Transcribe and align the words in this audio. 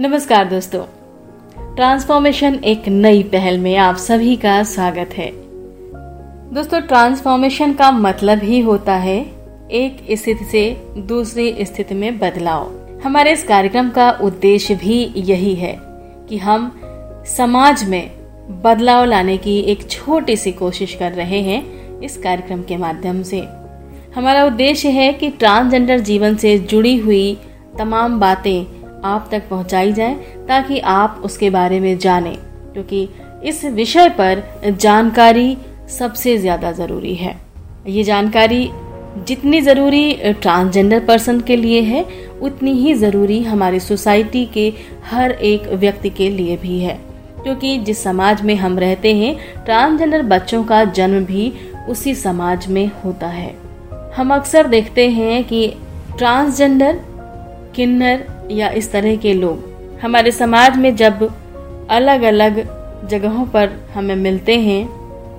नमस्कार 0.00 0.44
दोस्तों। 0.44 0.82
ट्रांसफॉर्मेशन 1.76 2.54
एक 2.54 2.88
नई 2.88 3.22
पहल 3.22 3.58
में 3.58 3.76
आप 3.76 3.96
सभी 3.96 4.36
का 4.36 4.62
स्वागत 4.62 5.10
है। 5.12 5.30
दोस्तों, 6.54 6.80
ट्रांसफॉर्मेशन 6.80 7.72
का 7.72 7.90
मतलब 7.90 8.38
ही 8.38 8.60
होता 8.60 8.94
है 8.94 9.26
एक 9.70 10.06
स्थिति 10.12 10.44
से 10.44 10.82
दूसरी 10.98 11.64
स्थिति 11.64 11.94
में 11.94 12.18
बदलाव। 12.18 12.72
हमारे 13.04 13.32
इस 13.32 13.44
कार्यक्रम 13.44 13.90
का 13.90 14.10
उद्देश्य 14.10 14.74
भी 14.74 15.12
यही 15.16 15.54
है 15.54 15.78
कि 16.28 16.36
हम 16.36 16.80
समाज 17.26 17.84
में 17.84 18.10
बदलाव 18.62 19.04
लाने 19.04 19.36
की 19.36 19.58
एक 19.58 19.90
छोटी 19.90 20.36
सी 20.36 20.52
कोशिश 20.52 20.94
कर 20.94 21.12
रहे 21.12 21.40
हैं 21.40 22.00
इस 22.00 22.16
कार्यक्रम 22.16 22.62
के 22.62 22.76
माध्यम 22.76 23.22
से। 23.22 23.40
हमारा 24.16 24.44
उद्देश्य 24.44 24.88
है 24.88 25.12
कि 25.12 25.30
ट्रांसजेंडर 25.30 25.98
जीवन 25.98 26.36
से 26.36 26.58
जुड़ी 26.58 26.96
हुई 26.96 27.38
तमाम 27.78 28.20
बातें 28.20 28.75
आप 29.06 29.28
तक 29.30 29.48
पहुंचाई 29.50 29.92
जाए 29.92 30.14
ताकि 30.48 30.78
आप 30.80 31.20
उसके 31.24 31.50
बारे 31.50 31.80
में 31.80 31.96
जाने, 31.98 32.34
क्योंकि 32.72 33.08
इस 33.44 33.64
विषय 33.66 34.08
पर 34.18 34.42
जानकारी 34.80 35.56
सबसे 35.90 36.36
ज़्यादा 36.38 36.72
ज़रूरी 36.72 37.14
है। 37.14 37.36
ये 37.86 38.02
जानकारी 38.04 38.68
जितनी 39.18 39.60
ज़रूरी 39.60 40.12
ट्रांसजेंडर 40.34 41.00
पर्सन 41.00 41.40
के 41.40 41.56
लिए 41.56 41.80
है, 41.82 42.04
उतनी 42.42 42.72
ही 42.72 42.94
ज़रूरी 42.94 43.42
हमारी 43.42 43.80
सोसाइटी 43.80 44.44
के 44.46 44.72
हर 45.04 45.30
एक 45.30 45.68
व्यक्ति 45.74 46.10
के 46.10 46.28
लिए 46.30 46.56
भी 46.56 46.78
है। 46.80 46.98
क्योंकि 47.42 47.76
जिस 47.78 48.02
समाज 48.02 48.42
में 48.42 48.54
हम 48.56 48.78
रहते 48.78 49.14
हैं, 49.14 49.36
ट्रांसजेंडर 49.64 50.22
बच्चों 50.24 50.62
का 50.64 50.84
जन्म 50.86 51.24
भी 51.24 51.52
उसी 51.88 52.14
समाज 52.14 52.66
में 52.68 52.90
होता 53.04 53.26
है। 53.28 53.54
हम 54.16 54.34
अक्सर 54.34 54.66
देखते 54.66 55.08
हैं 55.10 55.42
कि 55.44 55.66
ट्रांसजेंडर, 56.18 57.00
किन्नर 57.74 58.24
या 58.50 58.68
इस 58.68 58.92
तरह 58.92 59.16
के 59.16 59.32
लोग। 59.34 59.98
हमारे 60.02 60.30
समाज 60.32 60.76
में 60.76 60.96
जब 60.96 61.28
अलग 61.90 62.22
अलग 62.22 62.58
जगहों 63.08 63.46
पर 63.46 63.70
हमें 63.94 64.16
मिलते 64.16 64.58
हैं, 64.60 64.86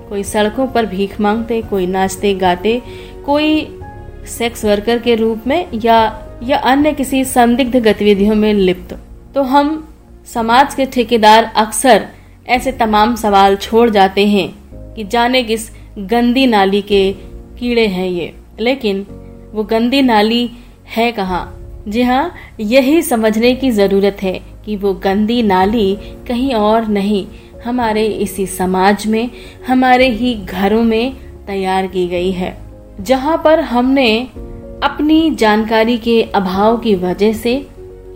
कोई 0.08 0.22
सड़कों 0.22 0.66
पर 0.66 0.86
भीख 0.86 1.20
मांगते, 1.20 1.62
कोई 1.62 1.86
नाचते, 1.86 2.34
गाते, 2.34 2.82
कोई 3.26 3.78
सेक्स 4.26 4.64
वर्कर 4.64 4.98
के 4.98 5.14
रूप 5.14 5.46
में 5.46 5.68
या 5.74 6.24
या 6.42 6.58
अन्य 6.58 6.92
किसी 6.92 7.24
संदिग्ध 7.24 7.76
गतिविधियों 7.76 8.34
में 8.34 8.54
लिप्त 8.54 8.98
तो 9.34 9.42
हम 9.42 9.88
समाज 10.26 10.74
के 10.74 10.86
ठेकेदार 10.86 11.44
अक्सर 11.56 12.06
ऐसे 12.48 12.72
तमाम 12.72 13.14
सवाल 13.14 13.56
छोड़ 13.56 13.90
जाते 13.90 14.26
हैं 14.26 14.48
कि 14.94 15.04
जाने 15.04 15.42
किस 15.42 15.70
गंदी 15.98 16.46
नाली 16.46 16.82
के 16.82 17.12
कीड़े 17.58 17.86
हैं 17.86 18.06
ये। 18.06 18.34
लेकिन 18.60 19.06
वो 19.52 19.64
गंदी 19.64 20.02
नाली 20.02 20.50
है 20.96 21.12
कहाँ? 21.12 21.57
जी 21.88 22.02
हाँ 22.02 22.34
यही 22.60 23.02
समझने 23.02 23.54
की 23.54 23.70
ज़रूरत 23.70 24.16
है 24.22 24.40
कि 24.64 24.76
वो 24.76 24.92
गंदी 24.94 25.42
नाली 25.42 25.96
कहीं 26.28 26.54
और 26.54 26.86
नहीं, 26.88 27.26
हमारे 27.64 28.06
इसी 28.06 28.46
समाज 28.46 29.06
में, 29.06 29.30
हमारे 29.68 30.08
ही 30.08 30.34
घरों 30.34 30.82
में 30.82 31.14
तैयार 31.46 31.86
की 31.86 32.06
गई 32.08 32.30
है। 32.30 32.56
जहाँ 33.00 33.42
पर 33.44 33.60
हमने 33.60 34.22
अपनी 34.82 35.34
जानकारी 35.34 35.98
के 35.98 36.22
अभाव 36.22 36.76
की 36.78 36.94
वजह 36.94 37.32
से 37.32 37.66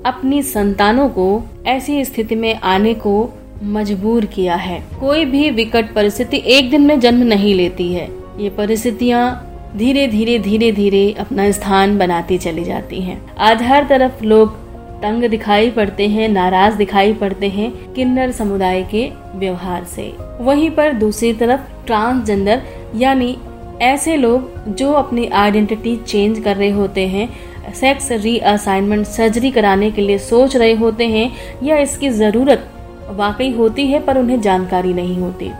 अपनी 0.07 0.42
संतानों 0.42 1.09
को 1.09 1.42
ऐसी 1.67 2.05
स्थिति 2.05 2.34
में 2.34 2.55
आने 2.55 2.95
को 2.95 3.31
मजबूर 3.62 4.25
किया 4.25 4.55
है। 4.55 4.83
कोई 5.01 5.25
भी 5.25 5.51
विकट 5.51 5.95
परिस्थिति 5.95 6.42
एक 6.47 6.70
दिन 6.70 6.83
में 6.83 7.01
जन्म 7.01 7.23
नहीं 7.23 7.55
लेती 7.55 7.92
है। 7.92 8.09
ये 8.39 8.51
परिस्थितियाँ 8.51 9.52
धीरे 9.77 10.06
धीरे 10.06 10.38
धीरे 10.38 10.70
धीरे 10.72 11.12
अपना 11.12 11.50
स्थान 11.50 11.96
बनाती 11.98 12.36
चली 12.38 12.64
जाती 12.64 13.00
हैं। 13.00 13.36
आज 13.36 13.62
हर 13.62 13.84
तरफ़ 13.88 14.24
लोग 14.24 14.56
तंग 15.02 15.24
दिखाई 15.24 15.70
पड़ते 15.70 16.08
हैं, 16.08 16.28
नाराज़ 16.28 16.74
दिखाई 16.77 17.12
पड़ते 17.12 17.48
हैं 17.48 17.70
किन्नर 17.94 18.30
समुदाय 18.30 18.83
के 18.83 19.08
व्यवहार 19.34 19.84
से। 19.84 20.12
वहीं 20.40 20.70
पर 20.70 20.92
दूसरी 20.92 21.33
तरफ़ 21.33 21.86
ट्रांसजेंडर, 21.86 22.62
यानी 22.96 23.36
ऐसे 23.83 24.16
लोग 24.16 24.68
जो 24.68 24.90
अपनी 24.92 25.27
आइडेंटिटी 25.27 25.96
चेंज 25.96 26.39
कर 26.39 26.56
रहे 26.56 26.70
होते 26.70 27.06
हैं, 27.06 27.28
सेक्स 27.74 28.10
रीअसाइनमेंट 28.12 29.06
सर्जरी 29.06 29.50
कराने 29.50 29.90
के 29.90 30.02
लिए 30.02 30.18
सोच 30.18 30.56
रहे 30.56 30.74
होते 30.74 31.06
हैं 31.06 31.30
या 31.62 31.77
इसकी 31.77 32.08
ज़रूरत 32.10 32.68
वाकई 33.10 33.50
होती 33.52 33.86
है 33.86 34.00
पर 34.00 34.18
उन्हें 34.18 34.40
जानकारी 34.40 34.92
नहीं 34.92 35.16
होती। 35.16 35.50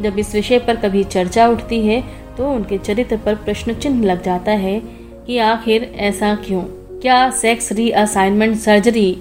जब 0.00 0.18
इस 0.18 0.34
विषय 0.34 0.58
पर 0.58 0.76
कभी 0.76 1.04
चर्चा 1.04 1.48
उठती 1.48 1.80
है 1.86 2.02
तो 2.38 2.50
उनके 2.50 2.78
चरित्र 2.78 3.16
पर 3.16 3.34
प्रश्न 3.34 3.74
चिन्ह 3.74 4.04
लग 4.04 4.22
जाता 4.22 4.52
है 4.52 4.80
कि 5.26 5.38
आखिर 5.38 5.92
ऐसा 5.96 6.34
क्यों? 6.34 6.60
क्या 7.00 7.30
sex 7.30 7.72
reassignment 7.72 8.56
surgery 8.56 9.16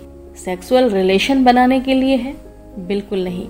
sexual 0.46 0.90
relation 0.90 1.44
बनाने 1.44 1.80
के 1.80 1.94
लिए 1.94 2.16
है? 2.16 2.36
बिल्कुल 2.80 3.24
नहीं। 3.24 3.48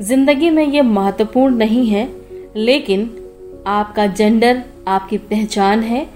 ज़िंदगी 0.00 0.50
में 0.50 0.64
ये 0.66 0.82
महत्वपूर्ण 0.82 1.54
नहीं 1.54 1.86
है, 1.86 2.08
लेकिन 2.56 3.10
आपका 3.66 4.06
जेंडर 4.06 4.62
आपकी 4.88 5.18
पहचान 5.18 5.80
है 5.80 6.06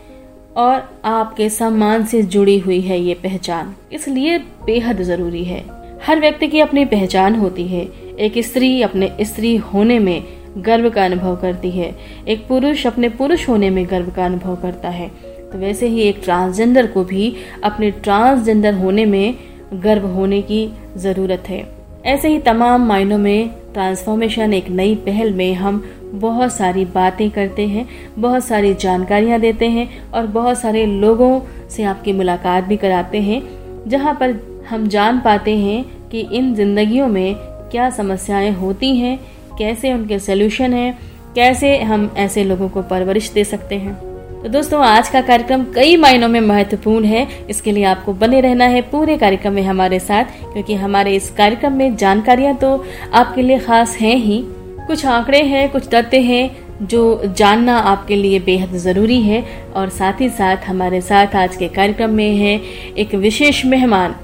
और 0.56 1.00
आपके 1.04 1.48
सम्मान 1.50 2.04
से 2.04 2.22
जुड़ी 2.22 2.58
हुई 2.58 2.80
है 2.80 3.00
ये 3.00 3.14
पहचान। 3.14 3.74
इसलिए 3.92 4.38
बेहद 4.38 5.02
ज़रूरी 5.02 5.44
है। 5.44 5.64
हर 6.06 6.20
व्यक्ति 6.20 6.48
की 6.48 6.60
अपनी 6.60 6.84
पहचान 6.84 7.34
होती 7.34 7.66
है। 7.68 7.88
एक 8.20 8.38
स्त्री 8.38 8.82
अपने 8.82 9.10
स्त्री 9.20 9.56
होने 9.56 9.98
में 9.98 10.22
गर्व 10.56 10.88
का 10.90 11.04
अनुभव 11.04 11.36
करती 11.36 11.70
है। 11.70 11.94
एक 12.28 12.46
पुरुष 12.48 12.86
अपने 12.86 13.08
पुरुष 13.08 13.48
होने 13.48 13.70
में 13.70 13.84
गर्व 13.90 14.10
का 14.10 14.24
अनुभव 14.24 14.56
करता 14.56 14.88
है। 14.88 15.08
तो 15.52 15.58
वैसे 15.58 15.86
ही 15.86 16.00
एक 16.00 16.20
ट्रांसजेंडर 16.24 16.86
को 16.86 17.04
भी 17.04 17.34
अपने 17.64 17.90
ट्रांसजेंडर 17.90 18.74
होने 18.74 19.04
में 19.04 19.34
गर्व 19.74 20.06
होने 20.06 20.40
की 20.42 20.68
ज़रूरत 20.96 21.48
है। 21.48 21.64
ऐसे 22.06 22.28
ही 22.28 22.38
तमाम 22.38 22.86
मायनों 22.86 23.18
में 23.18 23.48
ट्रांसफॉर्मेशन 23.72 24.54
एक 24.54 24.68
नई 24.70 24.94
पहल 24.94 25.32
में 25.32 25.54
हम 25.54 25.82
बहुत 26.12 26.52
सारी 26.52 26.84
बातें 26.84 27.30
करते 27.30 27.66
हैं, 27.66 27.88
बहुत 28.18 28.44
सारी 28.44 28.74
जानकारियाँ 28.74 29.40
देते 29.40 29.68
हैं 29.68 30.10
और 30.10 30.26
बहुत 30.26 30.58
सारे 30.58 30.84
लोगों 30.86 31.40
से 31.70 31.82
आपकी 31.82 32.12
मुलाकात 32.12 32.64
भी 32.64 32.76
कराते 32.76 33.20
हैं, 33.20 33.42
जहाँ 33.88 34.14
पर 34.14 34.34
हम 34.70 34.86
जान 34.88 35.20
पाते 35.20 35.56
हैं 35.56 36.08
कि 36.08 36.20
इन 36.20 36.54
जिंदगियों 36.54 37.08
में 37.08 37.34
क्या 37.70 37.88
समस्याएँ 37.90 38.50
होती 38.50 38.96
हैं 38.96 39.18
कैसे 39.58 39.92
उनके 39.92 40.18
सोल्यूशन 40.18 40.74
है, 40.74 40.90
कैसे 41.34 41.76
हम 41.78 42.10
ऐसे 42.16 42.44
लोगों 42.44 42.68
को 42.68 42.82
परवरिश 42.82 43.30
दे 43.30 43.44
सकते 43.44 43.74
हैं। 43.74 43.94
तो 44.42 44.48
दोस्तों, 44.48 44.80
आज 44.80 45.08
का 45.08 45.20
कार्यक्रम 45.20 45.64
कई 45.74 45.96
मायनों 45.96 46.28
में 46.28 46.40
महत्वपूर्ण 46.40 47.04
है। 47.04 47.26
इसके 47.50 47.72
लिए 47.72 47.84
आपको 47.84 48.12
बने 48.12 48.40
रहना 48.40 48.64
है 48.64 48.82
पूरे 48.82 49.16
कार्यक्रम 49.18 49.52
में 49.52 49.62
हमारे 49.62 49.98
साथ, 50.00 50.24
क्योंकि 50.52 50.74
हमारे 50.74 51.14
इस 51.16 51.30
कार्यक्रम 51.30 51.72
में 51.72 51.96
जानकारियाँ 51.96 52.54
तो 52.54 52.84
आपके 53.14 53.42
लिए 53.42 53.58
खास 53.58 53.96
हैं 53.96 54.16
ही। 54.16 54.42
कुछ 54.86 55.04
आंकड़े 55.06 55.42
हैं, 55.42 55.68
कुछ 55.70 55.88
तथ्य 55.94 56.18
हैं, 56.20 56.56
जो 56.82 57.22
जानना 57.36 57.78
आपके 57.78 58.16
लिए 58.16 58.38
बेहद 58.40 58.76
ज़रूरी 58.76 59.20
है। 59.22 59.42
और 59.76 59.88
साथ 59.88 60.20
ही 60.20 60.28
साथ 60.28 60.68
हमारे 60.68 61.00
साथ 61.00 61.36
आज 61.36 61.56
के 61.56 61.68
कार्यक्रम 61.68 62.10
में 62.10 62.36
है 62.36 62.60
एक 62.98 63.14
विशेष 63.14 63.64
मेहमान। 63.64 64.14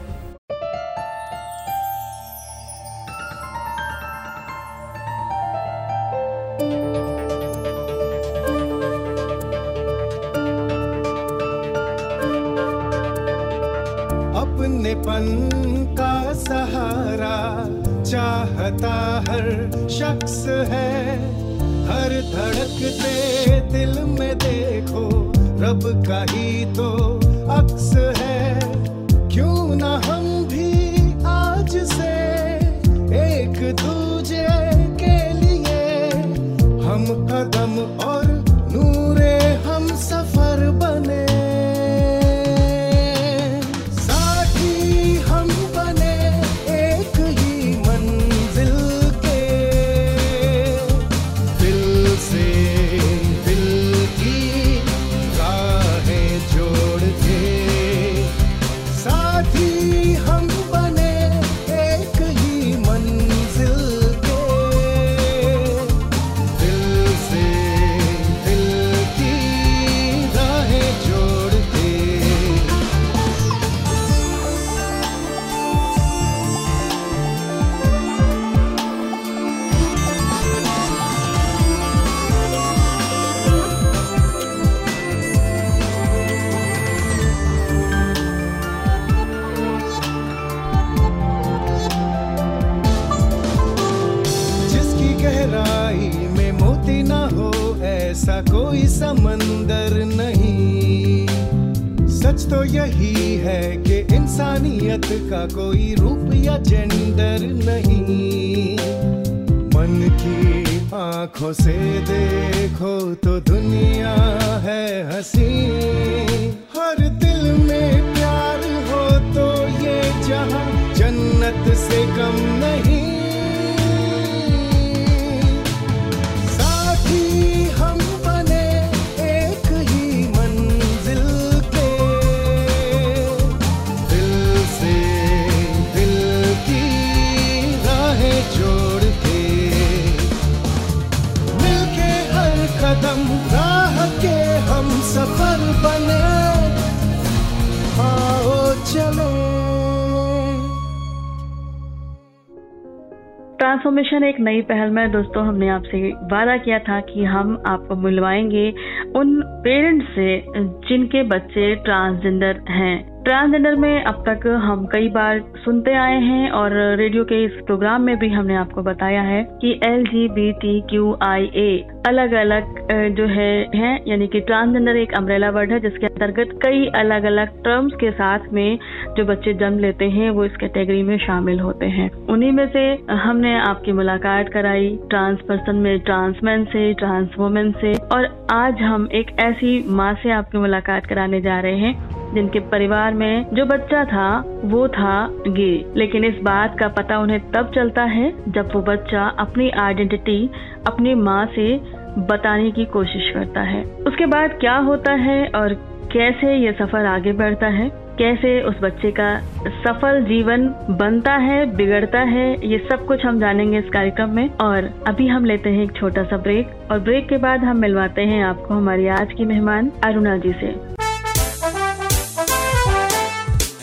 ट्रांसफॉर्मेशन 153.93 154.25
एक 154.25 154.39
नई 154.41 154.61
पहल 154.61 154.91
में 154.91 155.11
दोस्तों 155.13 155.45
हमने 155.47 155.69
आपसे 155.69 155.99
वादा 156.33 156.57
किया 156.57 156.79
था 156.79 157.01
कि 157.01 157.25
हम 157.25 157.63
आपको 157.67 157.95
मिलवाएँगे 157.95 158.69
उन 159.17 159.41
पेरेंट्स 159.65 160.07
से 160.15 160.45
जिनके 160.89 161.23
बच्चे 161.29 161.75
ट्रांसजेंडर 161.75 162.61
हैं। 162.69 163.12
ट्रांसजेंडर 163.25 163.75
में 163.75 164.05
अब 164.05 164.23
तक 164.29 164.47
हम 164.63 164.85
कई 164.93 165.09
बार 165.09 165.41
सुनते 165.65 165.93
आए 165.95 166.19
हैं 166.21 166.51
और 166.51 166.73
रेडियो 166.99 167.25
के 167.25 167.43
इस 167.45 167.61
प्रोग्राम 167.67 168.03
में 168.03 168.17
भी 168.19 168.29
हमने 168.29 168.55
आपको 168.57 168.83
बताया 168.83 169.21
है 169.23 169.43
कि 169.61 169.71
L 169.85 170.05
G 170.05 170.27
B 170.29 170.51
T 170.53 170.81
Q 170.91 171.15
I 171.23 171.45
A 171.57 171.85
अलग 172.07 172.33
अलग 172.33 172.81
जो 173.17 173.27
है, 173.27 173.53
हैं, 173.75 174.01
यानी 174.07 174.27
कि 174.27 174.41
ट्रांसजेंडर 174.41 174.97
एक 174.97 175.13
अम्ब्रेला 175.15 175.51
वर्ड 175.51 175.73
है, 175.73 175.79
जिसके 175.81 176.07
अंतर्गत 176.07 176.59
कई 176.63 176.87
अलग 176.95 177.25
अलग 177.25 177.63
टर्म्स 177.65 177.93
के 178.01 178.11
साथ 178.11 178.49
में 178.53 178.79
जो 179.17 179.25
बच्चे 179.25 179.53
जन्म 179.55 179.79
लेते 179.79 180.05
हैं, 180.11 180.31
वो 180.31 180.45
इस 180.45 180.57
कैटेगरी 180.57 181.03
में 181.03 181.17
शामिल 181.19 181.61
होते 181.61 181.87
हैं। 181.89 182.11
उन्हीं 182.31 182.51
में 182.53 182.67
से 182.69 182.83
हमने 183.13 183.55
आपकी 183.59 183.93
मुलाकात 183.93 184.49
कराई 184.49 184.89
ट्रांस 185.11 185.39
पर्सन 185.49 185.77
में 185.77 185.99
ट्रांसमैन 186.01 186.65
से 186.65 186.93
ट्रांस 186.95 187.29
वुमेन 187.39 187.71
से, 187.81 187.93
और 188.15 188.29
आज 188.53 188.83
हम 188.83 189.09
एक 189.15 189.31
ऐसी 189.41 189.85
माँ 189.93 190.13
से 190.23 190.33
आपकी 190.33 190.59
मुलाकात 190.59 191.07
कराने 191.07 191.41
जा 191.41 191.61
रहे 191.61 191.79
हैं। 191.79 192.12
जिनके 192.35 192.61
परिवार 192.61 193.15
में 193.15 193.47
जो 193.53 193.65
बच्चा 193.65 194.05
था, 194.05 194.45
वो 194.65 194.89
था 194.89 195.29
गे। 195.49 195.85
लेकिन 195.97 196.25
इस 196.25 196.35
बात 196.43 196.79
का 196.79 196.89
पता 196.89 197.19
उन्हें 197.19 197.41
तब 197.51 197.71
चलता 197.75 198.03
है 198.03 198.33
जब 198.49 198.69
वो 198.75 198.83
बच्चा 198.83 199.27
अपनी 199.39 199.71
आइडेंटिटी 199.71 200.51
अपनी 200.87 201.15
माँ 201.15 201.47
से 201.47 201.81
बताने 202.19 202.71
की 202.71 202.85
कोशिश 202.85 203.31
करता 203.35 203.61
है। 203.61 203.85
उसके 203.85 204.27
बाद 204.27 204.51
क्या 204.51 204.77
होता 204.77 205.13
है 205.13 205.47
और 205.47 205.75
कैसे 206.13 206.57
ये 206.57 206.73
सफ़र 206.73 207.07
आगे 207.07 207.33
बढ़ता 207.33 207.67
है? 207.67 208.03
कैसे 208.19 208.63
उस 208.63 208.75
बच्चे 208.83 209.11
का 209.11 209.41
सफल 209.69 210.25
जीवन 210.25 210.67
बनता 210.91 211.33
है, 211.33 211.77
बिगड़ता 211.77 212.21
है, 212.21 212.67
ये 212.67 212.79
सब 212.79 213.07
कुछ 213.07 213.25
हम 213.27 213.41
जानेंगे 213.41 213.79
इस 213.79 213.89
कार्यक्रम 213.89 214.31
में। 214.31 214.51
और 214.61 214.91
अभी 215.09 215.27
हम 215.27 215.45
लेते 215.45 215.71
हैं 215.71 215.85
एक 215.85 215.93
छोटा 215.93 216.23
सा 216.23 216.37
ब्रेक 216.37 216.69
और 216.91 216.99
ब्रेक 216.99 217.29
के 217.29 217.37
बाद 217.37 217.61
हम 217.61 217.77
मिलवाते 217.77 218.23
हैं 218.23 218.45
आपको 218.45 218.75
हमारी 218.75 219.07
आज 219.07 219.33
की 219.33 219.45
मेहमान 219.45 219.91
अरुणा 220.05 220.37
जी 220.37 220.53
से। 220.53 221.02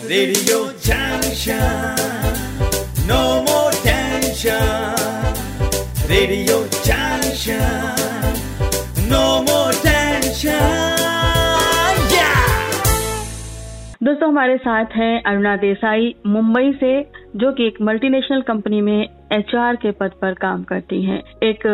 Radio 0.09 0.71
Junction. 0.81 1.95
No 3.05 3.43
more 3.43 3.71
tension. 3.85 4.95
Radio 6.09 6.57
Junction. 6.87 7.61
No 9.07 9.43
more 9.49 9.73
tension. 9.85 10.97
दोस्तों 14.03 14.29
हमारे 14.29 14.57
साथ 14.57 14.95
हैं 14.95 15.21
अरुणा 15.23 15.55
देसाई 15.57 16.13
मुंबई 16.25 16.71
से 16.79 16.91
जो 17.35 17.51
कि 17.53 17.67
एक 17.67 17.81
मल्टीनेशनल 17.81 18.41
कंपनी 18.41 18.81
में 18.81 19.07
एचआर 19.31 19.75
के 19.75 19.91
पद 19.91 20.11
पर 20.21 20.33
काम 20.33 20.63
करती 20.63 21.01
हैं। 21.03 21.21
एक 21.43 21.65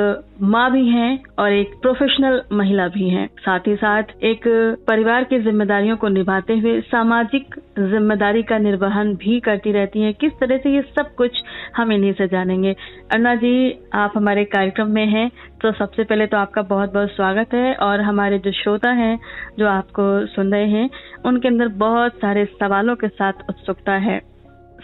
माँ 0.44 0.72
भी 0.72 0.88
हैं 0.90 1.20
और 1.40 1.52
एक 1.52 1.74
प्रोफेशनल 1.82 2.42
महिला 2.54 2.88
भी 2.88 3.10
हैं। 3.10 3.28
साथ 3.40 3.68
ही 3.68 3.76
साथ 3.76 4.04
एक 4.24 4.48
परिवार 4.88 5.24
की 5.24 5.40
जिम्मेदारियों 5.40 5.98
को 5.98 6.08
निभाते 6.08 6.58
हुए 6.58 6.80
सामाजिक 6.82 7.56
ज़िम्मेदारी 7.80 8.44
का 8.44 8.58
निर्वहन 8.58 9.14
भी 9.16 9.40
करती 9.40 9.72
रहती 9.72 10.02
हैं। 10.02 10.14
किस 10.14 10.32
तरह 10.40 10.58
से 10.58 10.74
ये 10.76 10.82
सब 10.96 11.14
कुछ 11.16 11.42
हम 11.78 11.92
इन्हीं 11.92 12.14
से 12.14 12.28
जानेंगे? 12.28 12.76
अन्ना 13.14 13.36
जी, 13.36 13.80
आप 13.94 14.14
हमारे 14.16 14.46
कार्यक्रम 14.48 14.92
में 14.92 15.06
हैं 15.08 15.30
तो 15.62 15.72
सबसे 15.72 16.04
पहले 16.04 16.26
तो 16.28 16.38
आपका 16.38 16.62
बहुत 16.62 16.94
बहुत 16.94 17.10
स्वागत 17.10 17.54
है 17.54 17.74
और 17.76 18.02
हमारे 18.02 18.40
जो 18.40 18.52
श्रोता 18.54 18.90
हैं, 18.92 19.18
जो 19.60 19.68
आपको 19.68 20.26
सुन 20.26 20.52
रहे 20.52 20.68
हैं, 20.68 20.90
उनके 21.26 21.48
अंदर 21.48 21.68
बहुत 21.80 22.16
सारे 22.16 22.46
सवालों 22.54 22.96
के 22.96 23.08
साथ 23.08 23.50
उत्सुकता 23.50 23.94
है। 24.00 24.22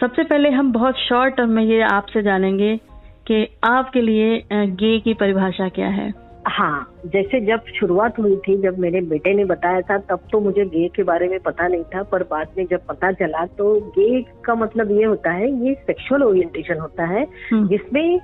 सबसे 0.02 0.22
पहले 0.24 0.48
हम 0.50 0.72
बहुत 0.72 0.96
शॉर्ट 0.98 1.34
टर्म 1.34 1.50
में 1.50 1.62
ये 1.62 1.80
आपसे 1.84 2.22
जानेंगे 2.22 2.76
कि 3.26 3.36
आपके 3.64 4.00
लिए 4.00 4.42
गे 4.76 4.98
की 4.98 5.14
परिभाषा 5.14 5.68
क्या 5.68 5.88
है 5.90 6.10
हाँ 6.46 6.86
जैसे 7.06 7.40
जब 7.40 7.66
शुरुआत 7.74 8.18
हुई 8.18 8.36
थी 8.38 8.56
जब 8.62 8.78
मेरे 8.78 9.00
बेटे 9.06 9.34
ने 9.34 9.44
बताया 9.44 9.80
था 9.80 9.98
तब 10.08 10.26
तो 10.32 10.40
मुझे 10.40 10.64
गे 10.64 10.88
के 10.88 11.02
बारे 11.02 11.28
में 11.28 11.38
पता 11.40 11.68
नहीं 11.68 11.84
था 11.84 12.02
पर 12.02 12.22
बाद 12.22 12.58
में 12.58 12.64
जब 12.66 12.86
पता 12.86 13.12
चला 13.12 13.44
तो 13.58 13.74
गे 13.90 14.22
का 14.44 14.54
मतलब 14.56 14.90
ये 14.90 15.04
होता 15.04 15.32
है 15.32 15.50
ये 15.66 15.74
सेक्सुअल 15.86 16.22
ओरिएंटेशन 16.22 16.78
होता 16.78 17.06
है 17.06 17.26
हम्म। 17.52 17.68
जिसमें 17.68 18.14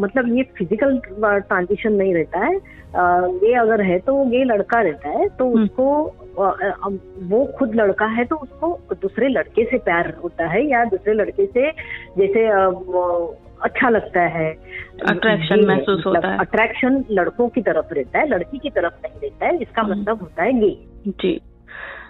मतलब 0.00 0.36
ये 0.36 0.42
फ़िज़िकल 0.58 1.00
ट्रांजिशन 1.02 1.92
नहीं 1.92 2.14
रहता 2.14 2.44
है 2.46 2.56
आ, 2.56 3.20
गे 3.34 3.52
अगर 3.58 3.82
है 3.82 3.98
तो 3.98 4.14
वो 4.14 4.24
गे 4.26 4.44
लड़का 4.46 4.80
रहता 4.80 5.08
है 5.10 5.28
तो 5.28 5.48
हम्म। 5.48 5.64
उसको 5.64 6.25
वो 6.38 7.52
खुद 7.58 7.74
लड़का 7.74 8.06
है 8.06 8.24
तो 8.24 8.36
उसको 8.36 8.80
दूसरे 8.94 9.28
लड़के 9.28 9.64
से 9.64 9.78
प्यार 9.78 10.14
होता 10.22 10.46
है 10.46 10.70
या 10.70 10.84
दूसरे 10.84 11.14
लड़के 11.14 11.46
से 11.46 11.70
जैसे 12.18 12.46
अच्छा 13.62 13.88
लगता 13.88 14.20
है। 14.20 14.52
अट्रैक्शन 15.10 15.64
महसूस 15.66 16.06
होता 16.06 16.28
है। 16.28 16.38
अट्रैक्शन 16.38 17.04
लड़कों 17.10 17.48
की 17.48 17.60
तरफ़ 17.60 17.94
रहता 17.94 18.18
है 18.18 18.28
लड़की 18.28 18.58
की 18.58 18.70
तरफ़ 18.70 18.94
नहीं 19.04 19.20
रहता 19.22 19.46
है 19.46 19.56
इसका 19.56 19.82
हम्म। 19.82 20.00
मतलब 20.00 20.20
होता 20.20 20.42
है 20.42 20.60
गे 20.60 20.78
जी। 21.06 21.40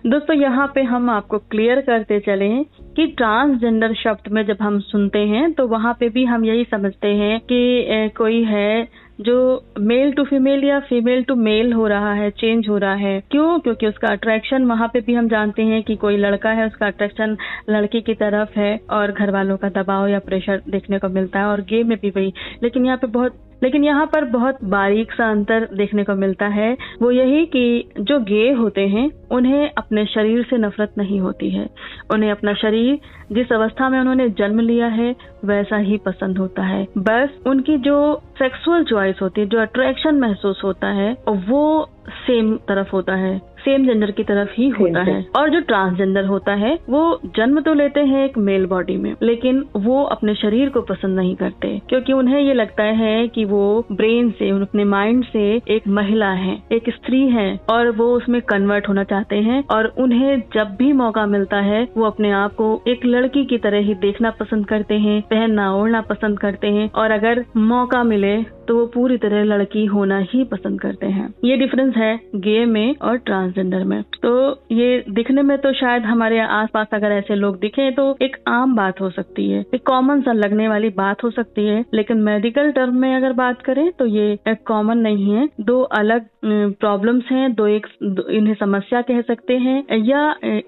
दोस्तों 0.06 0.36
यहाँ 0.36 0.72
पे 0.74 0.82
हम 0.82 1.10
आपको 1.10 1.38
क्लियर 1.38 1.80
करते 1.80 2.20
चले 2.20 2.64
कि 2.96 3.06
ट्रांसजेंडर 3.06 3.94
शब्द 3.94 4.32
में 4.32 4.46
जब 4.46 4.56
हम 4.62 4.80
सुनते 4.80 5.18
हैं 5.18 5.52
तो 5.52 5.66
वहाँ 5.66 5.96
पे 6.00 6.08
भी 6.08 6.24
हम 6.24 6.44
यही 6.44 6.64
समझते 6.64 7.08
हैं 7.08 7.40
कि 7.40 7.84
कोई 8.16 8.44
है 8.44 8.88
जो 9.20 9.64
मेल 9.80 10.12
टू 10.12 10.24
फीमेल 10.24 10.64
या 10.64 10.78
फीमेल 10.80 11.22
टू 11.22 11.34
मेल 11.34 11.72
हो 11.72 11.86
रहा 11.86 12.12
है 12.14 12.30
चेंज 12.30 12.68
हो 12.68 12.78
रहा 12.78 12.94
है, 12.94 13.20
क्यों? 13.30 13.58
क्योंकि 13.58 13.86
उसका 13.86 14.08
अट्रैक्शन 14.08 14.64
वहाँ 14.64 14.88
पे 14.88 15.00
भी 15.00 15.14
हम 15.14 15.28
जानते 15.28 15.62
हैं 15.62 15.82
कि 15.82 15.96
कोई 15.96 16.16
लड़का 16.16 16.50
है, 16.50 16.66
उसका 16.66 16.86
अट्रैक्शन 16.86 17.36
लड़की 17.70 18.00
की 18.00 18.14
तरफ़ 18.14 18.58
है 18.58 18.80
और 18.90 19.12
घर 19.12 19.30
वालों 19.30 19.56
का 19.56 19.68
दबाव 19.68 20.06
या 20.08 20.18
प्रेशर 20.18 20.62
देखने 20.68 20.98
को 20.98 21.08
मिलता 21.08 21.38
है 21.38 21.46
और 21.46 21.60
गे 21.60 21.82
में 21.82 21.98
भी 22.02 22.10
वही। 22.10 22.32
लेकिन 22.62 22.86
यहाँ 22.86 22.96
पे 22.96 23.06
बहुत 23.06 23.42
लेकिन 23.62 23.84
यहाँ 23.84 24.06
पर 24.06 24.24
बहुत 24.24 24.58
बारीक 24.64 25.12
सा 25.12 25.30
अंतर 25.30 25.68
देखने 25.74 26.04
को 26.04 26.14
मिलता 26.14 26.46
है। 26.46 26.76
वो 27.02 27.10
यही 27.10 27.46
कि 27.46 27.88
जो 28.00 28.20
गे 28.20 28.52
होते 28.52 28.88
हैं, 28.88 29.10
उन्हें 29.30 29.70
अपने 29.78 30.06
शरीर 30.06 30.42
से 30.50 30.56
नफरत 30.58 30.94
नहीं 30.98 31.20
होती 31.20 31.50
है। 31.50 31.68
उन्हें 32.12 32.30
अपना 32.30 32.54
शरीर, 32.54 32.98
जिस 33.32 33.52
अवस्था 33.52 33.88
में 33.88 34.00
उन्होंने 34.00 34.28
जन्म 34.28 34.60
लिया 34.60 34.86
है, 34.86 35.16
वैसा 35.44 35.76
ही 35.76 35.96
पसंद 35.96 36.38
होता 36.38 36.62
है। 36.62 36.86
बस 36.98 37.28
उनकी 37.46 37.76
जो 37.76 38.22
सेक्सुअल 38.38 38.84
चॉइस 38.84 39.16
होती 39.22 39.40
है, 39.40 39.46
जो 39.46 39.60
अट्रैक्शन 39.60 40.14
महसूस 40.14 40.60
होता 40.64 40.86
है, 40.86 41.16
वो 41.28 41.90
सेम 42.08 42.56
तरफ़ 42.56 42.90
होता 42.92 43.14
है। 43.14 43.55
सेम 43.66 43.86
जेंडर 43.86 44.10
की 44.10 44.22
तरफ़ 44.24 44.50
ही 44.52 44.68
होता 44.70 45.02
है। 45.02 45.14
और 45.38 45.50
जो 45.50 45.60
ट्रांसजेंडर 45.68 46.24
होता 46.24 46.52
है 46.54 46.74
वो 46.88 47.02
जन्म 47.36 47.60
तो 47.60 47.74
लेते 47.74 48.00
हैं 48.02 48.24
एक 48.24 48.38
मेल 48.40 48.66
बॉडी 48.66 48.96
में 48.96 49.12
लेकिन 49.22 49.64
वो 49.76 50.02
अपने 50.06 50.34
शरीर 50.34 50.68
को 50.68 50.80
पसंद 50.84 51.16
नहीं 51.16 51.34
करते 51.36 51.68
क्योंकि 51.88 52.12
उन्हें 52.12 52.40
ये 52.40 52.54
लगता 52.54 52.82
है 52.98 53.26
कि 53.28 53.44
वो 53.44 53.64
ब्रेन 53.92 54.30
से 54.30 54.50
अपने 54.50 54.84
माइंड 54.86 55.24
से 55.24 55.44
एक 55.68 55.88
महिला 55.90 56.30
है 56.34 56.56
एक 56.72 56.90
स्त्री 56.90 57.22
है 57.28 57.48
और 57.70 57.90
वो 57.90 58.06
उसमें 58.12 58.40
कन्वर्ट 58.42 58.88
होना 58.88 59.04
चाहते 59.04 59.36
हैं 59.42 59.62
और 59.70 59.86
उन्हें 59.98 60.42
जब 60.54 60.76
भी 60.78 60.92
मौका 60.92 61.26
मिलता 61.26 61.60
है 61.62 61.86
वो 61.96 62.04
अपने 62.04 62.30
आप 62.32 62.54
को 62.54 62.68
एक 62.88 63.04
लड़की 63.04 63.44
की 63.44 63.58
तरह 63.58 63.86
ही 63.86 63.94
देखना 64.00 64.30
पसंद 64.40 64.66
करते 64.66 64.94
हैं 64.98 65.20
पहनना 65.30 65.72
ओढ़ना 65.74 66.00
पसंद 66.00 66.38
करते 66.38 66.66
हैं 66.68 66.90
और 66.94 67.10
अगर 67.10 67.44
मौका 67.56 68.02
मिले 68.04 68.36
तो 68.68 68.76
वो 68.76 68.86
पूरी 68.86 69.16
तरह 69.18 69.42
लड़की 69.44 69.84
होना 69.86 70.18
ही 70.30 70.42
पसंद 70.44 70.80
करते 70.80 71.06
हैं। 71.08 71.28
ये 71.44 71.56
डिफरेंस 71.56 71.94
है 71.96 72.14
गे 72.36 72.64
में 72.66 72.94
और 72.98 73.16
ट्रांसजेंडर 73.18 73.84
में। 73.84 74.02
तो 74.22 74.34
ये 74.72 75.04
दिखने 75.10 75.42
में 75.42 75.56
तो 75.58 75.72
शायद 75.74 76.02
हमारे 76.04 76.38
आसपास 76.40 76.94
अगर 76.94 77.12
ऐसे 77.12 77.34
लोग 77.34 77.58
दिखे 77.60 77.90
तो 77.90 78.16
एक 78.22 78.36
आम 78.48 78.74
बात 78.76 79.00
हो 79.00 79.10
सकती 79.10 79.50
है, 79.50 79.64
एक 79.74 79.86
कॉमन 79.86 80.20
सा 80.22 80.32
लगने 80.34 80.68
वाली 80.68 80.88
बात 80.96 81.24
हो 81.24 81.30
सकती 81.30 81.66
है। 81.66 81.84
लेकिन 81.94 82.22
मेडिकल 82.22 82.70
टर्म 82.72 82.96
में 82.96 83.14
अगर 83.14 83.32
बात 83.34 83.62
करें 83.62 83.90
तो 83.92 84.06
ये 84.06 84.56
कॉमन 84.66 84.98
नहीं 84.98 85.30
है, 85.30 85.48
दो 85.60 85.80
अलग 85.94 86.26
प्रॉब्लम्स 86.46 87.24
हैं, 87.30 87.52
दो 87.54 87.66
एक 87.66 87.86
इन्हें 88.30 88.54
समस्या 88.54 89.00
कह 89.02 89.20
सकते 89.22 89.56
हैं, 89.58 89.84
या 89.98 90.20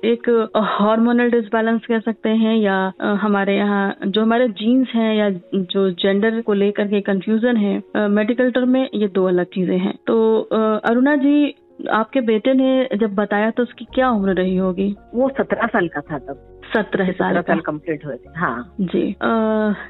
एक 0.05 0.29
हार्मोनल 0.71 1.31
डिसबैलेंस 1.31 1.87
कह 1.87 1.99
सकते 2.01 2.29
हैं, 2.31 2.57
या 2.57 2.77
हमारे 3.23 3.57
यहाँ 3.57 3.95
जो 4.07 4.23
हमारे 4.23 4.49
जीन्स 4.59 4.95
हैं, 4.95 5.15
या 5.15 5.31
जो 5.55 5.89
जेंडर 5.93 6.41
को 6.41 6.53
लेकर 6.55 6.89
के 6.89 7.01
कंफ्यूजन 7.03 7.57
है 7.57 8.09
मेडिकल 8.11 8.51
टर्म 8.51 8.69
में 8.69 8.89
ये 8.95 9.09
दो 9.09 9.25
अलग 9.29 9.47
चीज़ें 9.55 9.79
हैं। 9.79 9.95
तो 10.07 10.41
अरुणा 10.85 11.17
जी, 11.17 11.55
आपके 11.91 12.21
बेटे 12.23 12.53
ने 12.55 12.97
जब 12.97 13.15
बताया 13.15 13.51
तो 13.51 13.63
उसकी 13.63 13.85
क्या 13.95 14.11
उम्र 14.11 14.35
रही 14.35 14.57
होगी? 14.57 14.95
वो 15.15 15.29
सत्रह 15.29 15.67
साल 15.67 15.89
का 15.89 16.01
था 16.03 16.19
तब। 16.19 16.58
सत्रह 16.77 17.11
साल 17.13 17.41
साल 17.41 17.61
कंप्लीट 17.61 18.05
हुए 18.07 18.17
थे 18.17 18.39
हाँ। 18.39 18.75
जी। 18.81 19.17
आ, 19.23 19.31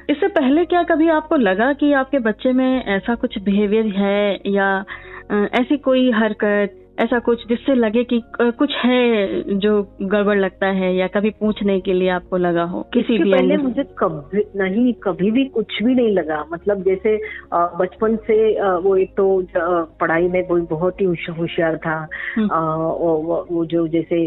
इससे 0.09 0.27
पहले 0.27 0.65
क्या 0.65 0.83
कभी 0.83 1.09
आपको 1.09 1.35
लगा 1.35 1.73
कि 1.73 1.93
आपके 1.93 2.19
बच्चे 2.19 2.53
में 2.53 2.85
ऐसा 2.85 3.15
कुछ 3.15 3.37
बिहेवियर 3.43 3.85
है 3.85 4.39
या 4.47 4.85
ऐसी 5.31 5.77
कोई 5.77 6.11
हरकत 6.11 6.75
ऐसा 6.99 7.19
कुछ 7.21 7.45
जिससे 7.47 7.73
लगे 7.75 8.03
कि 8.03 8.21
कुछ 8.39 8.71
है 8.77 9.57
जो 9.59 9.71
गड़बड़ 10.03 10.37
लगता 10.37 10.67
है 10.73 10.93
या 10.95 11.07
कभी 11.09 11.29
पूछने 11.39 11.79
के 11.79 11.93
लिए 11.93 12.09
आपको 12.11 12.37
लगा 12.37 12.63
हो 12.65 12.81
किसी 12.93 13.17
भी 13.17 13.31
पहले 13.31 13.57
मुझे 13.57 13.83
कभी 13.99 14.43
नहीं 14.57 14.93
कभी 15.03 15.31
भी 15.31 15.45
कुछ 15.49 15.81
भी 15.83 15.95
नहीं 15.95 16.11
लगा 16.11 16.43
मतलब 16.51 16.83
जैसे 16.83 17.15
बचपन 17.53 18.15
से 18.27 18.37
वो 18.79 18.95
एक 18.97 19.13
तो 19.17 19.27
पढ़ाई 20.01 20.27
में 20.27 20.43
कोई 20.47 20.61
बहुत 20.69 21.01
ही 21.01 21.05
होशियार 21.29 21.77
था 21.77 21.95
हम्म। 22.35 22.47
वो 23.49 23.65
जो 23.65 23.87
जैसे 23.89 24.19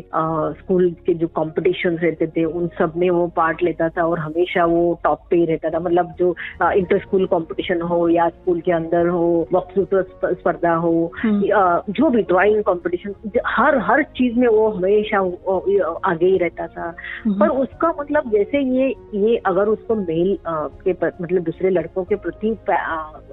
स्कूल 0.54 0.90
के 1.06 1.14
जो 1.14 1.28
कॉम्पिटिशन 1.34 1.96
रहते 1.96 2.26
थे 2.26 2.44
उन 2.44 2.68
सब 2.78 2.96
में 2.96 3.08
वो 3.10 3.26
पार्ट 3.36 3.62
लेता 3.62 3.88
था 3.88 4.06
और 4.06 4.18
हमेशा 4.20 4.64
वो 4.66 4.82
टॉप 5.04 5.26
पे 5.30 5.36
ही 5.36 5.44
रहता 5.44 5.70
था 5.70 5.80
मतलब 5.80 6.14
जो 6.18 6.34
इंटर 6.72 6.98
स्कूल 7.00 7.26
कॉम्पिटिशन 7.26 7.80
हो 7.84 8.08
या 8.08 8.28
स्कूल 8.30 8.60
के 8.60 8.72
अंदर 8.72 9.08
हो 9.10 9.28
वक्तृत्व 9.52 10.02
स्पर्धा 10.24 10.74
हो 10.78 10.94
हम्म। 11.16 11.92
जो 11.92 12.10
भी 12.10 12.22
ड्राइंग 12.24 12.61
कंपटीशन 12.62 13.40
हर 13.46 13.78
हर 13.82 14.02
चीज़ 14.16 14.38
में 14.38 14.46
वो 14.48 14.68
हमेशा 14.70 15.18
आगे 16.10 16.26
ही 16.26 16.38
रहता 16.38 16.66
था। 16.66 16.90
पर 17.40 17.48
उसका 17.58 17.88
मतलब 17.98 18.30
जैसे 18.32 18.60
ये 18.70 18.88
ये 19.14 19.36
अगर 19.46 19.68
उसको 19.68 19.94
मेल 19.96 20.36
के 20.46 20.92
मतलब 20.92 21.42
दूसरे 21.42 21.70
लड़कों 21.70 22.04
के 22.04 22.16
प्रति 22.16 22.50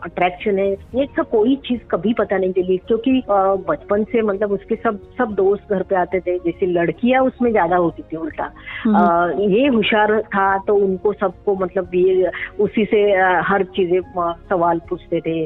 अट्रैक्शन 0.06 0.60
है 0.60 0.72
ये 0.72 1.06
सब 1.16 1.30
कोई 1.30 1.56
चीज़ 1.68 1.82
कभी 1.92 2.14
पता 2.14 2.38
नहीं 2.38 2.54
चली 2.54 2.78
क्योंकि 2.88 3.22
बचपन 3.70 4.04
से 4.04 4.22
मतलब 4.22 4.52
उसके 4.52 4.76
सब 4.78 5.00
सब 5.18 5.34
दोस्त 5.36 5.74
घर 5.74 5.84
पे 5.84 5.96
आते 5.96 6.20
थे 6.20 6.38
जैसे 6.40 6.66
लड़कियाँ 6.66 7.24
उसमें 7.24 7.52
ज़्यादा 7.52 7.76
होती 7.78 8.04
थी 8.04 8.18
उल्टा 8.18 8.52
हम्म। 8.84 9.50
ये 9.52 9.68
होशियार 9.68 10.20
था 10.36 10.48
तो 10.68 10.76
उनको 10.78 11.14
सबको 11.14 11.56
मतलब 11.56 11.96
ये 11.96 12.32
उसी 12.60 12.86
से 12.86 13.02
हर 13.48 13.64
चीज़ें 13.76 14.00
सवाल 14.50 14.80
पूछते 14.90 15.20
थे 15.20 15.38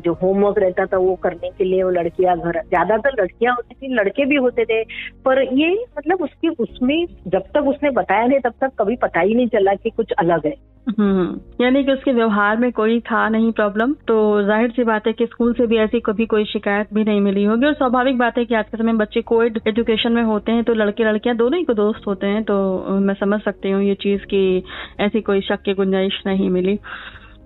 जो 0.00 0.12
होमवर्क 0.22 0.58
रहता 0.58 0.86
था 0.86 0.98
वो 0.98 1.14
करने 1.22 1.50
के 1.58 1.64
लिए 1.64 1.82
वो 1.82 1.90
लड़कियाँ 1.90 2.36
घर 2.38 2.60
ज़्यादातर 2.62 3.11
लड़कियाँ 3.20 3.54
होती 3.54 3.74
थी, 3.76 3.94
लड़के 3.94 4.24
भी 4.24 4.36
होते 4.36 4.64
थे। 4.64 4.82
पर 5.24 5.42
ये 5.54 5.72
मतलब 5.98 6.22
उसकी, 6.22 6.48
उसमें 6.48 7.06
जब 7.28 7.42
तक 7.54 7.68
उसने 7.68 7.90
बताया 7.92 8.26
नहीं, 8.26 8.40
तब 8.40 8.54
तक 8.60 8.72
कभी 8.78 8.96
पता 8.96 9.20
ही 9.20 9.34
नहीं 9.34 9.48
चला 9.48 9.74
कि 9.74 9.90
कुछ 9.90 10.12
अलग 10.18 10.46
है। 10.46 10.54
हम्म। 10.88 11.64
यानी 11.64 11.82
कि 11.84 11.92
उसके 11.92 12.12
व्यवहार 12.12 12.56
में 12.56 12.70
कोई 12.72 12.98
था 13.00 13.28
नहीं 13.28 13.50
प्रॉब्लम 13.52 13.92
तो 14.08 14.16
ज़ाहिर 14.42 14.70
सी 14.70 14.84
बात 14.84 15.06
है 15.06 15.12
कि 15.12 15.26
स्कूल 15.26 15.52
से 15.54 15.66
भी 15.66 15.76
ऐसी 15.76 16.00
कभी 16.00 16.26
कोई 16.26 16.44
शिकायत 16.44 16.88
भी 16.94 17.04
नहीं 17.04 17.20
मिली 17.20 17.44
होगी। 17.44 17.66
और 17.66 17.74
स्वाभाविक 17.74 18.18
बात 18.18 18.38
है 18.38 18.44
कि 18.44 18.54
आज 18.54 18.64
के 18.64 18.76
समय 18.76 18.92
बच्चे 18.92 19.20
कोविड 19.22 19.60
एजुकेशन 19.68 20.12
में 20.12 20.22
होते 20.22 20.52
हैं 20.52 20.64
तो 20.64 20.74
लड़के 20.74 21.04
लड़कियाँ 21.04 21.36
दोनों 21.36 21.58
ही 21.58 21.64
को 21.64 21.74
दोस्त 21.74 22.06
होते 22.06 22.26
हैं। 22.26 22.42
तो 22.44 22.98
मैं 23.00 23.14
समझ 23.14 23.40
सकती 23.40 23.70
हूँ 23.70 23.82
ये 23.82 23.94
चीज़ 23.94 24.22
की 24.24 24.62
ऐसी 25.00 25.20
कोई 25.20 25.40
शक 25.40 25.62
की 25.62 25.74
गुंजाइश 25.74 26.22
नहीं 26.26 26.50
मिली। 26.50 26.78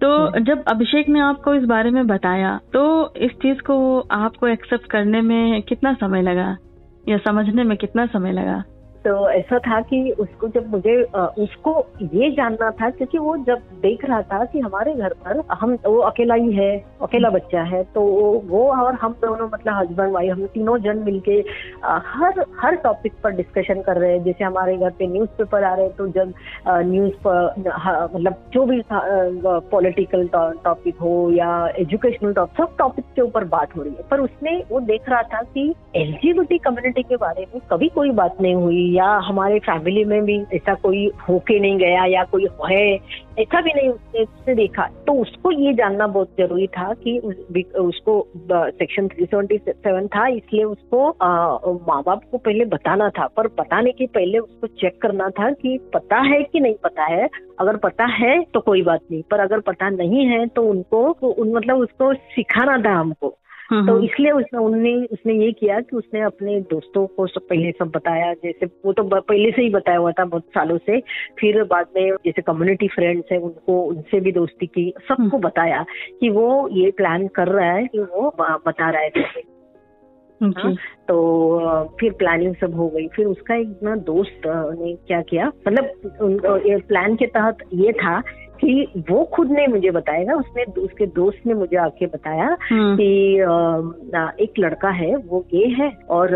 तो 0.04 0.40
जब 0.40 0.64
अभिषेक 0.68 1.08
ने 1.08 1.20
आपको 1.20 1.54
इस 1.54 1.62
बारे 1.62 1.90
में 1.90 2.06
बताया 2.06 2.60
तो 2.72 3.14
इस 3.16 3.30
चीज़ 3.32 3.58
को 3.58 4.00
आपको 4.00 4.46
एक्सेप्ट 4.46 4.86
करने 4.86 5.20
में 5.20 5.62
कितना 5.62 5.92
समय 5.94 6.22
लगा? 6.22 6.56
या 7.08 7.18
समझने 7.18 7.64
में 7.64 7.76
कितना 7.78 8.06
समय 8.06 8.32
लगा? 8.32 8.62
तो 9.06 9.28
ऐसा 9.30 9.58
था 9.58 9.80
कि 9.80 9.98
उसको 10.10 10.48
जब 10.48 10.70
मुझे 10.70 10.94
उसको 11.38 11.72
ये 12.14 12.30
जानना 12.30 12.70
था 12.70 12.88
क्योंकि 12.90 13.18
वो 13.18 13.36
जब 13.46 13.58
देख 13.82 14.04
रहा 14.04 14.20
था 14.22 14.44
कि 14.44 14.60
हमारे 14.60 14.94
घर 14.94 15.12
पर 15.25 15.42
हम 15.52 15.75
वो 15.86 15.98
अकेला 15.98 16.34
ही 16.34 16.52
है 16.52 16.70
अकेला 17.02 17.30
बच्चा 17.30 17.62
है 17.62 17.82
तो 17.94 18.00
वो 18.46 18.62
और 18.72 18.94
हम 18.94 19.12
दोनों 19.22 19.46
मतलब 19.46 19.75
हस्बैंड 19.75 20.12
वाइफ 20.12 20.32
हम 20.32 20.46
तीनों 20.46 20.78
जन 20.78 20.98
मिलके 20.98 21.38
हर 21.84 22.44
हर 22.60 22.75
टॉपिक 22.76 23.12
पर 23.25 23.30
डिस्कशन 23.30 23.82
कर 23.82 23.96
रहे 23.96 24.12
हैं। 24.12 24.22
जैसे 24.25 24.44
हमारे 24.44 24.76
घर 24.76 24.90
पे 24.90 25.06
न्यूज़ 25.06 25.30
पेपर 25.38 25.64
आ 25.64 25.75
रहे 25.75 25.86
हैं 25.86 25.94
तो 25.96 26.06
जब 26.08 26.32
न्यूज़ 26.68 27.14
पर 27.26 28.10
मतलब 28.14 28.34
जो 28.52 28.64
भी 28.66 28.82
पॉलिटिकल 29.72 30.28
टॉपिक 30.34 30.96
हो 30.96 31.14
या 31.30 31.50
एजुकेशनल 31.78 32.32
टॉपिक 32.32 32.56
सब 32.56 32.76
टॉपिक 32.78 33.04
के 33.16 33.22
ऊपर 33.22 33.44
बात 33.44 33.76
हो 33.76 33.82
रही 33.82 33.92
है। 33.92 34.08
पर 34.10 34.20
उसने 34.20 34.58
वो 34.70 34.80
देख 34.80 35.08
रहा 35.08 35.22
था 35.34 35.42
कि 35.54 35.75
एल 35.96 36.14
कम्युनिटी 36.64 37.02
के 37.02 37.16
बारे 37.16 37.46
में 37.54 37.60
कभी 37.70 37.88
कोई 37.88 38.10
बात 38.10 38.40
नहीं 38.40 38.54
हुई 38.54 38.95
या 38.96 39.06
हमारे 39.24 39.58
फैमिली 39.60 40.04
में 40.04 40.24
भी 40.24 40.38
ऐसा 40.54 40.74
कोई 40.74 41.06
होके 41.28 41.58
नहीं 41.60 41.76
गया 41.78 42.04
या 42.06 42.22
कोई 42.32 42.46
है 42.70 42.84
ऐसा 43.38 43.60
भी 43.60 43.72
नहीं 43.72 43.88
उसने 43.88 44.22
उसने 44.22 44.54
देखा। 44.54 44.86
तो 45.06 45.12
उसको 45.12 45.50
ये 45.52 45.72
जानना 45.74 46.06
बहुत 46.06 46.28
ज़रूरी 46.38 46.66
था 46.66 46.92
कि 46.94 47.18
उस, 47.18 47.36
उसको 47.80 48.26
सेक्शन 48.50 49.08
377 49.08 50.06
था 50.06 50.26
इसलिए 50.28 50.64
उसको 50.64 51.08
माँ 51.88 52.02
बाप 52.06 52.22
को 52.30 52.38
पहले 52.38 52.64
बताना 52.66 53.08
था। 53.10 53.26
पर 53.36 53.46
बताने 53.58 53.92
के 53.92 54.06
पहले 54.06 54.38
उसको 54.38 54.66
चेक 54.66 55.00
करना 55.02 55.28
था 55.30 55.50
कि 55.52 55.78
पता 55.94 56.20
है 56.28 56.42
कि 56.42 56.60
नहीं 56.60 56.74
पता 56.84 57.04
है। 57.04 57.28
अगर 57.60 57.76
पता 57.76 58.04
है 58.14 58.40
तो 58.54 58.60
कोई 58.60 58.82
बात 58.82 59.00
नहीं। 59.10 59.22
पर 59.30 59.40
अगर 59.40 59.60
पता 59.60 59.88
नहीं 59.90 60.26
है 60.26 60.46
तो 60.48 60.62
उनको 60.62 61.04
उन 61.32 61.52
मतलब 61.52 61.78
उसको 61.78 62.12
सिखाना 62.14 62.78
था 62.80 62.94
हमको। 62.94 63.34
तो। 63.73 64.04
इसलिए 64.04 64.30
उसने 64.30 64.58
उन्होंने 64.58 64.94
उसने 65.12 65.35
ये 65.35 65.52
किया 65.52 65.80
कि 65.80 65.96
उसने 65.96 66.20
अपने 66.20 66.61
दोस्तों 66.61 67.06
को 67.06 67.26
सब 67.26 67.40
पहले 67.40 67.70
सब 67.70 67.90
बताया 67.90 68.35
जैसे 68.35 68.66
वो 68.66 68.92
तो 68.92 69.02
पहले 69.02 69.50
से 69.50 69.62
ही 69.62 69.70
बताया 69.70 69.99
हुआ 69.99 70.12
था 70.12 70.25
बहुत 70.25 70.42
सालों 70.42 70.78
से। 70.78 71.00
फिर 71.40 71.64
बाद 71.64 71.87
में 71.96 72.11
जैसे 72.11 72.42
कम्युनिटी 72.42 72.88
फ्रेंड्स 72.88 73.32
है 73.32 73.38
उनको 73.38 73.82
उनसे 73.82 74.20
भी 74.20 74.32
दोस्ती 74.32 74.66
की 74.66 74.94
सबको 75.08 75.23
हम्म। 75.23 75.38
बताया 75.38 75.85
कि 76.20 76.30
वो 76.30 76.68
ये 76.68 76.90
प्लान 76.90 77.26
कर 77.26 77.49
रहा 77.49 77.73
है 77.73 77.87
कि 77.87 77.99
वो 77.99 78.37
बता 78.40 78.90
रहा 78.90 79.02
है 79.02 79.11
हाँ, 80.42 80.75
तो 81.08 81.96
फिर 82.00 82.12
प्लानिंग 82.12 82.54
सब 82.54 82.75
हो 82.75 82.88
गई। 82.88 83.08
फिर 83.08 83.26
उसका 83.26 83.54
एक 83.54 83.80
ना 83.82 83.96
दोस्त 83.96 84.40
ने 84.46 84.94
क्या 84.94 85.23
किया? 85.23 85.46
मतलब 85.46 85.90
प्लान 86.88 87.16
के 87.16 87.26
तहत 87.26 87.58
ये 87.75 87.92
था 87.92 88.23
कि 88.60 89.04
वो 89.10 89.25
खुद 89.25 89.50
ने 89.50 89.66
मुझे 89.66 89.90
बताया 89.90 90.25
ना 90.25 90.34
उसने 90.34 90.64
उसके 90.82 91.06
दोस्त 91.14 91.46
ने 91.46 91.54
मुझे 91.54 91.76
आके 91.76 92.06
बताया 92.06 92.56
हम्म। 92.70 92.96
कि 92.96 93.08
एक 94.44 94.58
लड़का 94.58 94.90
है 94.94 95.14
वो 95.16 95.40
गे 95.54 95.66
है 95.78 95.90
और 96.10 96.34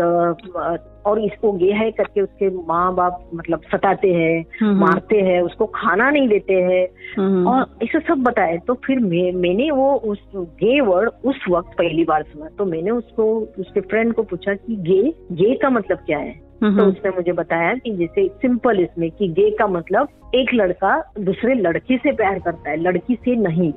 और 1.05 1.19
इसको 1.19 1.51
गे 1.51 1.71
है 1.71 1.91
करके 1.91 2.21
उसके 2.21 2.49
माँ 2.49 2.95
बाप 2.95 3.29
मतलब 3.35 3.61
सताते 3.71 4.13
हैं 4.13 4.45
हम्म। 4.61 4.79
मारते 4.79 5.17
हैं 5.17 5.41
उसको 5.41 5.65
खाना 5.65 6.11
नहीं 6.11 6.27
देते 6.27 6.53
हैं। 6.53 6.87
हम्म। 7.17 7.47
और 7.47 7.65
इसे 7.81 7.99
सब 7.99 8.23
बताए 8.23 8.57
तो 8.57 8.73
फिर 8.73 8.99
मैं, 8.99 9.31
मैंने 9.31 9.71
वो 9.71 9.93
उस 9.93 10.17
गे 10.35 10.81
वर्ड 10.81 11.09
उस 11.25 11.45
वक्त 11.49 11.69
पहली 11.77 12.03
बार 12.03 12.23
सुना। 12.23 12.49
तो 12.57 12.65
मैंने 12.65 12.91
उसको 12.91 13.47
उसके 13.59 13.81
फ्रेंड 13.81 14.13
को 14.13 14.23
पूछा 14.23 14.53
कि 14.53 14.75
गे 14.75 15.13
गे 15.31 15.55
का 15.55 15.69
मतलब 15.69 15.97
क्या 15.97 16.17
है? 16.17 16.51
तो 16.63 16.85
उसने 16.85 17.11
मुझे 17.11 17.31
बताया 17.31 17.73
कि 17.73 17.91
जैसे 17.91 18.27
सिंपल 18.27 18.79
इसमें 18.79 19.11
कि 19.11 19.27
गे 19.27 19.51
का 19.51 19.67
मतलब 19.67 20.07
एक 20.35 20.53
लड़का 20.53 21.11
दूसरे 21.19 21.53
लड़की 21.53 21.97
से 21.97 22.11
प्यार 22.11 22.39
करता 22.39 22.69
है 22.69 22.77
लड़की 22.77 23.15
से 23.15 23.35
नहीं। 23.35 23.73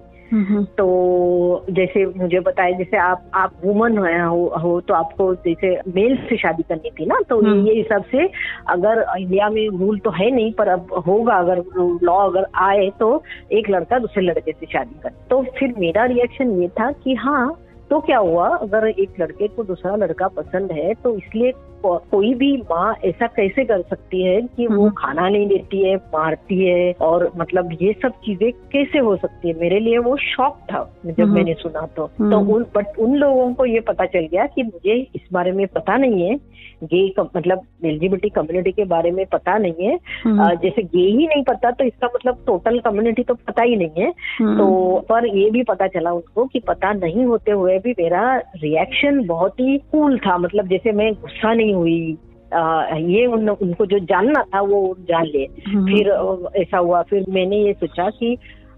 तो 0.78 1.66
जैसे 1.70 2.06
मुझे 2.06 2.40
बताया 2.40 2.78
जैसे 2.78 2.96
आप 2.96 3.30
आप 3.34 3.52
वुमन 3.64 3.98
हो, 3.98 4.54
हो 4.62 4.80
तो 4.80 4.94
आपको 4.94 5.34
जैसे 5.34 5.80
मेल 5.88 6.16
से 6.16 6.36
शादी 6.36 6.62
करनी 6.62 6.90
थी 6.90 7.06
ना 7.06 7.20
तो 7.28 7.66
ये 7.66 7.74
हिसाब 7.74 8.04
से 8.04 8.30
अगर 8.68 9.06
इंडिया 9.18 9.48
में 9.48 9.68
रूल 9.68 9.98
तो 9.98 10.10
है 10.10 10.30
नहीं 10.30 10.52
पर 10.52 10.68
अब 10.68 11.04
होगा 11.06 11.34
अगर 11.34 11.62
लॉ 12.02 12.18
अगर 12.28 12.46
आए 12.54 12.90
तो 12.90 13.22
एक 13.52 13.70
लड़का 13.70 13.98
दूसरे 13.98 14.22
लड़के 14.22 14.52
से 14.52 14.66
शादी 14.66 15.00
कर। 15.02 15.08
तो 15.08 15.42
फिर 15.58 15.74
मेरा 15.78 16.04
रिएक्शन 16.04 16.62
ये 16.62 16.68
था 16.68 16.92
कि 16.92 17.14
हाँ 17.14 17.60
तो 17.90 18.00
क्या 18.00 18.18
हुआ 18.18 18.48
अगर 18.48 18.88
एक 18.88 19.20
लड़के 19.20 19.48
को 19.48 19.64
दूसरा 19.64 19.96
लड़का 19.96 20.28
पसंद 20.28 20.72
है 20.72 20.94
तो 20.94 21.16
इसलिए 21.16 21.52
कोई 21.84 22.32
भी 22.34 22.56
माँ 22.70 22.94
ऐसा 23.04 23.26
कैसे 23.26 23.64
कर 23.64 23.82
सकती 23.82 24.22
है 24.22 24.40
कि 24.42 24.66
वो 24.66 24.82
हम्म। 24.82 24.92
खाना 24.98 25.28
नहीं 25.28 25.46
देती 25.48 25.82
है 25.82 25.96
मारती 25.96 26.64
है 26.64 26.92
और 27.00 27.30
मतलब 27.36 27.76
ये 27.82 27.92
सब 28.02 28.12
चीज़ें 28.24 28.50
कैसे 28.72 28.98
हो 28.98 29.16
सकती 29.16 29.48
है? 29.48 29.54
मेरे 29.60 29.80
लिए 29.80 29.98
वो 29.98 30.16
शॉक 30.16 30.58
था 30.72 30.82
जब 31.06 31.20
हम्म। 31.20 31.34
मैंने 31.34 31.54
सुना 31.54 31.86
तो। 31.86 32.06
तो 32.06 32.24
हम्म। 32.24 32.52
उन 32.54 32.66
बट 32.76 32.98
उन 32.98 33.14
लोगों 33.14 33.52
को 33.54 33.64
ये 33.66 33.80
पता 33.80 34.06
चल 34.06 34.26
गया 34.32 34.46
कि 34.46 34.62
मुझे 34.62 34.96
इस 35.14 35.28
बारे 35.32 35.52
में 35.52 35.66
पता 35.66 35.96
नहीं 35.96 36.28
है। 36.28 36.36
गे 36.84 37.02
मतलब 37.36 37.60
एलजीबीटी 37.84 38.28
कम्युनिटी 38.28 38.72
के 38.72 38.84
बारे 38.84 39.10
में 39.10 39.24
पता 39.26 39.56
नहीं 39.58 39.86
है। 39.86 39.98
जैसे 40.56 40.82
गे 40.82 41.02
ही 41.02 41.26
नहीं 41.26 41.42
पता 41.44 41.70
तो 41.70 41.84
इसका 41.84 42.08
मतलब 42.14 42.42
टोटल 42.46 42.78
कम्युनिटी 42.78 43.22
तो 43.22 43.34
पता 43.34 43.62
ही 43.62 43.76
नहीं 43.76 44.02
है। 44.04 44.10
तो 44.56 44.98
पर 45.08 45.26
ये 45.26 45.50
भी 45.50 45.62
पता 45.62 45.86
चला 45.86 46.12
उनको 46.12 46.44
कि 46.44 46.60
पता 46.60 46.92
नहीं 46.92 47.24
होते 47.24 47.52
हुए 47.52 47.78
भी 47.78 47.90
मेरा 47.90 48.36
रिएक्शन 48.56 49.24
बहुत 49.26 49.60
ही 49.60 49.78
कूल 49.92 50.18
था। 50.18 50.36
मतलब 50.38 50.68
जैसे 50.68 50.92
मैं 50.92 51.12
गुस्सा 51.12 51.52
नहीं 51.54 51.73
हुई 51.74 52.16
आ, 52.54 52.84
ये 52.96 53.26
उन, 53.26 53.48
उनको 53.48 53.86
जो 53.86 53.98
जानना 53.98 54.42
था 54.54 54.60
वो 54.60 54.96
जान 55.00 55.26
ले 55.26 55.44
हम्म। 55.68 55.86
फिर 55.86 56.10
ऐसा 56.62 56.78
हुआ 56.78 57.02
फिर 57.02 57.24
मैंने 57.28 57.56
ये 57.56 57.72
सोचा 57.72 58.10
कि 58.10 58.36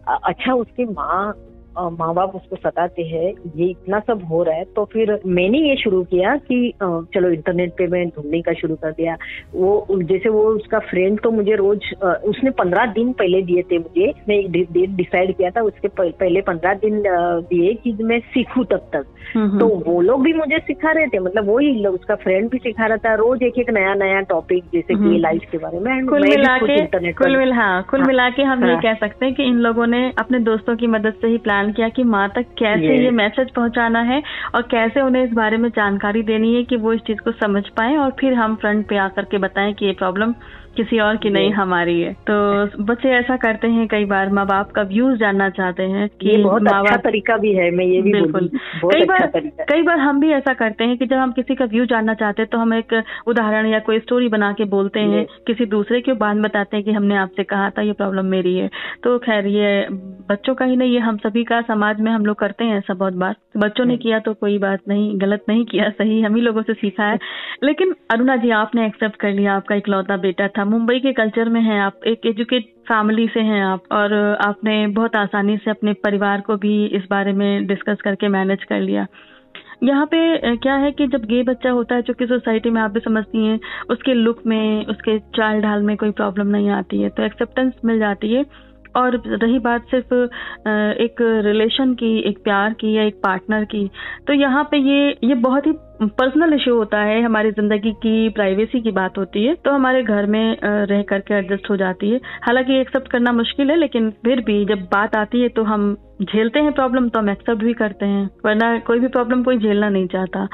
अच्छा 0.09 0.55
उसकी 0.55 0.85
माँ 0.85 1.33
माँ 1.77 2.13
बाप 2.15 2.35
उसको 2.35 2.57
सताते 2.57 3.03
हैं 3.03 3.33
ये 3.57 3.71
इतना 3.71 3.99
सब 4.01 4.25
हो 4.25 4.43
रहा 4.43 4.55
है 4.55 4.65
तो 4.77 4.85
फिर 4.85 5.19
मैंने 5.27 5.59
ये 5.59 5.77
शुरू 5.77 6.03
किया 6.05 6.37
कि 6.47 6.59
चलो 6.83 7.31
इंटरनेट 7.31 7.73
पे 7.73 7.87
मैं 7.87 8.07
ढूँढने 8.09 8.41
का 8.43 8.53
शुरू 8.53 8.75
कर 8.75 8.93
दिया 8.93 9.17
वो 9.55 10.03
जैसे 10.03 10.29
वो 10.29 10.43
उसका 10.51 10.79
फ्रेंड 10.87 11.21
तो 11.21 11.31
मुझे 11.31 11.57
रोज 11.57 11.93
उसने 12.05 12.51
पंद्रह 12.57 12.87
दिन 12.93 13.13
पहले 13.13 13.43
दिए 13.43 13.63
थे 13.63 13.79
मुझे 13.79 14.13
मैं 14.29 14.41
डेट 14.53 14.97
डिसाइड 14.97 15.37
किया 15.37 15.51
था 15.51 15.63
उसके 15.63 15.89
पहले 15.99 16.41
पंद्रह 16.41 16.75
दिन 16.75 17.03
दिए 17.07 17.75
कि 17.75 17.93
मैं 18.03 18.19
सीखू 18.29 18.65
तब 18.65 18.89
तक 18.93 19.07
हम्म, 19.35 19.47
हम्म। 19.47 19.61
तो 19.61 19.67
वो 19.87 20.01
लोग 20.01 20.23
भी 20.23 20.33
मुझे 20.33 20.59
सिखा 20.59 20.93
रहे 20.93 21.07
थे 21.07 21.19
मतलब 21.19 21.49
वही 21.49 21.87
उसका 21.87 22.15
फ्रेंड 22.17 22.49
भी 22.51 22.59
सिखा 22.59 22.87
रहा 22.87 22.97
था 22.97 23.15
रोज 23.15 23.43
एक 23.43 23.59
एक 23.59 23.71
नया 23.71 23.95
नया 23.95 24.21
टॉपिक 24.29 24.65
जैसे 24.75 24.95
कि 24.95 25.19
लाइफ 25.19 25.41
हम्म। 25.41 25.51
के 25.51 25.59
बारे 25.59 25.81
में 25.81 26.07
कुल 26.07 26.29
मिला 26.29 26.57
के 26.59 27.13
कुल 27.13 27.37
मिला 27.37 27.57
हाँ 27.57 27.83
कुल 27.91 28.01
हाँ। 28.01 28.07
मिला 28.07 28.29
के 28.31 28.43
हम 28.43 28.65
ये 28.65 28.73
हाँ। 28.73 28.83
कह 28.83 28.95
सकते 28.95 29.27
हैं 29.27 29.35
कि 29.35 29.45
इन 29.45 29.59
लोगों 29.61 29.87
ने 29.87 30.03
अपने 30.19 30.39
दोस्तों 30.41 30.77
की 30.77 30.87
मदद 30.89 31.15
से 31.21 31.29
ही 31.29 31.39
प्लान 31.39 31.66
किया 31.73 31.89
कि 31.89 32.03
माँ 32.07 32.29
तक 32.29 32.55
कैसे 32.59 32.97
ये 33.05 33.11
मैसेज 33.13 33.51
पहुंचाना 33.51 34.01
है 34.03 34.23
और 34.55 34.63
कैसे 34.63 35.01
उन्हें 35.01 35.23
इस 35.25 35.33
बारे 35.33 35.57
में 35.57 35.69
जानकारी 35.71 36.23
देनी 36.23 36.55
है 36.55 36.63
कि 36.65 36.77
वो 36.77 36.93
इस 36.93 37.01
चीज़ 37.01 37.21
को 37.21 37.33
समझ 37.37 37.63
पाए 37.77 37.97
और 37.97 38.11
फिर 38.21 38.35
हम 38.35 38.55
फ्रंट 38.57 38.89
पे 38.89 38.97
आकर 38.99 39.25
के 39.25 39.39
बताएँ 39.39 39.73
कि 39.75 39.87
ये 39.87 39.93
प्रॉब्लम 39.93 40.35
किसी 40.77 40.99
और 40.99 41.17
की 41.17 41.31
नहीं 41.31 41.51
हमारी 41.53 42.01
है। 42.01 42.13
तो 42.31 42.85
बच्चे 42.85 43.11
ऐसा 43.11 43.37
करते 43.37 43.69
हैं 43.69 43.87
कई 43.89 44.05
बार 44.05 44.31
माँ 44.31 44.47
बाप 44.47 44.71
का 44.71 44.83
व्यूज़ 44.85 45.19
जानना 45.19 45.49
चाहते 45.51 45.83
हैं 45.85 46.09
कि 46.21 46.37
बहुत 46.37 46.69
अच्छा 46.69 46.97
तरीका 47.01 47.37
भी 47.37 47.53
है 47.53 47.71
मैं 47.71 47.85
ये 47.85 48.01
भी 48.03 48.13
बिल्कुल। 48.13 48.49
कई 48.49 49.01
अच्छा 49.01 49.27
बार 49.27 49.65
कई 49.71 49.83
बार 49.83 49.99
हम 49.99 50.21
भी 50.21 50.31
ऐसा 50.33 50.55
करते 50.55 50.85
हैं 50.85 50.97
कि 50.99 51.07
जब 51.07 51.17
हम 51.17 51.33
किसी 51.33 51.55
का 51.55 51.65
व्यू 51.65 51.85
जानना 51.87 52.15
चाहते 52.15 52.43
हैं 52.43 52.49
तो 52.53 52.59
हम 52.59 52.75
एक 52.75 53.03
उदाहरण 53.27 53.67
या 53.67 53.79
कोई 53.81 53.99
स्टोरी 53.99 54.29
बना 54.29 54.53
के 54.53 54.65
बोलते 54.67 55.01
हैं 55.03 55.25
किसी 55.47 55.67
दूसरे 55.67 56.01
के 56.01 56.13
बाद 56.17 56.37
बताते 56.37 56.77
हैं 56.77 56.85
कि 56.85 56.93
हमने 56.93 57.17
आपसे 57.17 57.45
कहा 57.45 57.71
था 57.71 57.83
ये 57.83 57.93
प्रॉब्लम 57.93 58.27
मेरी 58.27 58.57
है। 58.57 58.69
तो 59.05 59.19
खैर 59.19 59.47
ये 59.47 59.87
बच्चों 60.29 60.55
का 60.55 60.65
ही 60.65 60.77
नहीं 60.77 60.93
ये 60.93 60.99
हम 60.99 61.17
सभी 61.17 61.45
का 61.45 61.61
समाज 61.63 62.01
में 62.01 62.11
हम 62.13 62.27
लोग 62.27 62.37
करते 62.37 62.65
हैं 62.65 62.79
ऐसा 62.79 62.95
बहुत 62.95 63.15
बार। 63.15 63.35
बच्चों 63.57 63.85
ने 63.85 63.97
किया 63.97 64.19
तो 64.19 64.35
कोई 64.35 64.59
बात 64.59 64.81
नहीं 64.89 65.21
गलत 65.21 65.45
नहीं 65.49 65.65
किया 65.65 65.89
सही 65.91 66.21
हम 66.23 66.35
ही 66.35 66.41
लोगों 66.41 66.63
से 66.63 66.75
सीखा 66.75 67.05
है। 67.05 67.19
लेकिन 67.65 67.95
अरुणा 68.11 68.37
जी 68.37 68.51
आपने 68.57 68.87
एक्सेप्ट 68.87 69.17
कर 69.17 69.33
लिया 69.33 69.55
आपका 69.55 69.75
इकलौता 69.75 70.17
बेटा 70.17 70.49
था 70.49 70.65
मुंबई 70.67 70.99
के 71.01 71.13
कल्चर 71.13 71.49
में 71.49 71.61
है 71.63 71.79
आप, 71.81 72.01
एक 72.07 72.27
एजुकेट 72.27 72.65
फैमिली 72.89 73.27
से 73.29 73.41
हैं 73.43 73.63
आप, 73.65 73.83
और 73.93 74.13
आपने 74.47 74.87
बहुत 74.93 75.17
आसानी 75.17 75.57
से 75.57 75.71
अपने 75.71 75.93
परिवार 76.05 76.41
को 76.41 76.57
भी 76.57 76.85
इस 76.97 77.03
बारे 77.11 77.33
में 77.33 77.67
डिस्कस 77.67 78.01
करके 78.05 78.29
मैनेज 78.31 78.65
कर 78.65 78.81
लिया। 78.81 79.07
यहाँ 79.83 80.07
पे 80.07 80.57
क्या 80.57 80.75
है 80.77 80.91
कि 80.93 81.07
जब 81.07 81.25
गे 81.25 81.43
बच्चा 81.45 81.71
होता 81.71 81.95
है 81.95 82.03
जो 82.03 82.13
कि 82.15 82.27
सोसाइटी 82.27 82.71
में 82.71 82.81
आप 82.83 82.91
भी 82.91 83.01
समझती 83.01 83.45
हैं, 83.47 83.59
उसके 83.91 84.15
लुक 84.15 84.43
में, 84.47 84.87
उसके 84.87 85.19
चाल 85.37 85.61
ढाल 85.63 85.83
में 85.83 85.97
कोई 85.97 86.11
प्रॉब्लम 86.13 86.47
नहीं 86.49 86.71
आती 86.73 87.01
है 87.01 87.09
तो 87.09 87.23
एक्सेप्टेंस 87.23 87.73
मिल 87.85 87.99
जाती 87.99 88.33
है। 88.33 88.45
और 88.97 89.17
रही 89.27 89.59
बात 89.59 89.87
सिर्फ़ 89.87 90.15
एक 91.03 91.17
रिलेशन 91.45 91.93
की, 91.95 92.19
एक 92.19 92.39
प्यार 92.45 92.73
की 92.73 92.93
या 92.93 93.03
एक 93.03 93.21
पार्टनर 93.25 93.65
की 93.65 93.87
तो 94.27 94.33
यहाँ 94.33 94.63
पे 94.71 94.77
ये 94.79 95.11
ये 95.25 95.35
बहुत 95.37 95.67
ही 95.67 95.73
पर्सनल 96.01 96.53
इशू 96.55 96.75
होता 96.77 96.99
है, 97.01 97.21
हमारी 97.23 97.51
ज़िंदगी 97.51 97.93
की 97.95 98.29
प्राइवेसी 98.31 98.81
की 98.81 98.91
बात 98.93 99.19
होती 99.19 99.45
है 99.45 99.55
तो 99.57 99.73
हमारे 99.73 100.03
घर 100.05 100.27
में 100.27 100.57
रह 100.63 101.03
करके 101.05 101.35
एडजस्ट 101.35 101.71
हो 101.71 101.77
जाती 101.77 102.11
है। 102.11 102.21
हालाँकि 102.43 102.81
एक्सेप्ट 102.81 103.09
करना 103.09 103.33
मुश्किल 103.35 103.71
है, 103.71 103.77
लेकिन 103.77 104.11
फिर 104.25 104.41
भी 104.41 104.65
जब 104.65 104.83
बात 104.93 105.17
आती 105.17 105.41
है 105.43 105.49
तो 105.51 105.63
हम 105.65 105.95
झेलते 106.23 106.61
हैं 106.61 106.73
प्रॉब्लम 106.73 107.09
तो 107.09 107.19
हम 107.19 107.29
एक्सेप्ट 107.31 107.63
भी 107.63 107.73
करते 107.75 108.07
हैं, 108.07 108.29
वरना 108.45 108.79
कोई 108.81 109.01
भी 109.01 109.09
प्रॉब्लम 109.09 109.43
कोई 109.43 109.59
झेलना 109.59 109.89
नहीं 109.89 110.07
चाहता। 110.09 110.49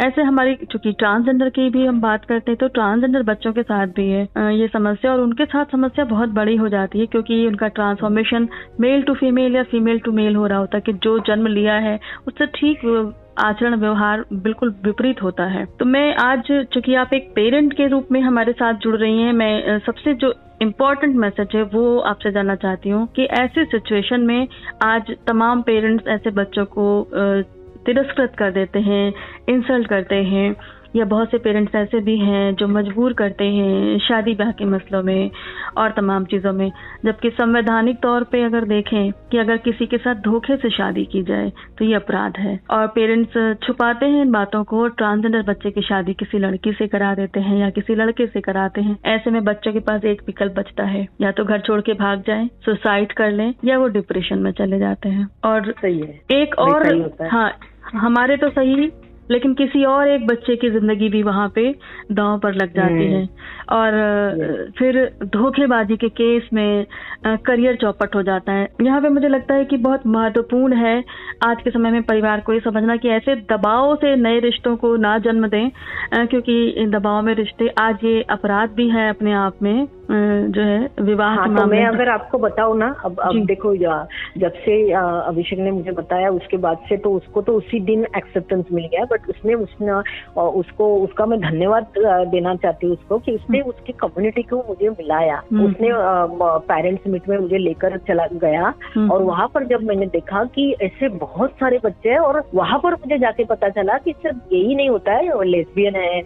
ऐसे 0.00 0.22
हमारी, 0.22 0.54
चूँकि 0.62 0.92
ट्रांसजेंडर 0.92 1.48
की 1.48 1.68
भी 1.70 1.84
हम 1.86 2.00
बात 2.00 2.24
करते 2.24 2.50
हैं 2.50 2.58
तो 2.58 2.68
ट्रांसजेंडर 2.70 3.22
बच्चों 3.24 3.52
के 3.52 3.62
साथ 3.62 3.86
भी 3.96 4.08
है। 4.08 4.22
ये 4.54 4.68
समस्या 4.68 5.12
और 5.12 5.20
उनके 5.20 5.44
साथ 5.46 5.72
समस्या 5.72 6.04
बहुत 6.06 6.28
बड़ी 6.34 6.56
हो 6.56 6.68
जाती 6.68 7.00
है, 7.00 7.06
क्योंकि 7.06 7.46
उनका 7.46 7.68
ट्रांसफॉर्मेशन 7.70 8.48
मेल 8.80 9.02
टू 9.02 9.14
फीमेल 9.14 9.56
या 9.56 9.62
फीमेल 9.70 9.98
टू 9.98 10.12
मेल 10.12 10.36
हो 10.36 10.46
रहा 10.46 10.58
होता 10.58 10.76
है 10.76 10.82
कि 10.82 10.92
जो 10.94 11.18
जन्म 11.26 11.46
लिया 11.48 11.74
है, 11.78 11.98
उससे 12.26 12.46
ठीक 12.48 12.84
आचरण 13.38 13.74
व्यवहार 13.74 14.24
बिल्कुल 14.32 14.74
विपरीत 14.84 15.22
होता 15.22 15.44
है। 15.44 15.64
तो 15.78 15.84
मैं 15.84 16.14
आज 16.16 16.42
चूँकि 16.72 16.94
आप 16.94 17.12
एक 17.14 17.32
पेरेंट 17.34 17.72
के 17.72 17.86
रूप 17.88 18.08
में 18.12 18.20
हमारे 18.20 18.52
साथ 18.52 18.74
जुड़ 18.74 18.96
रही 18.96 19.22
हैं, 19.22 19.32
मैं 19.32 19.78
सबसे 19.78 20.14
जो 20.14 20.34
इम्पोर्टेंट 20.62 21.14
मैसेज 21.16 21.54
है, 21.54 21.62
वो 21.64 21.98
आपसे 22.00 22.32
जानना 22.32 22.54
चाहती 22.56 22.88
हूँ 22.88 23.06
कि 23.16 23.24
ऐसे 23.34 23.64
सिचुएशन 23.66 24.20
में 24.20 24.46
आज 24.82 25.14
तमाम 25.26 25.62
पेरेंट्स 25.62 26.06
ऐसे 26.08 26.30
बच्चों 26.32 26.64
को 26.68 27.04
तिरस्कृत 27.86 28.34
कर 28.38 28.50
देते 28.50 28.78
हैं 28.80 29.12
इंसल्ट 29.48 29.88
करते 29.88 30.14
हैं 30.24 30.54
या 30.96 31.04
बहुत 31.04 31.30
से 31.30 31.38
पेरेंट्स 31.38 31.74
ऐसे 31.74 32.00
भी 32.00 32.16
हैं 32.18 32.54
जो 32.54 32.68
मजबूर 32.68 33.12
करते 33.12 33.44
हैं 33.44 33.98
शादी 33.98 34.34
ब्याह 34.34 34.50
के 34.50 34.64
मसलों 34.64 35.02
में 35.02 35.30
और 35.76 35.90
तमाम 35.90 36.24
चीज़ों 36.24 36.52
में। 36.52 36.70
जबकि 37.04 37.30
संवैधानिक 37.30 37.98
तौर 38.02 38.24
पे 38.24 38.42
अगर 38.44 38.64
देखें 38.64 39.10
कि 39.30 39.38
अगर 39.38 39.56
किसी 39.56 39.86
के 39.86 39.98
साथ 39.98 40.14
धोखे 40.14 40.56
से 40.56 40.70
शादी 40.70 41.04
की 41.04 41.22
जाए 41.22 41.52
तो 41.78 41.84
ये 41.84 41.94
अपराध 41.94 42.38
है। 42.38 42.58
और 42.70 42.86
पेरेंट्स 42.86 43.56
छुपाते 43.62 44.06
हैं 44.06 44.22
इन 44.22 44.30
बातों 44.32 44.62
को 44.64 44.86
ट्रांसजेंडर 44.88 45.42
बच्चे 45.42 45.70
की 45.70 45.82
शादी 45.82 46.14
किसी 46.14 46.38
लड़की 46.38 46.72
से 46.72 46.86
करा 46.86 47.14
देते 47.14 47.40
हैं 47.40 47.58
या 47.58 47.70
किसी 47.70 47.94
लड़के 47.94 48.26
से 48.26 48.40
कराते 48.40 48.80
हैं। 48.80 48.96
ऐसे 49.06 49.30
में 49.30 49.42
बच्चों 49.44 49.72
के 49.72 49.80
पास 49.80 50.04
एक 50.04 50.22
विकल्प 50.26 50.54
बचता 50.56 50.84
है। 50.84 51.06
या 51.20 51.30
तो 51.30 51.44
घर 51.44 51.60
छोड़ 51.60 51.80
के 51.80 51.92
भाग 51.94 52.22
जाए 52.26 52.48
सुसाइड 52.64 53.12
कर 53.12 53.30
लें 53.30 53.52
या 53.64 53.78
वो 53.78 53.86
डिप्रेशन 53.88 54.38
में 54.38 54.50
चले 54.52 54.78
जाते 54.78 55.08
हैं। 55.08 55.28
और 55.44 55.70
सही 55.72 55.98
है। 55.98 56.20
एक 56.32 56.54
और 56.58 56.86
हाँ 57.32 57.50
हमारे 57.94 58.36
तो 58.36 58.48
सही 58.48 58.90
लेकिन 59.30 59.54
किसी 59.54 59.84
और 59.84 60.08
एक 60.08 60.26
बच्चे 60.26 60.56
की 60.56 60.70
ज़िंदगी 60.70 61.08
भी 61.08 61.22
वहाँ 61.22 61.48
पे 61.54 61.70
दांव 62.12 62.38
पर 62.38 62.54
लग 62.54 62.74
जाती 62.74 63.06
हम्म। 63.06 63.16
है। 63.16 63.28
और 63.70 64.72
फिर 64.78 64.96
धोखेबाजी 65.26 65.96
के 65.96 66.08
केस 66.10 66.48
में 66.52 66.86
करियर 67.46 67.76
चौपट 67.76 68.14
हो 68.14 68.22
जाता 68.22 68.52
है। 68.52 68.68
यहाँ 68.82 69.00
पे 69.00 69.08
मुझे 69.08 69.28
लगता 69.28 69.54
है 69.54 69.64
कि 69.64 69.76
बहुत 69.78 70.06
महत्वपूर्ण 70.06 70.76
है 70.76 71.02
आज 71.44 71.62
के 71.62 71.70
समय 71.70 71.90
में 71.90 72.02
परिवार 72.02 72.40
को 72.40 72.52
ये 72.52 72.60
समझना 72.60 72.96
कि 72.96 73.08
ऐसे 73.10 73.34
दबाव 73.50 73.94
से 73.96 74.14
नए 74.16 74.40
रिश्तों 74.40 74.76
को 74.76 74.94
ना 74.98 75.16
जन्म 75.20 75.46
दें 75.48 75.70
क्योंकि 76.16 76.64
इन 76.72 76.90
दबाव 76.90 77.22
में 77.22 77.34
रिश्ते 77.34 77.68
आज 77.78 78.04
ये 78.04 78.20
अपराध 78.30 78.70
भी 78.70 78.88
है 78.90 79.08
अपने 79.10 79.32
आप 79.36 79.62
में। 79.62 79.86
जो 80.10 80.62
है 80.62 80.88
विवाह 81.02 81.34
हाँ, 81.34 81.48
तो 81.48 81.64
मैं 81.66 81.84
अगर 81.86 82.08
आपको 82.08 82.38
बताऊँ 82.38 82.76
ना 82.78 82.86
अब 83.04 83.20
अब 83.20 83.44
देखो 83.46 83.74
जब 83.76 84.52
से 84.56 84.74
अभिषेक 84.92 85.58
ने 85.58 85.70
मुझे 85.70 85.92
बताया 85.92 86.30
उसके 86.32 86.56
बाद 86.58 86.78
से 86.88 86.96
तो 86.96 87.12
उसको 87.12 87.42
तो 87.42 87.52
उसी 87.52 87.80
दिन 87.82 88.06
एक्सेप्टेंस 88.16 88.64
मिल 88.72 88.86
गया 88.86 89.04
बट 89.04 89.28
उसने 89.28 89.54
उसने 89.56 89.92
उसको 90.36 90.94
उसका 90.96 91.26
मैं 91.26 91.40
धन्यवाद 91.40 91.94
देना 92.28 92.54
चाहती 92.56 92.86
हूँ 92.86 92.96
उसको 92.96 93.18
कि 93.18 93.32
उसने 93.32 93.58
हम्म। 93.58 93.70
उसकी 93.70 93.92
कम्युनिटी 94.00 94.42
को 94.44 94.56
मुझे 94.68 94.88
मिलाया 94.90 95.42
हम्म। 95.52 95.66
उसने 95.66 95.90
पेरेंट्स 96.66 97.06
मीट 97.06 97.28
में 97.28 97.36
मुझे 97.38 97.58
लेकर 97.58 97.96
चला 98.08 98.26
गया 98.34 98.72
हम्म। 98.94 99.10
और 99.10 99.22
वहाँ 99.22 99.48
पर 99.54 99.66
जब 99.66 99.82
मैंने 99.82 100.06
देखा 100.08 100.44
कि 100.54 100.70
ऐसे 100.82 101.08
बहुत 101.18 101.50
सारे 101.60 101.80
बच्चे 101.84 102.10
हैं 102.10 102.18
और 102.20 102.42
वहाँ 102.54 102.78
पर 102.78 102.94
मुझे 102.96 103.18
जाके 103.18 103.44
पता 103.44 103.68
चला 103.70 103.98
कि 103.98 104.12
सिर्फ़ 104.12 104.54
यही 104.54 104.74
नहीं 104.74 104.88
होता 104.88 105.12
है 105.12 105.44
लेस्बियन 105.44 105.96
है 105.96 106.22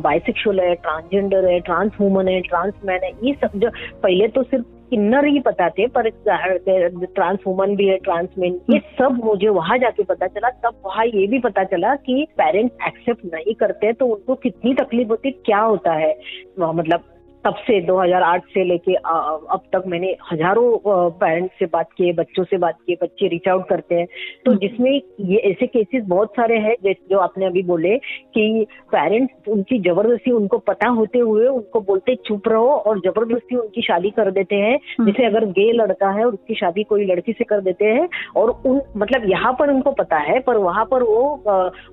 बाइसेक्सुअल 0.00 0.60
है 0.60 0.74
ट्रांसजेंडर 0.80 1.48
है 1.48 1.58
ट्रांस 1.60 1.92
वुमन 2.00 2.28
है 2.28 2.40
ट्रांस 2.40 2.74
मैंने 2.84 3.12
ये 3.24 3.32
सब 3.34 3.58
जो 3.58 3.70
पहले 4.02 4.28
तो 4.28 4.42
सिर्फ़ 4.42 4.66
किन्नर 4.90 5.26
ही 5.26 5.40
पता 5.40 5.68
थे 5.68 5.86
पर 5.96 6.08
ट्रांस 6.08 7.38
वुमन 7.46 7.74
भी 7.76 7.86
है 7.86 7.96
ट्रांस 7.98 8.28
मैन 8.38 8.60
ये 8.70 8.78
सब 8.98 9.20
मुझे 9.24 9.48
वहाँ 9.48 9.78
जाके 9.78 10.04
पता 10.04 10.26
चला। 10.26 10.50
तब 10.62 10.80
वहाँ 10.84 11.04
ये 11.06 11.26
भी 11.26 11.38
पता 11.38 11.64
चला 11.64 11.94
कि 11.96 12.26
पेरेंट्स 12.38 12.86
एक्सेप्ट 12.86 13.24
नहीं 13.34 13.54
करते 13.54 13.92
तो 13.92 14.06
उनको 14.06 14.34
कितनी 14.34 14.74
तकलीफ़ 14.74 15.08
होती 15.08 15.30
क्या 15.30 15.60
होता 15.60 15.92
है? 15.92 16.14
मतलब 16.60 17.04
तब 17.44 17.54
से 17.60 17.80
2008 17.82 18.46
से 18.48 18.64
लेके 18.64 18.94
अब 18.94 19.62
तक 19.72 19.82
मैंने 19.86 20.16
हज़ारों 20.32 21.10
पेरेंट्स 21.18 21.58
से 21.58 21.66
बात 21.68 21.88
किए 21.96 22.12
बच्चों 22.14 22.44
से 22.44 22.58
बात 22.58 22.78
किए 22.86 22.96
बच्चे 23.02 23.28
रीच 23.28 23.48
आउट 23.48 23.68
करते 23.68 23.94
हैं 23.94 24.06
तो 24.46 24.50
हम्म। 24.50 24.60
जिसमें 24.60 24.90
ये 25.26 25.38
ऐसे 25.48 25.66
केसेस 25.68 26.04
बहुत 26.06 26.32
सारे 26.32 26.58
हैं 26.58 26.74
जो 27.10 27.18
आपने 27.18 27.46
अभी 27.46 27.62
बोले 27.64 27.96
कि 28.34 28.66
पेरेंट्स 28.92 29.48
उनकी 29.48 29.78
ज़बरदस्ती 29.80 30.30
उनको 30.30 30.58
पता 30.64 30.88
होते 30.90 31.18
हुए 31.20 31.46
उनको 31.48 31.80
बोलते 31.82 32.14
चुप 32.26 32.48
रहो 32.48 32.74
और 32.82 33.00
ज़बरदस्ती 33.00 33.56
उनकी 33.56 33.82
शादी 33.82 34.10
कर 34.12 34.30
देते 34.30 34.56
हैं 34.56 34.74
हम्म। 34.74 35.06
जैसे 35.06 35.26
अगर 35.26 35.46
गे 35.52 35.70
लड़का 35.74 36.10
है 36.10 36.24
और 36.24 36.32
उसकी 36.32 36.54
शादी 36.54 36.82
कोई 36.84 37.06
लड़की 37.06 37.32
से 37.32 37.44
कर 37.44 37.60
देते 37.62 37.84
हैं 37.86 38.08
और 38.36 38.50
उन 38.66 38.80
मतलब 38.96 39.28
यहाँ 39.30 39.52
पर 39.58 39.70
उनको 39.70 39.92
पता 39.94 40.18
है 40.24 40.38
पर 40.40 40.56
वहाँ 40.58 40.84
पर 40.86 41.02
वो 41.04 41.22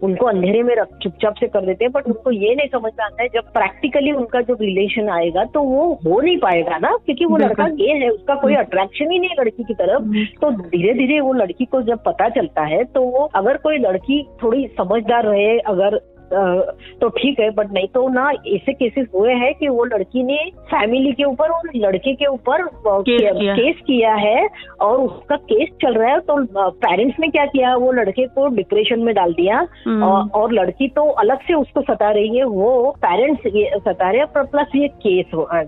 उनको 0.03 0.25
अंधेरे 0.25 0.63
में 0.63 0.75
चुपचाप 0.75 1.35
से 1.35 1.47
कर 1.49 1.65
देते 1.65 1.85
हैं 1.85 1.91
बट 1.91 2.07
उनको 2.07 2.31
ये 2.33 2.55
नहीं 2.55 2.67
समझ 2.69 2.91
में 2.93 3.05
आता 3.05 3.21
है 3.21 3.29
जब 3.29 3.51
प्रैक्टिकली 3.53 4.11
उनका 4.13 4.41
जो 4.43 4.57
रिलेशन 4.61 5.09
आएगा 5.11 5.34
तो 5.43 5.61
वो 5.61 5.99
हो 6.05 6.19
नहीं 6.21 6.37
पाएगा 6.37 6.77
ना 6.77 6.95
क्योंकि 7.05 7.25
वो 7.25 7.37
लड़का 7.37 7.67
गे 7.67 7.91
है 7.93 8.09
उसका 8.09 8.35
कोई 8.35 8.55
अट्रैक्शन 8.55 9.03
हम्म। 9.03 9.13
ही 9.13 9.19
नहीं 9.19 9.29
है 9.29 9.35
लड़की 9.39 9.63
की 9.63 9.73
तरफ़ 9.73 10.01
हम्म। 10.01 10.25
तो 10.41 10.51
धीरे 10.51 10.93
धीरे 10.93 11.19
वो 11.19 11.33
लड़की 11.33 11.65
को 11.65 11.81
जब 11.81 12.03
पता 12.03 12.29
चलता 12.29 12.61
है 12.65 12.83
तो 12.83 13.01
वो 13.01 13.29
अगर 13.35 13.57
कोई 13.57 13.77
लड़की 13.77 14.23
थोड़ी 14.43 14.67
समझदार 14.67 15.25
रहे 15.25 15.59
अगर 15.59 16.14
तो 16.33 17.09
ठीक 17.09 17.39
है 17.39 17.49
बट 17.49 17.71
नहीं 17.73 17.87
तो 17.87 18.07
ना 18.09 18.29
ऐसे 18.47 18.73
केसेस 18.73 19.07
हुए 19.15 19.33
हैं 19.33 19.53
कि 19.53 19.67
वो 19.67 19.83
लड़की 19.85 20.23
ने 20.23 20.37
फैमिली 20.65 21.11
के 21.11 21.23
ऊपर 21.23 21.49
और 21.49 21.69
लड़के 21.75 22.13
के 22.13 22.25
ऊपर 22.25 22.63
केस 22.63 23.19
किया।, 23.19 23.55
केस 23.55 23.75
किया 23.87 24.13
है 24.13 24.47
और 24.81 24.97
उसका 24.97 25.35
केस 25.35 25.69
चल 25.81 25.93
रहा 25.93 26.11
है 26.11 26.19
तो 26.19 26.69
पेरेंट्स 26.69 27.19
ने 27.19 27.27
क्या 27.27 27.45
किया 27.45 27.75
वो 27.75 27.91
लड़के 27.91 28.25
को 28.27 28.47
डिप्रेशन 28.55 28.99
में 28.99 29.13
डाल 29.15 29.33
दिया 29.33 29.65
हम्म। 29.85 30.03
और 30.35 30.53
लड़की 30.53 30.87
तो 30.87 31.07
अलग 31.17 31.41
से 31.41 31.53
उसको 31.53 31.81
सता 31.81 32.11
रही 32.11 32.37
है 32.37 32.43
वो 32.43 32.95
पेरेंट्स 33.05 33.47
सता 33.83 34.09
रहे 34.09 34.19
हैं 34.19 34.45
प्लस 34.45 34.75
ये 34.75 34.87
केस 34.87 35.25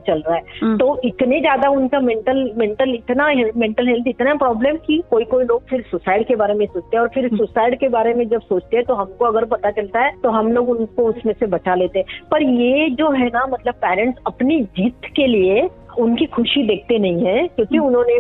चल 0.08 0.24
रहा 0.28 0.36
है 0.36 0.42
हम्म। 0.62 0.78
तो 0.78 1.00
इतने 1.04 1.40
ज़्यादा 1.40 1.70
उनका 1.70 2.00
मेंटल 2.00 2.52
मेंटल 2.58 2.94
इतना 2.94 3.28
मेंटल 3.56 3.88
हेल्थ 3.88 4.08
इतना 4.08 4.36
प्रॉब्लम 4.36 4.76
की 4.88 5.02
कोई 5.10 5.24
कोई 5.26 5.46
लोग 5.46 5.64
फिर 5.70 5.82
सुसाइड 5.92 6.28
के 6.28 6.36
बारे 6.36 6.54
में 6.54 6.66
सोचते 6.66 6.98
हैं 6.98 7.02
और 7.02 7.10
फिर 7.10 7.28
सुसाइड 7.28 7.68
हम्म। 7.68 7.80
के 7.80 7.90
बारे 7.90 8.14
में 8.14 8.28
जब 8.30 8.42
सोचते 8.42 8.78
हैं 8.78 8.86
तो 8.86 8.94
हमको 8.94 9.26
अगर 9.26 9.46
पता 9.46 9.72
चलता 9.72 10.00
है 10.00 10.12
तो 10.24 10.30
हम 10.30 10.47
लोग 10.52 10.70
उनको 10.70 11.04
उसमें 11.04 11.34
से 11.40 11.46
बचा 11.48 11.76
लेते 11.76 12.00
हैं। 12.00 12.06
पर 12.32 12.44
ये 12.44 12.90
जो 12.90 13.12
है 13.12 13.28
ना 13.28 13.46
मतलब 13.46 13.74
पेरेंट्स 13.74 14.22
अपनी 14.28 14.62
जीत 14.78 15.06
के 15.16 15.28
लिए 15.28 15.70
उनकी 16.00 16.26
खुशी 16.26 16.64
देखते 16.68 16.98
नहीं 17.00 17.26
है 17.26 17.48
क्योंकि 17.48 17.78
हम्म। 17.78 17.88
उन्होंने 17.88 18.20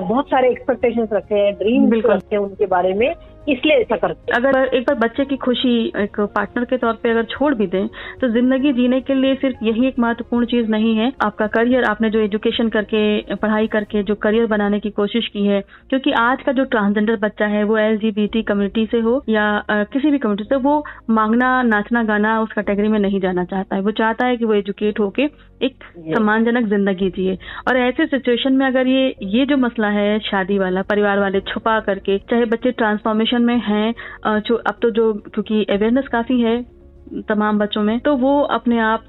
बहुत 0.00 0.26
सारे 0.26 0.50
एक्सपेक्टेशंस 0.50 1.08
रखे 1.12 1.34
हैं 1.34 1.52
ड्रीम्स 1.54 2.06
रखे 2.06 2.36
हैं 2.36 2.42
उनके 2.42 2.66
बारे 2.66 2.92
में। 2.94 3.14
इसलिए 3.48 3.76
ऐसा 3.76 3.96
करते 3.96 4.32
अगर 4.32 4.64
एक 4.76 4.82
बार 4.82 4.96
बच्चे 4.98 5.24
की 5.24 5.36
खुशी 5.36 5.74
एक 5.98 6.20
पार्टनर 6.34 6.64
के 6.64 6.76
तौर 6.78 6.92
पे 7.02 7.10
अगर 7.10 7.24
छोड़ 7.30 7.54
भी 7.54 7.66
दें 7.66 7.86
तो 8.20 8.28
ज़िंदगी 8.32 8.72
जीने 8.72 9.00
के 9.00 9.14
लिए 9.14 9.34
सिर्फ़ 9.36 9.64
यही 9.64 9.86
एक 9.86 9.98
महत्वपूर्ण 9.98 10.46
चीज़ 10.46 10.68
नहीं 10.70 10.94
है। 10.96 11.10
आपका 11.22 11.46
करियर 11.56 11.84
आपने 11.84 12.10
जो 12.10 12.20
एजुकेशन 12.20 12.68
करके 12.68 13.34
पढ़ाई 13.36 13.66
करके 13.68 14.02
जो 14.02 14.14
करियर 14.22 14.46
बनाने 14.46 14.80
की 14.80 14.90
कोशिश 14.92 15.26
की 15.28 15.46
है 15.46 15.60
क्योंकि 15.90 16.12
आज 16.18 16.42
का 16.42 16.52
जो 16.52 16.64
ट्रांसजेंडर 16.66 17.16
बच्चा 17.22 17.46
है 17.46 17.62
वो 17.64 17.78
एलजीबीटी 17.78 18.42
कम्युनिटी 18.42 18.86
से 18.92 19.00
हो 19.00 19.22
या 19.28 19.46
किसी 19.70 20.10
भी 20.10 20.18
कम्युनिटी 20.18 20.48
से 20.48 20.56
वो 20.62 20.82
मांगना 21.10 21.50
नाचना 21.64 22.02
गाना 22.04 22.40
उस 22.42 22.52
कैटेगरी 22.52 22.88
में 22.88 22.98
नहीं 22.98 23.20
जाना 23.20 23.44
चाहता 23.44 23.76
है। 23.76 23.82
वो 23.82 23.90
चाहता 23.92 24.26
है 24.26 24.36
कि 24.36 24.44
वो 24.44 24.54
एजुकेट 24.54 25.00
होके 25.00 25.28
एक 25.62 25.84
सम्मानजनक 25.96 26.68
ज़िंदगी 26.68 27.08
जिए। 27.10 27.36
और 27.68 27.76
ऐसे 27.78 28.06
सिचुएशन 28.06 28.52
में 28.52 28.66
अगर 28.66 28.86
ये 28.86 29.14
ये 29.32 29.44
जो 29.46 29.56
मसला 29.56 29.88
है 29.90 30.18
शादी 30.20 30.58
वाला 30.58 30.82
परिवार 30.84 31.18
वाले 31.18 31.40
छुपा 31.48 31.78
करके 31.80 32.18
चाहे 32.30 32.44
बच्चे 32.46 32.70
ट्रांसफॉर्मेशन 32.72 33.30
में 33.40 33.58
हैं 33.58 34.40
जो 34.40 34.54
अब 34.56 34.78
तो 34.82 34.90
जो 34.90 35.12
क्योंकि 35.14 35.64
अवेयरनेस 35.64 36.08
काफ़ी 36.08 36.40
है 36.40 36.71
तमाम 37.22 37.58
बच्चों 37.58 37.82
में 37.82 37.98
तो 38.00 38.14
वो 38.16 38.40
अपने 38.52 38.78
आप 38.80 39.06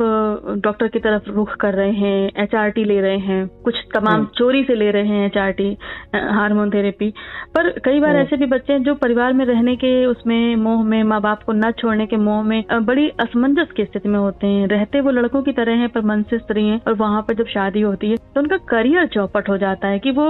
डॉक्टर 0.63 0.87
की 0.87 0.99
तरफ़ 0.99 1.29
रुख 1.29 1.55
कर 1.57 1.73
रहे 1.73 1.91
हैं 1.93 2.45
HRT 2.45 2.85
ले 2.85 2.99
रहे 3.01 3.17
हैं 3.19 3.47
कुछ 3.63 3.75
तमाम 3.93 4.13
हम्म। 4.13 4.25
चोरी 4.37 4.63
से 4.63 4.75
ले 4.75 4.89
रहे 4.91 5.07
हैं 5.07 5.25
एच 5.27 5.37
हार्मोन 6.33 6.69
थेरेपी 6.69 7.09
पर 7.55 7.69
कई 7.79 7.99
बार 7.99 8.09
हम्म। 8.09 8.21
ऐसे 8.21 8.37
भी 8.37 8.45
बच्चे 8.47 8.73
हैं 8.73 8.83
जो 8.83 8.95
परिवार 8.95 9.33
में 9.33 9.45
रहने 9.45 9.75
के 9.75 9.93
उसमें 10.05 10.55
मोह 10.57 10.83
में 10.83 11.01
माँ 11.03 11.21
बाप 11.21 11.43
को 11.43 11.53
न 11.53 11.71
छोड़ने 11.73 12.05
के 12.05 12.17
मोह 12.19 12.41
में 12.43 12.63
बड़ी 12.83 13.07
असमंजस 13.21 13.71
की 13.71 13.85
स्थिति 13.85 14.09
में 14.09 14.19
होते 14.19 14.47
हैं 14.47 14.67
रहते 14.67 15.01
वो 15.01 15.11
लड़कों 15.11 15.41
की 15.41 15.51
तरह 15.53 15.77
हैं 15.77 15.89
पर 15.89 16.01
मन 16.03 16.23
से 16.29 16.37
स्त्री 16.39 16.67
हैं 16.67 16.81
और 16.87 16.93
वहाँ 16.95 17.21
पर 17.21 17.35
जब 17.35 17.47
शादी 17.49 17.81
होती 17.81 18.09
है 18.09 18.17
तो 18.35 18.41
उनका 18.41 18.57
करियर 18.69 19.07
चौपट 19.09 19.49
हो 19.49 19.57
जाता 19.57 19.87
है 19.87 19.99
कि 19.99 20.11
वो 20.13 20.27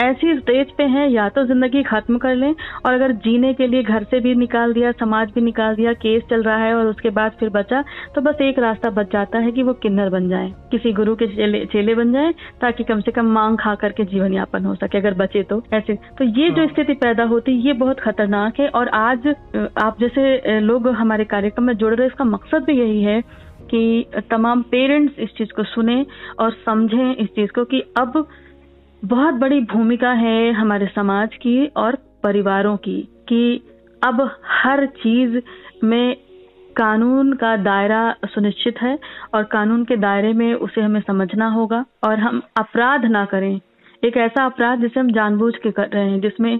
ऐसी 0.00 0.36
स्टेज 0.38 0.76
पे 0.76 0.84
है 0.90 1.10
या 1.10 1.28
तो 1.30 1.44
ज़िंदगी 1.46 1.82
खत्म 1.84 2.18
कर 2.18 2.34
लें 2.36 2.54
और 2.86 2.92
अगर 2.92 3.12
जीने 3.22 3.52
के 3.54 3.66
लिए 3.66 3.82
घर 3.84 4.04
से 4.04 4.20
भी 4.20 4.34
निकाल 4.36 4.72
दिया 4.72 4.92
समाज 4.98 5.32
भी 5.34 5.40
निकाल 5.42 5.74
दिया 5.76 5.92
केस 6.00 6.22
चल 6.30 6.42
रहा 6.42 6.56
है 6.58 6.74
और 6.74 6.89
उसके 6.90 7.10
बाद 7.12 7.32
फिर 7.40 7.48
बचा 7.50 7.82
तो 8.14 8.20
बस 8.20 8.40
एक 8.42 8.58
रास्ता 8.58 8.90
बच 8.92 9.12
जाता 9.12 9.38
है 9.38 9.52
कि 9.52 9.62
वो 9.62 9.72
किन्नर 9.82 10.10
बन 10.10 10.28
जाए 10.28 10.52
किसी 10.70 10.92
गुरु 10.92 11.14
के 11.16 11.26
चेले 11.28 11.64
चेले 11.66 11.94
बन 11.94 12.12
जाए 12.12 12.32
ताकि 12.60 12.84
कम 12.84 13.00
से 13.00 13.10
कम 13.10 13.32
मांग 13.32 13.58
खा 13.58 13.74
करके 13.76 14.04
जीवन 14.06 14.34
यापन 14.34 14.64
हो 14.64 14.74
सके 14.76 14.98
अगर 14.98 15.14
बचे 15.16 15.42
तो 15.44 15.62
ऐसे 15.74 15.94
तो 16.18 16.24
ये 16.24 16.50
जो 16.50 16.56
हाँ। 16.56 16.68
स्थिति 16.68 16.94
पैदा 17.00 17.24
होती 17.26 17.52
है 17.52 17.66
ये 17.66 17.72
बहुत 17.80 18.00
खतरनाक 18.00 18.60
है 18.60 18.68
और 18.70 18.88
आज 18.96 19.28
आप 19.78 20.00
जैसे 20.00 20.60
लोग 20.60 20.88
हमारे 20.96 21.24
कार्यक्रम 21.26 21.64
में 21.64 21.74
जुड़ 21.74 21.94
रहे 21.94 22.06
इसका 22.06 22.24
मकसद 22.26 22.64
भी 22.64 22.78
यही 22.80 23.02
है 23.02 23.20
कि 23.70 24.20
तमाम 24.30 24.62
पेरेंट्स 24.70 25.18
इस 25.18 25.34
चीज़ 25.38 25.52
को 25.56 25.64
सुने 25.66 26.04
और 26.40 26.52
समझें 26.66 27.14
इस 27.14 27.28
चीज़ 27.28 27.50
को 27.50 27.64
कि 27.64 27.82
अब 27.98 28.26
बहुत 29.02 29.34
बड़ी 29.34 29.60
भूमिका 29.66 30.12
है 30.14 30.52
हमारे 30.52 30.86
समाज 30.86 31.34
की 31.36 31.66
और 31.76 31.96
परिवारों 32.22 32.76
की 32.76 33.00
कि 33.28 33.42
अब 34.02 34.20
हर 34.54 34.86
चीज़ 34.96 35.38
में 35.84 36.16
कानून 36.76 37.32
का 37.32 37.56
दायरा 37.58 38.02
सुनिश्चित 38.26 38.82
है 38.82 38.98
और 39.34 39.44
कानून 39.52 39.84
के 39.84 39.96
दायरे 39.98 40.32
में 40.32 40.52
उसे 40.54 40.80
हमें 40.80 41.00
समझना 41.00 41.48
होगा 41.50 41.84
और 42.04 42.18
हम 42.18 42.42
अपराध 42.58 43.04
ना 43.06 43.24
करें। 43.24 43.60
एक 44.02 44.16
ऐसा 44.16 44.44
अपराध 44.44 44.80
जिसे 44.80 45.00
हम 45.00 45.10
जानबूझ 45.12 45.54
के 45.56 45.70
कर 45.70 45.88
रहे 45.88 46.10
हैं 46.10 46.20
जिसमें 46.20 46.52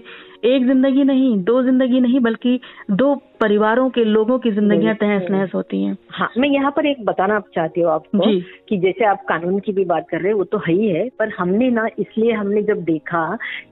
एक 0.45 0.65
ज़िंदगी 0.65 1.03
नहीं 1.03 1.37
दो 1.43 1.61
ज़िंदगी 1.63 1.99
नहीं 1.99 2.19
बल्कि 2.19 2.59
दो 2.91 3.13
परिवारों 3.41 3.89
के 3.89 4.03
लोगों 4.05 4.37
की 4.39 4.51
जिंदगियाँ 4.51 4.95
तहस 4.95 5.29
नहस 5.31 5.51
होती 5.55 5.81
हैं। 5.83 5.97
हाँ 6.09 6.29
मैं 6.37 6.49
यहाँ 6.49 6.71
पर 6.71 6.85
एक 6.85 7.03
बताना 7.05 7.35
आप 7.35 7.47
चाहती 7.55 7.81
हूँ 7.81 7.91
आपको 7.91 8.31
कि 8.69 8.77
जैसे 8.77 9.05
आप 9.05 9.23
कानून 9.29 9.59
की 9.59 9.71
भी 9.71 9.85
बात 9.85 10.07
कर 10.11 10.17
रहे 10.17 10.27
हैं 10.27 10.37
वो 10.37 10.43
तो 10.43 10.57
है 10.57 10.73
ही 10.73 10.87
है 10.87 11.07
पर 11.19 11.33
हमने 11.39 11.69
ना 11.69 11.87
इसलिए 11.99 12.33
हमने 12.33 12.63
जब 12.63 12.83
देखा 12.83 13.25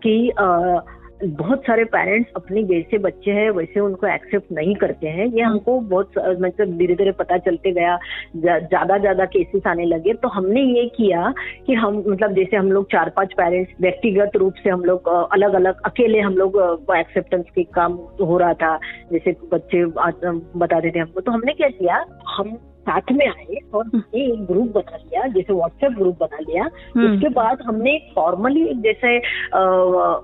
कि 0.03 0.29
आ, 0.29 0.79
बहुत 1.19 1.61
सारे 1.61 1.83
पेरेंट्स 1.85 2.31
अपने 2.35 2.61
जैसे 2.63 2.97
बच्चे 2.97 3.31
हैं 3.31 3.49
वैसे 3.51 3.79
उनको 3.79 4.07
एक्सेप्ट 4.07 4.51
नहीं 4.51 4.75
करते 4.75 5.07
हैं। 5.07 5.25
ये 5.27 5.41
हाँ। 5.41 5.51
हमको 5.51 5.79
बहुत 5.89 6.11
मतलब 6.41 6.77
धीरे 6.77 6.95
धीरे 6.95 7.11
पता 7.11 7.37
चलते 7.39 7.71
गया 7.71 7.97
ज़्यादा 8.37 8.97
ज़्यादा 8.97 9.25
केसेस 9.25 9.67
आने 9.67 9.85
लगे। 9.85 10.13
तो 10.13 10.27
हमने 10.27 10.61
ये 10.61 10.85
किया 10.95 11.33
कि 11.67 11.73
हम 11.73 11.97
मतलब 12.07 12.35
जैसे 12.35 12.57
हम 12.57 12.71
लोग 12.71 12.85
चार 12.91 13.09
पाँच 13.09 13.33
पेरेंट्स 13.33 13.73
व्यक्तिगत 13.81 14.35
रूप 14.35 14.53
से 14.63 14.69
हम 14.69 14.83
लोग 14.83 15.07
अलग 15.09 15.53
अलग 15.53 15.81
अकेले 15.85 16.19
हम 16.19 16.37
लोग 16.37 16.57
एक्सेप्टेंस 16.97 17.45
के 17.55 17.63
काम 17.75 17.99
हो 18.21 18.37
रहा 18.37 18.53
था। 18.55 18.77
जैसे 19.11 19.35
बच्चे 19.53 19.85
बताते 19.85 20.91
थे 20.91 20.99
हमको। 20.99 21.21
तो 21.21 21.31
हमने 21.31 21.53
क्या 21.53 21.69
किया 21.71 22.03
हम 22.29 22.57
साथ 22.79 23.11
में 23.11 23.25
आए 23.27 23.57
और 23.73 23.85
हम्म। 23.85 23.97
हमने 23.97 24.23
एक 24.25 24.45
ग्रुप 24.45 24.67
बना 24.67 24.97
लिया 24.97 25.27
जैसे 25.27 25.53
व्हाट्सएप 25.53 25.91
ग्रुप 25.91 26.17
बना 26.19 26.37
लिया 26.39 26.63
हम्म। 26.63 27.13
उसके 27.13 27.29
बाद 27.29 27.61
हमने 27.61 27.97
फॉर्मली 28.15 28.65
जैसे 28.81 29.17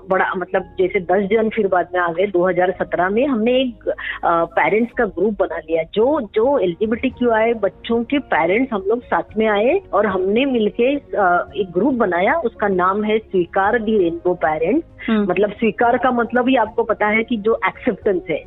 बड़ा 0.09 0.33
मतलब 0.37 0.75
जैसे 0.79 0.99
दस 1.11 1.27
जन 1.29 1.49
फिर 1.49 1.67
बाद 1.67 1.89
में 1.93 2.01
आ 2.01 2.11
गए 2.11 2.27
2017 2.27 3.09
में 3.09 3.25
हमने 3.27 3.51
एक 3.61 3.89
पेरेंट्स 4.25 4.93
का 4.93 5.05
ग्रुप 5.05 5.37
बना 5.39 5.57
लिया 5.57 5.83
जो 5.93 6.07
जो 6.35 6.57
एलिजिबिलिटी 6.59 7.09
क्यू 7.09 7.31
आए 7.31 7.53
बच्चों 7.53 8.03
के 8.03 8.19
पेरेंट्स 8.33 8.73
हम 8.73 8.83
लोग 8.87 9.03
साथ 9.03 9.37
में 9.37 9.47
आए 9.47 9.79
और 9.93 10.05
हमने 10.05 10.45
मिलके 10.45 10.93
एक 10.93 11.71
ग्रुप 11.73 11.93
बनाया 11.93 12.35
उसका 12.45 12.67
नाम 12.67 13.03
है 13.03 13.17
स्वीकार 13.17 13.79
दी 13.79 13.97
रेनबो 13.97 14.33
पेरेंट्स। 14.45 14.87
मतलब 15.09 15.51
स्वीकार 15.51 15.97
का 15.97 16.11
मतलब 16.11 16.49
ही 16.49 16.55
आपको 16.55 16.83
पता 16.83 17.07
है 17.07 17.23
कि 17.23 17.37
जो 17.37 17.59
एक्सेप्टेंस 17.67 18.21
है। 18.29 18.43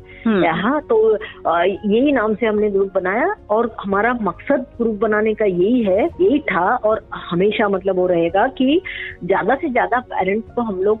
हाँ 0.61 0.81
तो 0.81 1.17
यही 1.65 2.11
नाम 2.11 2.35
से 2.35 2.45
हमने 2.45 2.69
ग्रुप 2.69 2.91
बनाया 2.95 3.35
और 3.49 3.75
हमारा 3.81 4.13
मकसद 4.13 4.65
ग्रुप 4.77 4.95
बनाने 4.95 5.33
का 5.33 5.45
यही 5.45 5.83
है 5.83 6.05
यही 6.05 6.39
था 6.39 6.75
और 6.75 7.03
हमेशा 7.15 7.69
मतलब 7.69 7.95
वो 7.95 8.07
रहेगा 8.07 8.47
कि 8.47 8.81
ज़्यादा 9.23 9.55
से 9.55 9.69
ज़्यादा 9.69 9.99
पेरेंट्स 9.99 10.53
को 10.55 10.61
हम 10.61 10.81
लोग 10.83 10.99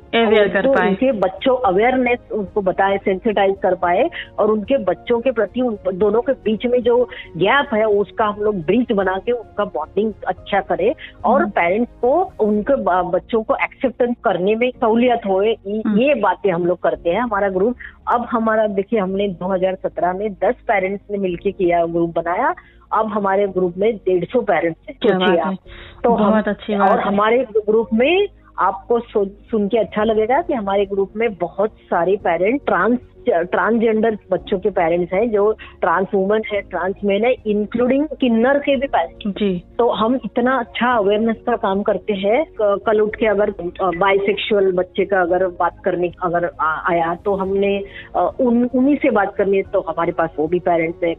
उनके 0.89 1.11
बच्चों 1.11 1.55
अवेयरनेस 1.57 2.31
उनको 2.31 2.61
बताए 2.61 2.97
सेंसिटाइज 2.97 3.55
कर 3.63 3.75
पाए 3.75 4.09
और 4.39 4.51
उनके 4.51 4.77
बच्चों 4.77 5.19
के 5.19 5.31
प्रति 5.31 5.61
उन 5.61 5.77
दोनों 5.93 6.21
के 6.21 6.31
बीच 6.31 6.65
में 6.65 6.81
जो 6.83 6.97
गैप 7.37 7.73
है 7.73 7.85
उसका 7.85 8.25
हम 8.25 8.43
लोग 8.43 8.55
ब्रिज 8.55 8.91
बना 8.91 9.17
के 9.17 9.31
उनका 9.31 9.65
बॉन्डिंग 9.65 10.13
अच्छा 10.27 10.59
करे 10.61 10.93
और 11.25 11.45
पेरेंट्स 11.49 11.91
हम्म। 11.91 11.99
को 12.01 12.45
उनके 12.45 12.75
बच्चों 13.11 13.43
को 13.43 13.55
एक्सेप्टेंस 13.63 14.15
करने 14.23 14.55
में 14.55 14.69
सहूलियत 14.71 15.21
हो 15.25 15.41
हम्म। 15.51 15.99
ये 15.99 16.13
बातें 16.15 16.51
हम 16.51 16.65
लोग 16.65 16.81
करते 16.81 17.09
हैं 17.09 17.21
हमारा 17.21 17.49
ग्रुप 17.49 17.75
अब 18.07 18.27
हमारा 18.31 18.67
देखिए 18.67 18.99
हमने 18.99 19.27
2017 19.33 20.13
में 20.13 20.27
10 20.35 20.61
पेरेंट्स 20.67 21.03
ने 21.11 21.17
मिलकर 21.17 21.51
किया 21.51 21.85
ग्रुप 21.85 22.15
बनाया 22.15 22.53
अब 22.93 23.05
हमारे 23.05 23.47
ग्रुप 23.47 23.73
में 23.77 23.95
डेढ़ 23.97 24.25
सौ 24.25 24.41
पेरेंट्स 24.41 24.89
हैं 24.89 25.55
तो 26.03 26.15
बहुत 26.17 26.47
अच्छी 26.47 26.75
और 26.75 26.99
हमारे 26.99 27.45
ग्रुप 27.57 27.89
में 27.93 28.27
आपको 28.59 28.99
सुन 28.99 29.67
के 29.67 29.77
अच्छा 29.77 30.03
लगेगा 30.03 30.41
कि 30.41 30.53
हमारे 30.53 30.85
ग्रुप 30.85 31.13
में 31.15 31.33
बहुत 31.35 31.71
सारे 31.71 32.15
पेरेंट 32.17 32.65
ट्रांस 32.65 32.99
ट्रांसजेंडर 33.29 34.17
बच्चों 34.31 34.59
के 34.59 34.69
पेरेंट्स 34.71 35.13
हैं 35.13 35.29
जो 35.31 35.51
ट्रांस 35.81 36.07
वुमन 36.13 36.41
है 36.51 36.61
ट्रांस 36.69 36.95
मैन 37.03 37.25
है 37.25 37.33
इंक्लूडिंग 37.47 38.05
किन्नर 38.21 38.59
के 38.59 38.75
भी 38.75 38.87
पेरेंट्स 38.87 39.39
जी। 39.39 39.51
तो 39.79 39.89
हम 39.93 40.15
इतना 40.25 40.57
अच्छा 40.59 40.91
अवेयरनेस 40.93 41.37
का 41.45 41.55
काम 41.57 41.81
करते 41.81 42.13
हैं 42.15 42.43
कल 42.85 43.01
उठ 43.01 43.15
के 43.15 43.25
अगर 43.25 43.53
बाइसेक्सुअल 43.81 44.71
बच्चे 44.71 45.05
का 45.05 45.21
अगर 45.21 45.45
बात 45.59 45.81
करने 45.85 46.11
अगर 46.23 46.49
आया 46.61 47.13
तो 47.25 47.35
हमने 47.35 47.77
उन 48.15 48.63
उन्हीं 48.75 48.95
से 48.95 49.09
बात 49.11 49.35
करनी 49.35 49.57
है 49.57 49.63
तो 49.73 49.81
हमारे 49.89 50.11
पास 50.11 50.29
वो 50.39 50.47
भी 50.47 50.59
पेरेंट्स 50.59 51.03
है। 51.03 51.13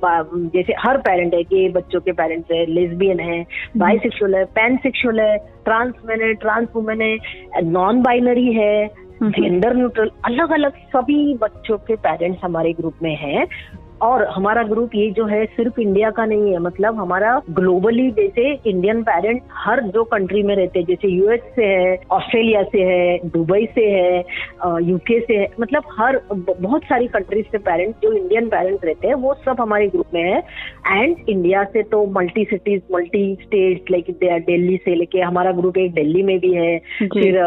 जैसे 0.54 0.74
हर 0.78 0.98
पेरेंट 0.98 1.34
है 1.34 1.42
कि 1.44 1.68
बच्चों 1.68 2.00
के 2.00 2.12
पेरेंट्स 2.12 2.52
है 2.52 2.64
लेस्बियन 2.66 3.20
है 3.20 3.44
बाइसेक्सुअल 3.76 4.34
है 4.34 4.44
पैन 4.54 4.76
सेक्सुअल 4.76 5.20
है 5.20 5.36
ट्रांस 5.64 5.94
मैन 6.04 6.22
है 6.22 6.32
ट्रांस 6.34 6.68
वुमेन 6.76 7.02
है 7.02 7.62
नॉन 7.62 8.02
बाइनरी 8.02 8.52
है 8.52 8.74
जेंडर 9.22 9.76
न्यूट्रल 9.76 10.10
अलग 10.24 10.50
अलग 10.50 10.72
सभी 10.72 11.34
बच्चों 11.34 11.78
के 11.78 11.96
पेरेंट्स 11.96 12.40
हमारे 12.44 12.72
ग्रुप 12.72 12.94
में 13.02 13.16
हैं। 13.16 13.46
और 14.02 14.24
हमारा 14.28 14.62
ग्रुप 14.62 14.94
ये 14.94 15.10
जो 15.10 15.24
है 15.26 15.44
सिर्फ़ 15.46 15.80
इंडिया 15.80 16.10
का 16.10 16.24
नहीं 16.26 16.52
है 16.52 16.58
मतलब 16.58 16.98
हमारा 17.00 17.40
ग्लोबली 17.50 18.10
जैसे 18.10 18.52
इंडियन 18.66 19.02
पेरेंट 19.02 19.42
हर 19.56 19.82
जो 19.94 20.04
कंट्री 20.04 20.42
में 20.42 20.54
रहते 20.56 20.78
हैं 20.78 20.86
जैसे 20.86 21.08
यूएस 21.08 21.40
से 21.56 21.64
है 21.64 21.96
ऑस्ट्रेलिया 22.10 22.62
से 22.72 22.82
है 22.82 23.18
दुबई 23.26 23.66
से 23.74 23.84
है 23.90 24.18
यूके 24.88 25.20
से 25.20 25.36
है 25.36 25.48
मतलब 25.60 25.82
हर 25.98 26.20
बहुत 26.32 26.84
सारी 26.84 27.06
कंट्रीज़ 27.08 27.46
से 27.52 27.58
पेरेंट 27.58 27.94
जो 28.02 28.12
इंडियन 28.12 28.48
पेरेंट्स 28.48 28.84
रहते 28.84 29.08
हैं 29.08 29.14
वो 29.24 29.34
सब 29.44 29.60
हमारे 29.60 29.88
ग्रुप 29.88 30.14
में 30.14 30.22
है। 30.22 30.38
एंड 30.90 31.16
इंडिया 31.28 31.64
से 31.64 31.82
तो 31.92 32.04
multi 32.16 32.44
cities 32.44 32.82
multi 32.94 33.22
state 33.42 33.90
like 33.90 34.10
Delhi 34.46 34.76
से 34.84 34.94
लेके 34.94 35.20
हमारा 35.20 35.52
ग्रुप 35.52 35.78
एक 35.78 35.92
दिल्ली 35.94 36.22
में 36.22 36.38
भी 36.40 36.52
है 36.54 36.78
फिर 37.02 37.38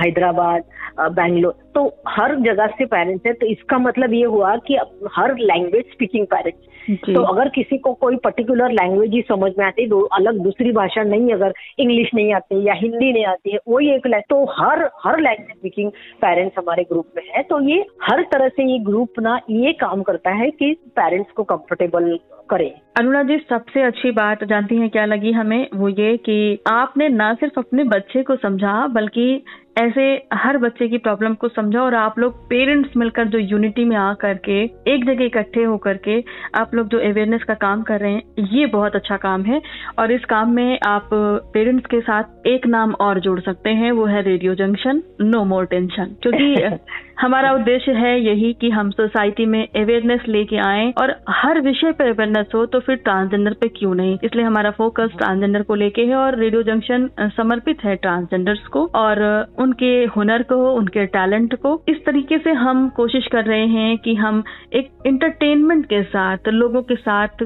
हैदराबाद 0.00 0.62
बैंगलोर 1.00 1.54
तो 1.74 1.84
हर 2.08 2.34
जगह 2.40 2.66
से 2.66 2.84
पेरेंट्स 2.86 3.26
है 3.26 3.32
तो 3.32 3.46
इसका 3.46 3.78
मतलब 3.78 4.12
ये 4.12 4.24
हुआ 4.24 4.56
कि 4.66 4.76
हर 5.12 5.34
लैंग्वेज 5.38 5.84
स्पीकिंग 5.84 6.26
पेरेंट्स 6.26 6.68
तो 7.06 7.22
अगर 7.22 7.48
किसी 7.48 7.78
को 7.78 7.92
कोई 7.94 8.16
पर्टिकुलर 8.16 8.72
लैंग्वेज 8.72 9.12
ही 9.12 9.20
समझ 9.22 9.50
में 9.58 9.64
आती 9.66 9.82
है 9.82 10.02
अलग 10.12 10.38
दूसरी 10.38 10.72
भाषा 10.72 11.02
नहीं 11.02 11.32
अगर 11.32 11.52
इंग्लिश 11.78 12.10
नहीं 12.14 12.32
आती 12.34 12.62
या 12.66 12.74
हिंदी 12.74 13.12
नहीं 13.12 13.24
आती 13.24 13.52
है 13.52 13.58
वही 13.68 13.90
एक 13.90 14.06
तो 14.30 14.44
हर 14.52 14.84
हर 15.04 15.20
लैंग्वेज 15.20 15.56
स्पीकिंग 15.56 15.90
पेरेंट्स 16.22 16.58
हमारे 16.58 16.82
ग्रुप 16.82 17.06
में 17.16 17.22
है। 17.30 17.42
तो 17.42 17.60
ये 17.60 17.84
हर 18.02 18.22
तरह 18.22 18.48
से 18.48 18.70
ये 18.72 18.78
ग्रुप 18.84 19.20
ना 19.20 19.38
ये 19.50 19.72
काम 19.72 20.02
करता 20.02 20.30
है 20.30 20.50
कि 20.50 20.72
पेरेंट्स 20.96 21.30
को 21.30 21.42
कंफर्टेबल 21.42 22.18
करे। 22.50 22.68
अनुरा 22.98 23.22
जी 23.22 23.36
सबसे 23.48 23.82
अच्छी 23.82 24.10
बात 24.10 24.44
जानती 24.44 24.76
हैं 24.76 24.88
क्या 24.90 25.04
लगी 25.04 25.32
हमें? 25.32 25.68
वो 25.74 25.88
ये 25.88 26.16
कि 26.16 26.58
आपने 26.68 27.08
ना 27.08 27.32
सिर्फ़ 27.34 27.58
अपने 27.58 27.84
बच्चे 27.84 28.22
को 28.22 28.36
समझा 28.36 28.86
बल्कि 28.86 29.42
ऐसे 29.76 30.02
हर 30.34 30.56
बच्चे 30.58 30.88
की 30.88 30.98
प्रॉब्लम 30.98 31.34
को 31.34 31.48
समझा 31.48 31.80
और 31.82 31.94
आप 31.94 32.18
लोग 32.18 32.48
पेरेंट्स 32.48 32.96
मिलकर 32.96 33.28
जो 33.28 33.38
यूनिटी 33.38 33.84
में 33.84 33.96
आ 33.96 34.14
करके 34.14 34.62
एक 34.62 35.04
जगह 35.04 35.24
इकट्ठे 35.24 35.62
होकर 35.64 35.96
के 35.96 36.24
आप 36.54 36.74
लोग 36.74 36.88
जो 36.88 36.98
अवेयरनेस 36.98 37.42
का 37.42 37.54
काम 37.54 37.82
कर 37.82 38.00
रहे 38.00 38.12
हैं, 38.12 38.22
ये 38.38 38.66
बहुत 38.66 38.96
अच्छा 38.96 39.16
काम 39.16 39.42
है। 39.42 39.62
और 39.98 40.12
इस 40.12 40.24
काम 40.24 40.54
में 40.54 40.78
आप 40.86 41.08
पेरेंट्स 41.54 41.86
के 41.86 42.00
साथ 42.00 42.46
एक 42.46 42.66
नाम 42.66 42.94
और 43.00 43.20
जोड़ 43.20 43.40
सकते 43.40 43.70
हैं, 43.70 43.92
वो 43.92 44.04
है 44.06 44.22
radio 44.22 44.54
junction 44.54 45.02
no 45.20 45.44
more 45.44 45.64
tension 45.66 46.16
क्योंकि 46.22 46.54
हमारा 47.22 47.50
उद्देश्य 47.52 47.92
है 47.92 48.12
यही 48.20 48.52
कि 48.52 48.68
हम 48.70 48.90
सोसाइटी 48.90 49.44
में 49.46 49.60
अवेयरनेस 49.60 50.20
लेके 50.28 50.56
आए 50.58 50.90
और 51.00 51.14
हर 51.30 51.60
विषय 51.60 51.92
पर 51.92 52.08
अवेयरनेस 52.10 52.46
हो 52.54 52.64
तो 52.66 52.78
फिर 52.80 52.96
ट्रांसजेंडर 52.98 53.52
पे 53.52 53.68
क्यों 53.68 53.94
नहीं? 53.94 54.16
इसलिए 54.24 54.44
हमारा 54.44 54.70
फोकस 54.70 55.10
ट्रांसजेंडर 55.18 55.62
को 55.62 55.74
लेके 55.74 56.02
है 56.02 56.16
और 56.16 56.38
रेडियो 56.38 56.62
जंक्शन 56.62 57.08
समर्पित 57.36 57.84
है 57.84 57.94
ट्रांसजेंडर्स 57.96 58.66
को 58.66 58.84
और 58.94 59.22
उनके 59.58 59.92
हुनर 60.16 60.42
को 60.42 60.56
उनके 60.72 61.04
टैलेंट 61.08 61.54
को। 61.56 61.74
इस 61.88 62.04
तरीके 62.06 62.38
से 62.38 62.52
हम 62.62 62.88
कोशिश 62.96 63.26
कर 63.32 63.44
रहे 63.44 63.66
हैं 63.68 63.96
कि 63.98 64.14
हम 64.14 64.42
एक 64.72 64.90
इंटरटेनमेंट 65.06 65.86
के 65.86 66.02
साथ 66.02 66.48
लोगों 66.48 66.82
के 66.82 66.96
साथ 66.96 67.44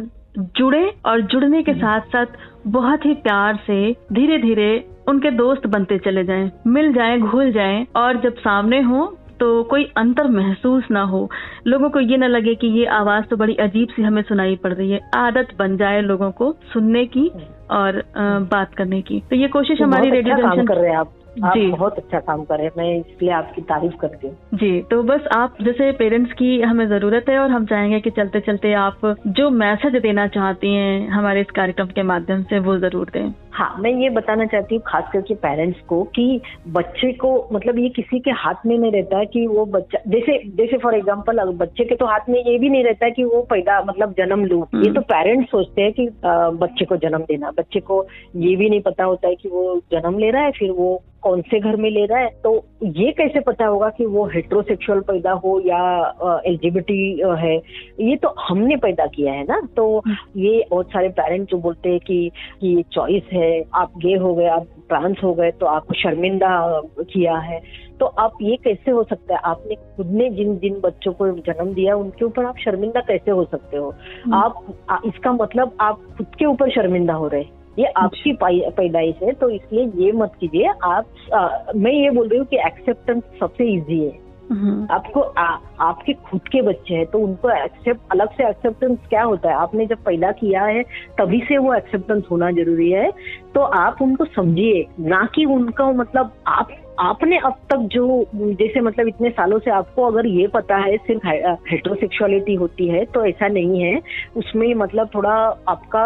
जुड़े 0.57 0.85
और 1.07 1.21
जुड़ने 1.27 1.62
के 1.62 1.75
साथ 1.75 2.09
साथ 2.12 2.41
बहुत 2.71 3.07
ही 3.07 3.15
प्यार 3.23 3.59
से 3.67 3.79
धीरे 4.12 4.39
धीरे 4.39 4.73
उनके 5.09 5.31
दोस्त 5.35 5.67
बनते 5.67 5.99
चले 5.99 6.25
जाएँ, 6.25 6.51
मिल 6.67 6.93
जाएँ, 6.93 7.19
घुल 7.21 7.53
जाएँ 7.53 7.87
और 7.97 8.21
जब 8.23 8.37
सामने 8.39 8.81
हो 8.83 9.05
तो 9.40 9.62
कोई 9.64 9.85
अंतर 9.96 10.29
महसूस 10.31 10.85
ना 10.90 11.03
हो। 11.05 11.29
लोगों 11.66 11.90
को 11.90 12.01
ये 12.01 12.16
ना 12.16 12.27
लगे 12.27 12.55
कि 12.55 12.66
ये 12.79 12.87
आवाज़ 12.94 13.25
तो 13.25 13.37
बड़ी 13.37 13.55
अजीब 13.61 13.88
सी 13.88 14.03
हमें 14.03 14.22
सुनाई 14.22 14.57
पड़ 14.57 14.72
रही 14.72 14.90
है। 14.90 15.01
आदत 15.16 15.55
बन 15.59 15.77
जाए 15.77 16.01
लोगों 16.03 16.31
को 16.33 16.53
सुनने 16.72 17.05
की 17.09 17.29
और 17.72 18.03
बात 18.51 18.75
करने 18.75 19.01
की। 19.03 19.22
तो 19.31 19.37
ये 19.37 19.49
कोशिश 19.49 19.81
हमारी 19.83 20.11
रेडियो 20.11 20.35
अच्छा 20.37 20.64
कर 20.64 20.77
रहे 20.77 20.90
हैं 20.90 20.99
आप। 20.99 21.12
आप 21.44 21.57
जी। 21.57 21.66
बहुत 21.66 21.96
अच्छा 21.99 22.18
काम 22.18 22.42
कर 22.44 22.57
रहे 22.57 22.66
हैं। 22.66 22.72
मैं 22.77 22.99
इसलिए 22.99 23.31
आपकी 23.31 23.62
तारीफ़ 23.62 23.96
करती 24.01 24.27
हूँ। 24.27 24.37
जी 24.55 24.81
तो 24.90 25.03
बस 25.03 25.27
आप 25.37 25.57
जैसे 25.62 25.90
पेरेंट्स 25.92 26.33
की 26.33 26.61
हमें 26.61 26.87
ज़रूरत 26.88 27.25
है 27.29 27.38
और 27.38 27.51
हम 27.51 27.66
चाहेंगे 27.66 27.99
कि 28.01 28.11
चलते 28.11 28.40
चलते 28.40 28.72
आप 28.75 29.01
जो 29.29 29.49
मैसेज 29.53 30.01
देना 30.03 30.27
चाहती 30.29 30.72
हैं 30.75 31.09
हमारे 31.09 31.40
इस 31.40 31.51
कार्यक्रम 31.57 31.87
के 31.88 32.03
माध्यम 32.05 32.42
से 32.42 32.59
वो 32.59 32.77
ज़रूर 32.79 33.11
दें। 33.12 33.29
हाँ 33.57 33.75
मैं 33.81 33.90
ये 33.92 34.09
बताना 34.11 34.45
चाहती 34.47 34.75
हूँ 34.75 34.83
खास 34.87 35.05
करके 35.12 35.35
पेरेंट्स 35.35 35.81
को 35.88 36.03
कि 36.16 36.40
बच्चे 36.69 37.12
को 37.12 37.31
मतलब 37.53 37.79
ये 37.79 37.88
किसी 37.88 38.19
के 38.21 38.31
हाथ 38.40 38.66
में 38.66 38.77
नहीं 38.79 38.90
रहता 38.92 39.19
है 39.19 39.27
कि 39.27 39.47
वो 39.47 39.64
बच्चा 39.66 39.99
जैसे 40.09 40.37
जैसे 40.57 40.79
फॉर 40.79 40.95
एग्ज़ाम्पल 40.95 41.42
बच्चे 41.57 41.85
के 41.85 41.97
तो 41.97 42.07
हाथ 42.07 42.29
में 42.29 42.38
ये 42.38 42.59
भी 42.59 42.69
नहीं 42.69 42.85
रहता 42.85 43.07
है 43.07 43.11
कि 43.12 43.25
वो 43.25 43.42
पैदा 43.51 43.81
मतलब 43.88 44.14
जन्म 44.19 44.45
लू। 44.45 44.61
ये 44.77 44.92
तो 44.92 45.01
पेरेंट्स 45.09 45.51
सोचते 45.51 45.83
हैं 45.83 45.92
कि 45.92 46.09
बच्चे 46.61 46.85
को 46.85 46.97
जन्म 46.99 47.23
देना। 47.25 47.51
बच्चे 47.59 47.81
को 47.81 48.05
ये 48.37 48.55
भी 48.57 48.71
नहीं 48.71 48.81
पता 48.83 49.05
होता 49.05 49.29
है 49.29 49.35
कि 49.35 49.49
वो 49.49 49.77
जन्म 49.92 50.19
ले 50.19 50.31
रहा 50.31 50.42
है 50.42 50.51
फिर 50.59 50.71
वो 50.71 51.03
कौन 51.23 51.40
से 51.42 51.59
घर 51.61 51.77
में 51.77 51.88
ले 51.90 52.05
रहा 52.07 52.19
है। 52.19 52.29
तो 52.42 52.51
ये 52.85 53.11
कैसे 53.12 53.40
पता 53.40 53.66
होगा 53.66 53.88
कि 53.90 54.05
वो 54.07 54.27
हेट्रोसेक्सुअल 54.35 55.01
पैदा 55.07 55.31
हो 55.45 55.59
या 55.61 55.79
एलिजिबिलिटी 56.47 56.99
है? 57.38 57.57
ये 58.01 58.16
तो 58.16 58.35
हमने 58.40 58.77
पैदा 58.77 59.07
किया 59.07 59.33
है 59.33 59.45
ना? 59.45 59.61
तो 59.77 60.03
ये 60.37 60.64
बहुत 60.71 60.90
सारे 60.90 61.09
पेरेंट्स 61.16 61.51
जो 61.51 61.59
बोलते 61.59 61.90
हैं 61.90 62.01
कि 62.01 62.31
ये 62.62 62.83
चॉइस 62.92 63.33
है 63.33 63.45
आप 63.74 63.92
गे 63.96 64.14
हो 64.16 64.35
गए 64.35 64.46
आप 64.46 64.66
ट्रांस 64.88 65.16
हो 65.24 65.32
गए 65.35 65.50
तो 65.50 65.66
आपको 65.66 65.94
शर्मिंदा 65.94 66.80
किया 67.02 67.37
है। 67.38 67.61
तो 68.00 68.06
आप 68.06 68.32
ये 68.42 68.56
कैसे 68.56 68.90
हो 68.90 69.02
सकता 69.04 69.35
है? 69.35 69.40
आपने 69.44 69.74
खुद 69.96 70.11
ने 70.11 70.28
जिन 70.30 70.56
जिन 70.59 70.80
बच्चों 70.80 71.12
को 71.12 71.28
जन्म 71.30 71.72
दिया 71.74 71.96
उनके 71.96 72.24
ऊपर 72.24 72.44
आप 72.44 72.59
शर्मिंदा 72.59 73.00
कैसे 73.00 73.30
हो 73.30 73.44
सकते 73.44 73.76
हो? 73.76 73.94
हम्म। 74.24 74.35
आप 74.35 75.02
इसका 75.06 75.32
मतलब 75.32 75.76
आप 75.80 76.00
खुद 76.16 76.26
के 76.38 76.44
ऊपर 76.44 76.70
शर्मिंदा 76.70 77.14
हो 77.14 77.28
रहे 77.28 77.42
हैं। 77.42 77.50
ये 77.78 77.87
आपकी 77.96 78.32
पैदाइश 78.42 79.22
है 79.22 79.32
तो 79.32 79.48
इसलिए 79.50 79.90
ये 79.96 80.12
मत 80.12 80.32
कीजिए। 80.40 80.68
आप 80.85 81.06
आ, 81.35 81.48
मैं 81.76 81.92
ये 81.92 82.11
बोल 82.11 82.28
रही 82.28 82.38
हूँ 82.38 82.46
कि 82.46 82.56
एक्सेप्टेंस 82.56 83.22
सबसे 83.40 83.72
इजी 83.72 84.04
है। 84.04 84.26
आपको 84.90 85.20
आ, 85.20 85.59
आपके 85.80 86.12
खुद 86.12 86.40
के 86.40 86.62
बच्चे 86.62 86.94
हैं 86.94 87.06
तो 87.06 87.18
उनको 87.18 87.50
एक्सेप्ट 87.50 88.00
अलग 88.12 88.30
से 88.30 88.48
एक्सेप्टेंस 88.48 88.98
क्या 89.09 89.22
होता 89.22 89.48
है? 89.48 89.54
आपने 89.54 89.87
जब 89.87 89.96
पैदा 89.96 90.32
किया 90.32 90.64
है 90.64 90.82
तभी 91.18 91.40
से 91.40 91.59
वो 91.59 91.74
एक्सेप्टेंस 91.74 92.24
होना 92.30 92.50
ज़रूरी 92.50 92.90
है। 92.90 93.11
तो 93.54 93.61
आप 93.61 94.02
उनको 94.02 94.24
समझिए 94.24 94.87
ना 95.00 95.28
कि 95.35 95.44
उनका 95.44 95.92
मतलब 95.92 96.32
आप 96.46 96.68
आपने 97.00 97.38
अब 97.38 97.54
तक 97.70 97.78
जो 97.92 98.04
जैसे 98.35 98.80
मतलब 98.80 99.09
इतने 99.09 99.30
सालों 99.30 99.59
से 99.59 99.70
आपको 99.70 100.02
अगर 100.02 100.26
ये 100.26 100.46
पता 100.46 100.76
है 100.76 100.96
सिर्फ़ 100.98 101.26
हेट्रोसेक्सुअलिटी 101.70 102.54
होती 102.54 102.87
है 102.88 103.04
तो 103.04 103.24
ऐसा 103.26 103.48
नहीं 103.48 103.80
है। 103.82 104.00
उसमें 104.37 104.74
मतलब 104.74 105.09
थोड़ा 105.14 105.32
आपका 105.68 106.04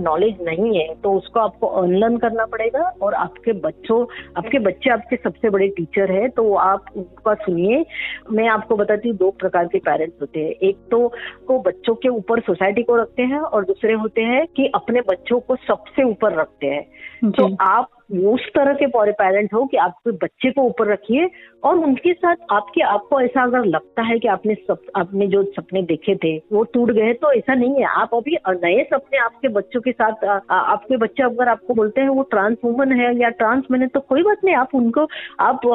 नॉलेज 0.00 0.42
नहीं 0.42 0.76
है 0.78 0.94
तो 0.94 1.12
उसको 1.12 1.40
आपको 1.40 1.66
अनलर्न 1.82 2.16
करना 2.16 2.44
पड़ेगा 2.46 2.82
और 3.02 3.14
आपके 3.14 3.52
बच्चों 3.60 4.00
आपके 4.36 4.58
बच्चे 4.58 4.90
आपके 4.90 5.16
सबसे 5.16 5.50
बड़े 5.50 5.68
टीचर 5.68 6.12
है 6.12 6.28
तो 6.28 6.54
आप 6.56 6.84
उनका 6.96 7.34
सुनिए। 7.36 7.84
मैं 8.32 8.48
आपको 8.48 8.76
बताती 8.76 9.08
हूँ 9.08 9.16
दो 9.16 9.30
प्रकार 9.40 9.66
के 9.66 9.78
पेरेंट्स 9.80 10.20
होते 10.20 10.40
हैं। 10.40 10.50
एक 10.62 10.76
तो 10.90 11.08
को 11.48 11.58
बच्चों 11.62 11.94
के 11.94 12.08
ऊपर 12.10 12.40
सोसाइटी 12.42 12.82
को 12.82 12.96
रखते 12.96 13.22
हैं 13.24 13.40
और 13.40 13.64
दूसरे 13.64 13.94
होते 13.94 14.22
हैं 14.22 14.46
कि 14.56 14.70
अपने 14.74 15.00
बच्चों 15.08 15.40
को 15.40 15.56
सबसे 15.58 16.04
ऊपर 16.04 16.40
रखते 16.40 16.66
हैं। 16.66 17.30
तो 17.30 17.48
आप 17.62 17.88
उस 18.12 18.40
तरह 18.48 18.72
के 18.72 18.86
पेरेंट 19.12 19.54
हो 19.54 19.64
कि 19.64 19.76
आपके 19.76 20.10
बच्चे 20.10 20.50
को 20.50 20.62
ऊपर 20.62 20.92
रखिए 20.92 21.26
और 21.64 21.78
उनके 21.78 22.12
साथ 22.12 22.36
आपके 22.52 22.80
आपको 22.84 23.20
ऐसा 23.20 23.42
अगर 23.42 23.64
लगता 23.64 24.02
है 24.02 24.18
कि 24.18 24.28
आपने 24.28 24.54
सब 24.54 24.78
आपने 24.96 25.26
जो 25.26 25.42
सपने 25.44 25.82
देखे 25.82 26.14
थे 26.14 26.36
वो 26.52 26.62
टूट 26.64 26.90
गए 26.90 27.12
तो 27.12 27.32
ऐसा 27.32 27.54
नहीं 27.54 27.74
है। 27.74 27.84
आप 28.00 28.14
अभी 28.14 28.36
नए 28.48 28.82
सपने 28.84 29.18
आपके 29.18 29.48
बच्चों 29.48 29.80
के 29.80 29.92
साथ 29.92 30.24
आ, 30.24 30.38
आपके 30.50 30.96
बच्चे 30.96 31.22
अगर 31.22 31.48
आपको 31.48 31.74
बोलते 31.74 32.00
हैं 32.00 32.08
वो 32.08 32.22
ट्रांस 32.22 32.56
वुमन 32.64 32.92
है 32.92 33.14
या 33.20 33.28
ट्रांस 33.28 33.64
मैन 33.70 33.82
है 33.82 33.88
तो 33.88 34.00
कोई 34.00 34.22
बात 34.22 34.44
नहीं 34.44 34.54
आप 34.54 34.74
उनको 34.74 35.06
आप 35.40 35.66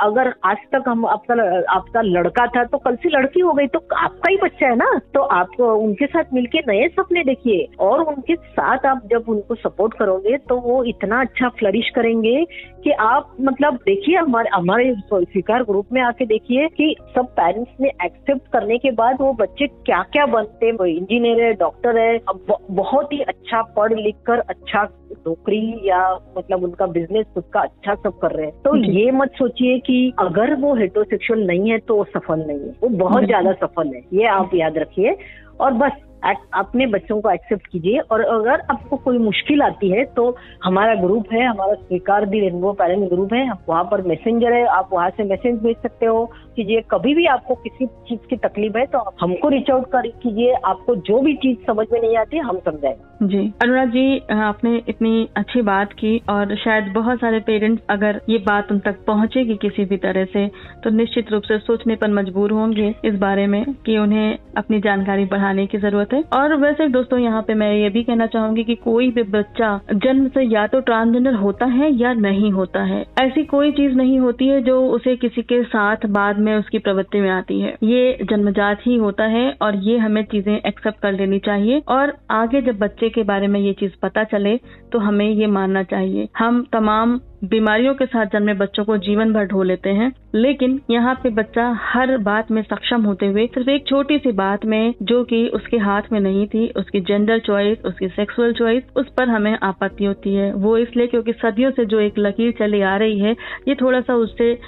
अगर 0.00 0.32
आज 0.44 0.56
तक 0.72 0.84
हम 0.88 1.06
आपका 1.06 1.34
आपका 1.74 2.02
लड़का 2.02 2.46
था 2.46 2.64
तो 2.64 2.78
कल 2.78 2.96
से 2.96 3.08
लड़की 3.08 3.40
हो 3.40 3.52
गई 3.52 3.66
तो 3.66 3.78
आपका 3.96 4.30
ही 4.30 4.36
बच्चा 4.36 4.66
है 4.66 4.76
ना? 4.76 4.98
तो 5.14 5.20
आप 5.20 5.60
उनके 5.60 6.06
साथ 6.06 6.32
मिलके 6.34 6.58
नए 6.68 6.88
सपने 6.88 7.22
देखिए। 7.24 7.66
और 7.80 8.02
उनके 8.04 8.34
साथ 8.36 8.86
आप 8.86 9.02
जब 9.10 9.24
उनको 9.28 9.54
सपोर्ट 9.54 9.94
करोगे 9.94 10.36
तो 10.48 10.56
वो 10.60 10.82
इतना 10.84 11.20
अच्छा 11.20 11.48
फ्लरिश 11.58 11.90
करेंगे 11.94 12.44
कि 12.84 12.90
आप 12.90 13.36
मतलब 13.40 13.74
देखिए 13.86 14.16
हमारे 14.16 14.50
हमारे 14.54 14.94
स्वीकार 15.24 15.62
ग्रुप 15.62 15.92
में 15.92 16.00
आके 16.02 16.26
देखिए 16.26 16.66
कि 16.68 16.94
सब 17.14 17.26
पेरेंट्स 17.36 17.80
ने 17.80 17.88
एक्सेप्ट 18.04 18.50
करने 18.52 18.78
के 18.78 18.90
बाद 18.92 19.20
वो 19.20 19.32
बच्चे 19.32 19.66
क्या 19.66 20.02
क्या 20.12 20.26
बनते 20.26 20.66
हैं। 20.66 20.72
वो 20.72 20.84
इंजीनियर 20.86 21.42
है 21.42 21.52
डॉक्टर 21.54 21.98
है। 21.98 22.18
बहुत 22.72 23.12
ही 23.12 23.20
अच्छा 23.22 23.62
पढ़ 23.76 23.92
लिख 23.92 24.16
कर 24.26 24.38
अच्छा 24.40 24.82
नौकरी 25.26 25.80
या 25.84 26.00
मतलब 26.38 26.64
उनका 26.64 26.86
बिज़नेस 26.88 27.26
उसका 27.36 27.60
अच्छा 27.60 27.94
सब 27.94 28.18
कर 28.18 28.32
रहे 28.32 28.46
हैं। 28.46 28.54
तो 28.62 28.76
ये 28.76 29.10
मत 29.12 29.32
सोचिए 29.38 29.78
कि 29.78 30.12
अगर 30.18 30.54
वो 30.60 30.74
हेट्रोसेक्सुअल 30.74 31.46
नहीं 31.46 31.70
है 31.70 31.78
तो 31.78 31.96
वो 31.96 32.04
सफल 32.14 32.44
नहीं 32.46 32.60
है। 32.60 32.74
वो 32.82 32.88
बहुत 32.98 33.24
ज़्यादा 33.24 33.52
सफल 33.62 33.94
है। 33.94 34.02
ये 34.14 34.26
आप 34.30 34.54
याद 34.54 34.78
रखिए। 34.78 35.16
और 35.60 35.72
बस 35.72 35.92
अपने 36.54 36.86
बच्चों 36.86 37.20
को 37.20 37.30
एक्सेप्ट 37.30 37.66
कीजिए। 37.66 37.98
और 38.00 38.20
अगर 38.20 38.60
आपको 38.70 38.96
कोई 38.96 39.18
मुश्किल 39.18 39.62
आती 39.62 39.90
है 39.90 40.04
तो 40.06 40.36
हमारा 40.64 40.94
ग्रुप 40.94 41.32
है, 41.32 41.44
हमारा 41.46 41.74
स्वीकार 41.74 42.26
दी 42.26 42.40
रेनबो 42.40 42.72
पेरेंट 42.72 43.08
ग्रुप 43.08 43.32
है। 43.32 43.50
वहाँ 43.68 43.84
पर 43.84 44.02
मैसेंजर 44.02 44.52
है, 44.52 44.64
आप 44.66 44.88
वहाँ 44.92 45.10
से 45.10 45.24
मैसेज 45.24 45.62
भेज 45.62 45.76
सकते 45.76 46.06
हो। 46.06 46.30
कीजिए। 46.56 46.80
कभी 46.90 47.14
भी 47.14 47.26
आपको 47.28 47.54
किसी 47.56 47.86
चीज़ 48.08 48.28
की 48.30 48.36
तकलीफ़ 48.38 48.78
है 48.78 48.84
तो 48.86 48.98
हमको 49.20 49.48
रीच 49.48 49.70
आउट 49.70 49.86
कर 49.86 50.06
कीजिए। 50.18 50.52
आपको 50.64 50.94
जो 50.98 51.20
भी 51.20 51.34
चीज़ 51.36 51.58
समझ 51.66 51.86
में 51.92 52.00
नहीं 52.00 52.16
आती, 52.16 52.38
हम 52.38 52.58
समझाएँगे। 52.60 53.26
जी। 53.26 53.52
अनुराग 53.62 53.88
जी 53.88 54.18
आपने 54.32 54.76
इतनी 54.88 55.28
अच्छी 55.36 55.60
बात 55.62 55.92
की 55.94 56.16
और 56.30 56.54
शायद 56.56 56.92
बहुत 56.94 57.18
सारे 57.18 57.40
पेरेंट्स 57.40 57.82
अगर 57.90 58.20
ये 58.28 58.38
बात 58.46 58.72
उन 58.72 58.78
तक 58.78 59.04
पहुंचेगी 59.06 59.54
किसी 59.56 59.84
भी 59.84 59.96
तरह 59.98 60.24
से 60.26 60.46
तो 60.84 60.90
निश्चित 60.92 61.30
रूप 61.32 61.42
से 61.42 61.58
सोचने 61.60 61.96
पर 61.96 62.10
मजबूर 62.12 62.50
होंगे 62.52 62.94
इस 63.04 63.14
बारे 63.18 63.46
में 63.46 63.64
कि 63.86 63.96
उन्हें 63.98 64.36
अपनी 64.56 64.80
जानकारी 64.80 65.24
बढ़ाने 65.24 65.66
की 65.66 65.78
ज़रूरत 65.78 66.12
है। 66.12 66.22
और 66.34 66.54
वैसे 66.56 66.88
दोस्तों, 66.88 67.18
यहाँ 67.18 67.42
पे 67.42 67.54
मैं 67.54 67.72
ये 67.74 67.88
भी 67.90 68.02
कहना 68.02 68.26
चाहूँगी 68.26 68.64
कि 68.64 68.74
कोई 68.74 69.10
भी 69.10 69.22
बच्चा 69.30 69.78
जन्म 69.94 70.28
से 70.28 70.42
या 70.44 70.66
तो 70.66 70.80
ट्रांसजेंडर 70.82 71.34
होता 71.36 71.66
है 71.68 71.90
या 71.92 72.12
नहीं 72.14 72.50
होता 72.52 72.82
है। 72.84 73.04
ऐसी 73.20 73.44
कोई 73.46 73.72
चीज़ 73.72 73.94
नहीं 73.94 74.18
होती 74.20 74.48
है 74.48 74.60
जो 74.62 74.80
उसे 74.88 75.16
किसी 75.16 75.42
के 75.42 75.62
साथ 75.64 76.06
बाद 76.10 76.38
में 76.44 76.54
उसकी 76.56 76.78
प्रवृत्ति 76.80 77.20
में 77.20 77.28
आती 77.30 77.60
है। 77.60 77.74
ये 77.84 78.26
जन्मजात 78.30 78.80
ही 78.86 78.96
होता 78.96 79.24
है 79.28 79.44
और 79.62 79.76
ये 79.84 79.98
हमें 79.98 80.22
चीज़ें 80.24 80.54
एक्सेप्ट 80.56 81.00
कर 81.00 81.12
लेनी 81.12 81.38
चाहिए 81.40 81.82
और 81.88 82.16
आगे 82.32 82.60
जब 82.62 82.78
बच्चे 82.78 83.08
के 83.10 83.22
बारे 83.24 83.46
में 83.46 83.60
ये 83.60 83.72
चीज़ 83.72 83.92
पता 84.02 84.24
चले 84.26 84.56
तो 84.92 84.98
हमें 84.98 85.28
ये 85.28 85.46
मानना 85.48 85.82
चाहिए। 85.84 86.28
हम 86.38 86.64
तमाम 86.72 87.20
बीमारियों 87.44 87.94
के 87.94 88.06
साथ 88.06 88.26
जन्मे 88.26 88.54
बच्चों 88.54 88.84
को 88.84 88.96
जीवन 88.96 89.32
भर 89.32 89.44
ढो 89.44 89.62
लेते 89.62 89.90
हैं। 89.90 90.12
लेकिन 90.34 90.80
यहाँ 90.90 91.20
पे 91.22 91.30
बच्चा 91.30 91.78
हर 91.82 92.18
बात 92.18 92.50
में 92.50 92.62
सक्षम 92.62 93.02
होते 93.02 93.26
हुए 93.26 93.46
सिर्फ़ 93.46 93.70
एक 93.70 93.86
छोटी 93.86 94.18
सी 94.18 94.32
बात 94.32 94.64
में, 94.64 94.94
जो 95.02 95.24
कि 95.24 95.48
उसके 95.48 95.76
हाथ 95.76 96.02
में 96.12 96.20
नहीं 96.20 96.46
थी, 96.46 96.68
उसकी 96.68 97.00
जेंडर 97.00 97.38
चॉइस 97.38 97.78
उसकी 97.84 98.08
सेक्सुअल 98.08 98.52
चॉइस 98.52 98.82
उस 98.96 99.08
पर 99.08 99.28
हमें 99.28 99.58
आपत्ति 99.62 100.04
होती 100.04 100.34
है। 100.34 100.54
वो 100.54 100.78
इसलिए 100.78 101.06
क्योंकि 101.06 101.32
सदियों 101.32 101.70
से 101.70 101.84
जो 101.84 102.00
एक 102.00 102.14
लकीर 102.18 102.54
चली 102.58 102.80
आ 102.80 102.96
रही 102.96 103.18
है, 103.18 103.36
ये 103.68 103.74
थोड़ा 103.74 104.00
सा 104.00 104.14
उससे 104.14 104.58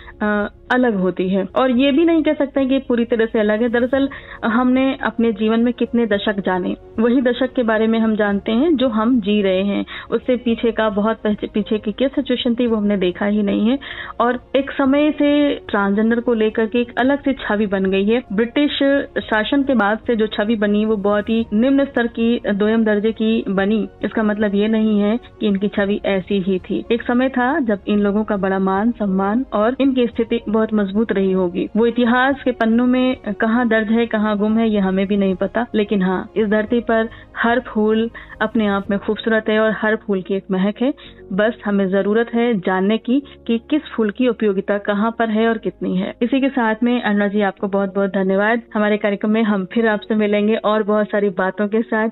अलग 0.71 0.95
होती 0.95 1.29
है। 1.29 1.49
और 1.57 1.71
ये 1.71 1.93
भी 1.93 2.05
नहीं 2.05 2.23
कह 2.23 2.33
सकते 2.33 2.67
कि 2.67 2.79
पूरी 2.79 3.05
तरह 3.05 3.27
से 3.27 3.41
अलग 3.41 3.63
है। 3.63 3.69
दरअसल, 3.69 4.09
हमने 4.45 4.99
अपने 5.03 5.33
जीवन 5.33 5.61
में 5.61 5.75
कितने 5.75 6.07
दशक 6.07 6.41
जाने। 6.41 6.77
वही 6.99 7.21
दशक 7.21 7.53
के 7.53 7.63
बारे 7.63 7.87
में 7.87 7.99
हम 7.99 8.17
जानते 8.17 8.53
हैं, 8.53 8.77
जो 8.77 8.89
हम 8.89 9.21
जी 9.21 9.43
रहे 9.43 9.63
हैं। 9.63 9.85
उससे 10.11 10.37
पीछे 10.37 10.73
का, 10.73 10.89
बहुत 10.89 11.19
पीछे 11.27 11.79
की 11.79 11.93
क्या 11.93 12.09
सिचुएशन 12.09 12.55
थी 12.55 12.66
वो 12.67 12.77
हमने 12.77 12.97
देखा 12.97 13.27
ही 13.27 13.43
नहीं 13.43 13.69
है। 13.69 13.79
और 14.21 14.39
एक 14.57 14.71
समय 14.71 15.11
से 15.11 15.55
ट्रांसजेंडर 15.69 16.21
को 16.21 16.35
लेकर 16.35 16.67
के 16.67 16.81
एक 16.81 16.93
अलग 16.99 17.23
से 17.23 17.33
छवि 17.33 17.67
बन 17.67 17.85
गई 17.85 18.05
है। 18.05 18.23
ब्रिटिश 18.33 18.79
शासन 19.25 19.63
के 19.63 19.75
बाद 19.75 19.99
से 20.07 20.17
जो 20.17 20.27
छवि 20.27 20.57
बनी, 20.57 20.85
वो 20.85 20.97
बहुत 20.97 21.29
ही 21.29 21.45
निम्न 21.53 21.85
स्तर 21.85 22.07
की, 22.07 22.41
दोयम 22.55 22.85
दर्जे 22.85 23.13
की 23.13 23.45
बनी। 23.49 23.89
इसका 24.05 24.23
मतलब 24.23 24.55
ये 24.55 24.69
नहीं 24.69 25.01
है 25.01 25.17
कि 25.41 25.47
इनकी 25.47 25.69
छवि 25.69 26.01
ऐसी 26.05 26.41
ही 26.41 26.59
थी। 26.59 26.85
एक 26.93 27.03
समय 27.03 27.29
था 27.29 27.59
जब 27.61 27.81
इन 27.89 27.99
लोगों 27.99 28.25
का 28.25 28.37
बड़ा 28.37 28.59
मान, 28.59 28.91
सम्मान 28.91 29.45
और 29.53 29.77
इनकी 29.81 30.07
स्थिति 30.07 30.41
बहुत 30.49 30.75
मज़बूत 30.75 31.13
रही 31.13 31.33
होगी। 31.33 31.69
वो 31.77 31.87
इतिहास 31.87 32.43
के 32.45 32.53
पन्नों 32.53 32.87
में 32.87 33.17
कहाँ 33.41 33.69
दर्ज 33.69 33.89
है, 33.89 34.07
कहाँ 34.07 34.37
गुम 34.39 34.59
है, 34.59 34.69
ये 34.71 34.81
हमें 34.81 35.07
भी 35.07 35.17
नहीं 35.17 35.35
पता। 35.35 35.67
लेकिन 35.75 36.03
हाँ 36.03 36.31
इस 36.37 36.47
धरती 36.49 36.81
पर 36.81 37.09
हर 37.37 37.61
फूल 37.61 38.11
अपने 38.43 38.67
आप 38.67 38.91
में 38.91 38.99
खूबसूरत 38.99 39.49
है 39.49 39.59
और 39.61 39.73
हर 39.73 39.97
फूल 39.97 40.23
की 40.23 40.35
एक 40.35 40.45
महक 40.51 40.83
है। 40.83 40.93
बस 41.33 41.55
हमें 41.65 41.89
ज़रूरत 41.89 42.31
है 42.35 42.53
जानने 42.57 42.99
की 42.99 43.21
कि 43.47 43.59
किस 43.71 43.83
फूल 43.97 44.11
की 44.11 44.29
उपयोगिता 44.29 44.79
कहाँ 44.79 45.11
पर 45.11 45.31
है 45.31 45.49
और 45.49 45.59
कितनी 45.59 45.97
है। 45.97 46.15
इसी 46.23 46.41
के 46.41 46.49
साथ 46.49 46.83
में 46.83 47.03
अन्ना 47.03 47.29
जी, 47.29 47.41
आपको 47.41 47.69
बहुत 47.69 47.95
बहुत 47.95 48.11
धन्यवाद। 48.11 48.63
हमारे 48.75 48.97
कार्यक्रम 48.97 49.31
में 49.31 49.43
हम 49.43 49.65
फिर 49.73 49.89
आपसे 49.89 50.15
मिलेंगे 50.15 50.57
और 50.65 50.83
बहुत 50.83 51.07
सारी 51.07 51.29
बातों 51.39 51.69
के 51.69 51.83
साथ। 51.83 52.09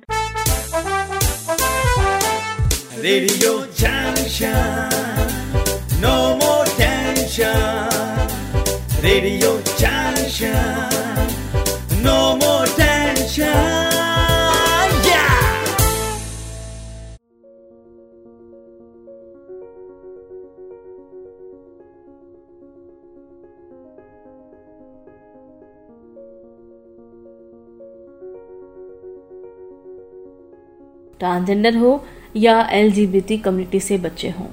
Radio 3.01 3.59
no 6.01 6.17
more 6.37 6.67
tension 6.67 8.27
radio 9.05 9.51
no 12.05 12.37
more 12.37 12.67
tension 12.67 13.84
transgender 31.25 31.77
हो 31.77 32.03
या 32.37 32.61
एल 32.73 32.91
कम्युनिटी 33.35 33.81
से 33.81 33.99
बच्चे 33.99 34.29
हों। 34.31 34.47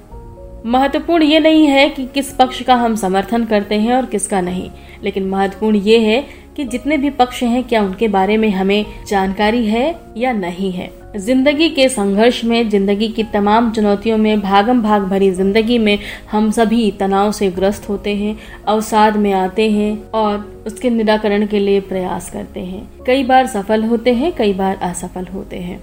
महत्वपूर्ण 0.64 1.22
ये 1.22 1.38
नहीं 1.40 1.66
है 1.66 1.88
कि 1.88 2.04
किस 2.04 2.32
पक्ष 2.34 2.62
का 2.62 2.74
हम 2.74 2.94
समर्थन 2.96 3.44
करते 3.44 3.74
हैं 3.74 3.94
और 3.94 4.06
किसका 4.06 4.40
नहीं, 4.40 4.70
लेकिन 5.04 5.28
महत्वपूर्ण 5.28 5.76
ये 5.78 5.98
है 6.00 6.20
कि 6.56 6.64
जितने 6.64 6.96
भी 6.96 7.10
पक्ष 7.10 7.42
हैं, 7.42 7.62
क्या 7.64 7.82
उनके 7.82 8.08
बारे 8.08 8.36
में 8.36 8.48
हमें 8.50 8.84
जानकारी 9.08 9.66
है 9.66 9.94
या 10.16 10.32
नहीं 10.32 10.72
है। 10.72 10.90
ज़िंदगी 11.16 11.68
के 11.70 11.88
संघर्ष 11.88 12.42
में, 12.44 12.68
ज़िंदगी 12.68 13.08
की 13.08 13.22
तमाम 13.24 13.70
चुनौतियों 13.72 14.18
में, 14.18 14.40
भागम 14.40 14.82
भाग 14.82 15.02
भरी 15.02 15.30
ज़िंदगी 15.30 15.78
में 15.78 15.98
हम 16.30 16.50
सभी 16.50 16.90
तनाव 16.90 17.32
से 17.32 17.50
ग्रस्त 17.50 17.88
होते 17.88 18.14
हैं, 18.16 18.36
अवसाद 18.68 19.16
में 19.16 19.32
आते 19.32 19.70
हैं 19.70 20.10
और 20.10 20.64
उसके 20.66 20.90
निराकरण 20.90 21.46
के 21.46 21.58
लिए 21.58 21.80
प्रयास 21.82 22.30
करते 22.30 22.60
हैं। 22.60 22.88
कई 23.06 23.24
बार 23.24 23.46
सफल 23.48 23.84
होते 23.84 24.12
हैं, 24.12 24.32
कई 24.32 24.52
बार 24.54 24.76
असफल 24.82 25.26
होते 25.26 25.56
हैं। 25.58 25.80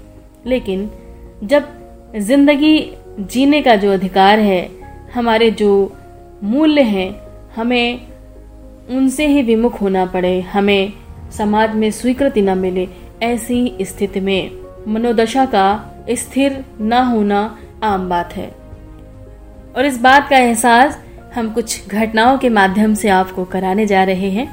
लेकिन 0.50 0.90
जब 1.44 1.68
ज़िंदगी 2.18 2.76
जीने 3.20 3.62
का 3.62 3.76
जो 3.76 3.92
अधिकार 3.92 4.40
है, 4.40 4.70
हमारे 5.14 5.50
जो 5.52 5.72
मूल्य 6.44 6.82
हैं, 6.82 7.10
हमें 7.56 8.08
उनसे 8.90 9.28
ही 9.28 9.42
विमुख 9.42 9.82
होना 9.82 10.06
पड़े, 10.06 10.40
हमें 10.42 10.94
समाज 11.38 11.76
में 11.76 11.92
स्वीकृति 11.92 12.42
न 12.42 12.58
मिले 12.58 12.88
ऐसी 13.24 13.78
स्थिति 13.82 14.20
में 14.20 14.52
मनोदशा 14.88 15.46
का 15.46 15.66
स्थिर 16.10 16.64
न 16.82 16.94
होना 16.94 17.60
आम 17.84 18.10
बात 18.10 18.34
है। 18.34 18.52
और 19.76 19.86
इस 19.86 20.00
बात 20.02 20.30
का 20.30 20.38
एहसास 20.38 20.98
हम 21.36 21.50
कुछ 21.54 21.88
घटनाओं 21.88 22.38
के 22.38 22.50
माध्यम 22.50 22.94
से 22.94 23.10
आपको 23.10 23.44
कराने 23.46 23.86
जा 23.86 24.04
रहे 24.04 24.30
हैं। 24.30 24.48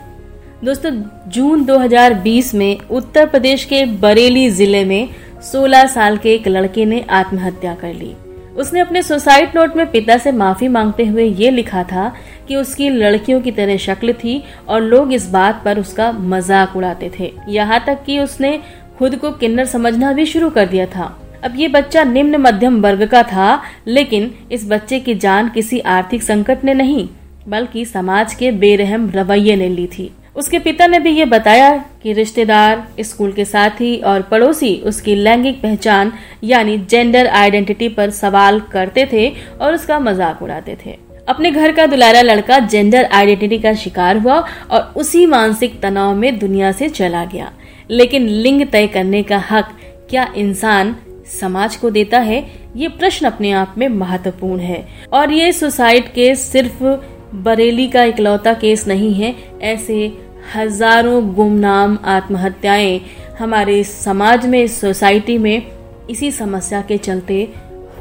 दोस्तों, 0.65 0.91
जून 1.29 1.65
2020 1.65 2.55
में 2.55 2.79
उत्तर 2.91 3.27
प्रदेश 3.27 3.65
के 3.65 3.85
बरेली 4.01 4.49
ज़िले 4.51 4.85
में 4.85 5.09
16 5.47 5.87
साल 5.87 6.17
के 6.17 6.35
एक 6.35 6.47
लड़के 6.49 6.85
ने 6.85 7.01
आत्महत्या 7.11 7.75
कर 7.75 7.93
ली। 7.95 8.15
उसने 8.57 8.81
अपने 8.81 9.03
सुसाइड 9.03 9.51
नोट 9.57 9.77
में 9.77 9.91
पिता 9.91 10.17
से 10.19 10.33
माफ़ी 10.33 10.69
मांगते 10.69 11.05
हुए 11.07 11.25
ये 11.25 11.51
लिखा 11.51 11.83
था 11.85 12.13
कि 12.49 12.57
उसकी 12.57 12.89
लड़कियों 12.91 13.41
की 13.41 13.51
तरह 13.53 13.77
शक्ल 13.77 14.13
थी 14.15 14.43
और 14.69 14.83
लोग 14.83 15.13
इस 15.13 15.29
बात 15.31 15.63
पर 15.65 15.79
उसका 15.79 16.11
मज़ाक 16.13 16.77
उड़ाते 16.77 17.11
थे। 17.19 17.33
यहाँ 17.49 17.83
तक 17.87 18.03
कि 18.07 18.19
उसने 18.19 18.59
खुद 18.99 19.17
को 19.17 19.31
किन्नर 19.33 19.65
समझना 19.67 20.13
भी 20.13 20.27
शुरू 20.27 20.51
कर 20.51 20.67
दिया 20.67 20.87
था। 20.87 21.17
अब 21.45 21.57
ये 21.57 21.69
बच्चा 21.69 22.05
निम्न 22.05 22.37
मध्यम 22.39 22.81
वर्ग 22.83 23.07
का 23.07 23.23
था, 23.23 23.63
लेकिन 23.87 24.31
इस 24.53 24.69
बच्चे 24.69 25.01
की 25.01 25.15
जान 25.17 25.49
किसी 25.49 25.81
आर्थिक 25.81 26.23
संकट 26.23 26.65
ने 26.65 26.75
नहीं, 26.75 27.09
बल्कि 27.49 27.85
समाज 27.85 28.35
के 28.35 28.51
बेरहम 28.53 29.11
रवैये 29.11 29.57
ने 29.57 29.69
ली 29.69 29.87
थी। 29.89 30.13
उसके 30.37 30.59
पिता 30.59 30.87
ने 30.87 30.99
भी 31.01 31.11
ये 31.11 31.25
बताया 31.25 31.77
कि 32.03 32.13
रिश्तेदार, 32.13 32.87
स्कूल 33.01 33.33
के 33.33 33.45
साथी 33.45 33.97
और 33.99 34.23
पड़ोसी 34.23 34.75
उसकी 34.87 35.15
लैंगिक 35.15 35.61
पहचान, 35.63 36.13
यानी 36.45 36.77
जेंडर 36.81 37.27
आइडेंटिटी 37.29 37.89
पर 37.89 38.11
सवाल 38.13 38.61
करते 38.73 39.09
थे 39.13 39.29
और 39.61 39.75
उसका 39.75 39.99
मज़ाक 40.01 40.43
उड़ाते 40.43 40.77
थे। 40.85 40.97
अपने 41.29 41.51
घर 41.51 41.73
का 41.73 41.87
दुलारा 41.87 42.21
लड़का 42.23 42.59
जेंडर 42.59 43.05
आइडेंटिटी 43.05 43.59
का 43.59 43.73
शिकार 43.75 44.19
हुआ 44.19 44.39
और 44.71 44.93
उसी 44.97 45.25
मानसिक 45.27 45.81
तनाव 45.81 46.15
में 46.15 46.39
दुनिया 46.39 46.73
से 46.73 46.89
चला 46.91 47.25
गया। 47.25 47.51
लेकिन 47.91 48.29
लिंग 48.29 48.67
तय 48.67 48.87
करने 48.87 49.23
का 49.23 49.39
हक 49.51 49.77
क्या 50.11 50.29
इंसान 50.37 50.95
समाज 51.31 51.77
को 51.77 51.91
देता 51.91 52.19
है, 52.19 52.45
ये 52.77 52.89
प्रश्न 52.89 53.27
अपने 53.27 53.51
आप 53.53 53.75
में 53.79 53.89
महत्वपूर्ण 53.89 54.61
है। 54.61 54.87
और 55.13 55.33
ये 55.33 55.51
सुसाइड 55.53 56.13
केस 56.13 56.43
सिर्फ़ 56.43 56.85
बरेली 57.37 57.87
का 57.89 58.03
इकलौता 58.05 58.53
केस 58.55 58.87
नहीं 58.89 59.13
है, 59.15 59.35
ऐसे 59.63 60.07
हज़ारों 60.55 61.35
गुमनाम 61.35 61.99
आत्महत्याएँ 62.07 63.01
हमारे 63.39 63.83
समाज 63.85 64.47
में, 64.47 64.67
सोसाइटी 64.67 65.37
में 65.39 65.67
इसी 66.11 66.31
समस्या 66.33 66.81
के 66.83 66.99
चलते 66.99 67.49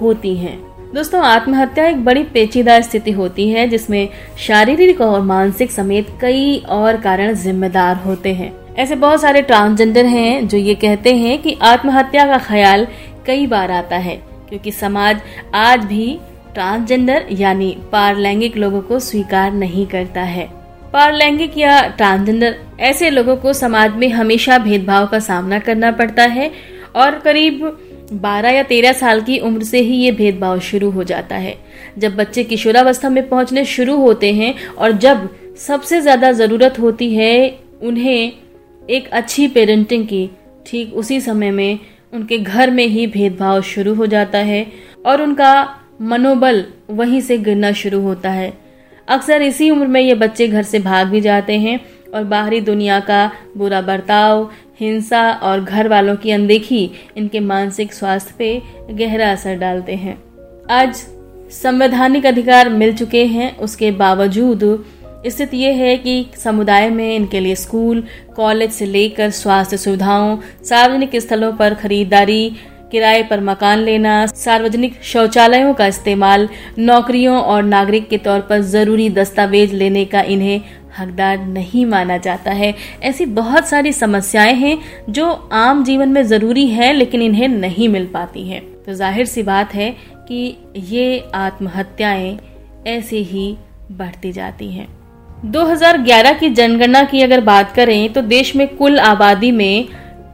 होती 0.02 0.36
हैं। 0.36 0.58
दोस्तों, 0.94 1.22
आत्महत्या 1.22 1.88
एक 1.88 2.04
बड़ी 2.06 2.24
पेचीदा 2.26 2.80
स्थिति 2.82 3.12
होती 3.12 3.50
है, 3.50 3.68
जिसमें 3.68 4.10
शारीरिक 4.38 5.02
और 5.02 5.22
मानसिक 5.24 5.72
समेत 5.72 6.08
कई 6.22 6.58
और 6.70 6.98
कारण 6.98 7.34
जिम्मेदार 7.36 7.96
होते 7.98 8.34
हैं। 8.34 8.54
ऐसे 8.76 8.96
बहुत 8.96 9.22
सारे 9.22 9.42
ट्रांसजेंडर 9.42 10.06
हैं 10.06 10.48
जो 10.48 10.58
ये 10.58 10.76
कहते 10.76 11.16
हैं 11.16 11.42
कि 11.42 11.58
आत्महत्या 11.64 12.26
का 12.28 12.38
ख्याल 12.39 12.88
कई 13.26 13.48
बार 13.48 13.72
आता 13.72 13.98
है, 13.98 14.16
क्योंकि 14.50 14.72
समाज 14.74 15.22
आज 15.56 15.86
भी 15.86 16.18
ट्रांसजेंडर 16.54 17.26
यानी 17.32 17.76
पारलैंगिक 17.91 18.58
लोगों 18.58 18.82
को 18.82 19.00
स्वीकार 19.02 19.52
नहीं 19.54 19.86
करता 19.88 20.22
है। 20.24 20.50
पारलैंगिक 20.96 21.58
या 21.58 21.80
ट्रांसजेंडर, 21.98 22.56
ऐसे 22.80 23.10
लोगों 23.10 23.36
को 23.38 23.54
समाज 23.54 23.96
में 23.96 24.08
हमेशा 24.10 24.58
भेदभाव 24.58 25.08
का 25.08 25.20
सामना 25.20 25.60
करना 25.60 25.91
पड़ता 25.91 26.24
है 26.24 26.50
और 26.96 27.20
करीब 27.20 27.66
12 28.16 28.52
या 28.52 28.64
13 28.64 28.93
साल 28.93 29.22
की 29.22 29.39
उम्र 29.39 29.64
से 29.64 29.80
ही 29.80 29.96
ये 29.96 30.12
भेदभाव 30.12 30.60
शुरू 30.62 30.91
हो 30.91 31.04
जाता 31.04 31.36
है। 31.36 31.56
जब 31.98 32.16
बच्चे 32.16 32.43
किशोरावस्था 32.43 33.10
में 33.10 33.28
पहुँचने 33.30 33.66
शुरू 33.66 33.98
होते 33.98 34.34
हैं 34.34 34.54
और 34.70 34.91
जब 34.91 35.30
सबसे 35.58 36.02
ज़्यादा 36.02 36.32
ज़रूरत 36.34 36.80
होती 36.80 37.14
है 37.16 37.60
उन्हें 37.84 38.32
एक 38.89 39.10
अच्छी 39.10 39.48
पेरेंटिंग 39.48 40.08
की, 40.08 40.30
ठीक 40.68 40.93
उसी 40.93 41.22
समय 41.22 41.52
में 41.52 41.80
उनके 42.14 42.38
घर 42.38 42.72
में 42.72 42.86
ही 42.88 43.08
भेदभाव 43.08 43.62
शुरू 43.66 43.93
हो 43.96 44.06
जाता 44.08 44.38
है 44.46 44.68
और 45.06 45.22
उनका 45.22 45.56
मनोबल 46.04 46.66
वहीं 46.89 47.22
से 47.22 47.38
गिरना 47.38 47.72
शुरू 47.74 48.02
होता 48.02 48.30
है। 48.32 48.54
अक्सर 49.08 49.41
इसी 49.41 49.70
उम्र 49.70 49.88
में 49.88 50.01
ये 50.01 50.14
बच्चे 50.14 50.47
घर 50.47 50.64
से 50.64 50.80
भाग 50.80 51.08
भी 51.08 51.22
जाते 51.22 51.58
हैं 51.60 51.80
और 52.14 52.24
बाहरी 52.24 52.62
दुनिया 52.62 52.99
का 52.99 53.32
बुरा 53.58 53.82
बर्ताव, 53.82 54.49
हिंसा 54.80 55.32
और 55.34 55.64
घर 55.64 55.88
वालों 55.88 56.16
की 56.16 56.32
अनदेखी 56.32 56.89
इनके 57.18 57.39
मानसिक 57.39 57.93
स्वास्थ्य 57.93 58.34
पे 58.38 58.62
गहरा 58.91 59.32
असर 59.32 59.56
डालते 59.56 59.95
हैं। 59.95 60.18
आज 60.72 60.95
संवैधानिक 61.51 62.26
अधिकार 62.26 62.70
मिल 62.70 62.95
चुके 62.97 63.26
हैं, 63.26 63.58
उसके 63.58 63.91
बावजूद 63.91 64.86
स्थिति 65.28 65.58
ये 65.58 65.72
है 65.74 65.97
कि 65.97 66.26
समुदाय 66.43 66.89
में 66.89 67.16
इनके 67.16 67.39
लिए 67.39 67.56
स्कूल, 67.56 68.03
कॉलेज 68.36 68.72
से 68.72 68.86
लेकर 68.86 69.30
स्वास्थ्य 69.30 69.78
सुविधाओं, 69.78 70.38
सार्वजनिक 70.64 71.16
स्थलों 71.16 71.51
पर 71.53 71.74
खरीदारी 71.74 72.51
किराए 72.92 73.24
पर 73.24 73.40
मकान 73.40 73.80
लेना, 73.80 74.26
सार्वजनिक 74.26 75.02
शौचालयों 75.04 75.74
का 75.74 75.88
इस्तेमाल, 75.88 76.48
नौकरियों 76.80 77.38
और 77.38 77.64
नागरिक 77.64 78.10
के 78.10 78.18
तौर 78.18 78.40
पर 78.40 78.62
ज़रूरी 78.62 79.10
दस्तावेज़ 79.10 79.74
लेने 79.74 80.06
का 80.06 80.22
इन्हें 80.22 80.62
हकदार 81.00 81.38
नहीं 81.38 81.86
माना 81.86 82.18
जाता 82.18 82.52
है। 82.52 82.74
ऐसी 83.04 83.26
बहुत 83.26 83.68
सारी 83.68 83.92
समस्याएँ 83.94 84.54
हैं 84.54 84.78
जो 85.10 85.30
आम 85.54 85.84
जीवन 85.84 86.10
में 86.10 86.24
ज़रूरी 86.24 86.68
है, 86.68 86.94
लेकिन 86.94 87.22
इन्हें 87.22 87.48
नहीं 87.48 87.90
मिल 87.90 88.06
पाती 88.06 88.48
हैं। 88.50 88.62
तो 88.84 88.94
ज़ाहिर 88.94 89.26
सी 89.26 89.44
बात 89.44 89.74
है 89.74 89.90
कि 90.28 90.58
ये 90.78 91.24
आत्महत्याएँ 91.36 92.38
ऐसे 92.88 93.18
ही 93.18 93.56
बढ़ती 93.92 94.32
जाती 94.32 94.72
हैं। 94.72 94.88
2011 95.46 96.34
की 96.34 96.50
जनगणना 96.50 97.04
की 97.04 97.22
अगर 97.22 97.42
बात 97.42 97.74
करें 97.76 98.14
तो 98.14 98.22
देश 98.22 98.56
में 98.56 98.68
कुल 98.68 99.00
आबादी 99.00 99.52
में 99.52 99.88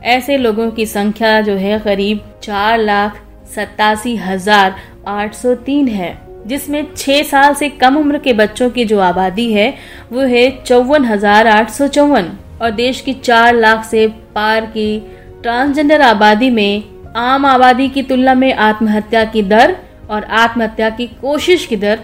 ऐसे 0.04 0.38
लोगों 0.38 0.70
की 0.72 0.86
संख्या 0.86 1.40
जो 1.42 1.56
है 1.56 1.80
करीब 1.80 2.20
चार 2.44 2.80
लाख 2.80 3.22
सतासी 3.56 4.16
हज़ार 4.18 4.76
आठ 5.08 5.34
सौ 5.36 5.54
तीन 5.56 5.88
है, 5.88 6.18
जिसमें 6.48 6.86
छह 6.96 7.22
साल 7.24 7.54
से 7.54 7.70
कम 7.72 7.98
उम्र 7.98 8.18
के 8.20 8.34
बच्चों 8.36 8.70
की 8.70 8.86
जो 8.86 9.00
आबादी 9.02 9.52
है, 9.54 9.74
वो 10.12 10.22
है 10.22 10.50
चौवन 10.64 11.06
हज़ार 11.06 11.48
आठ 11.48 11.70
सौ 11.72 11.88
चौवन। 11.90 12.32
और 12.62 12.72
देश 12.72 13.02
की 13.02 13.14
चार 13.16 13.56
लाख 13.56 13.84
से 13.86 14.08
पार 14.36 14.66
की 14.68 15.00
ट्रांसजेंडर 15.44 16.02
आबादी 16.02 16.50
में 16.50 16.84
आम 17.18 17.46
आबादी 17.46 17.88
की 17.90 18.02
तुलना 18.04 18.34
में 18.34 18.54
आत्महत्या 18.56 19.24
की 19.26 19.42
दर 19.44 19.76
और 20.10 20.24
आत्महत्या 20.24 20.90
की 20.90 21.08
कोशिश 21.22 21.66
की 21.66 21.76
दर 21.78 22.00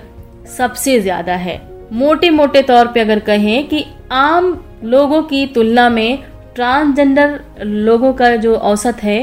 सबसे 0.58 1.00
ज़्यादा 1.02 1.34
है। 1.36 1.60
मोटे 1.94 2.30
मोटे 2.30 2.62
तौर 2.64 2.88
पे 2.88 3.00
अगर 3.00 3.20
कहें 3.22 3.68
कि 3.68 3.86
आम 4.14 4.58
लोगों 4.86 5.22
की 5.24 5.46
तुलना 5.48 5.88
में 5.90 6.18
ट्रांसजेंडर 6.56 7.40
लोगों 7.64 8.14
का 8.14 8.36
जो 8.38 8.56
औसत 8.56 9.04
है 9.04 9.20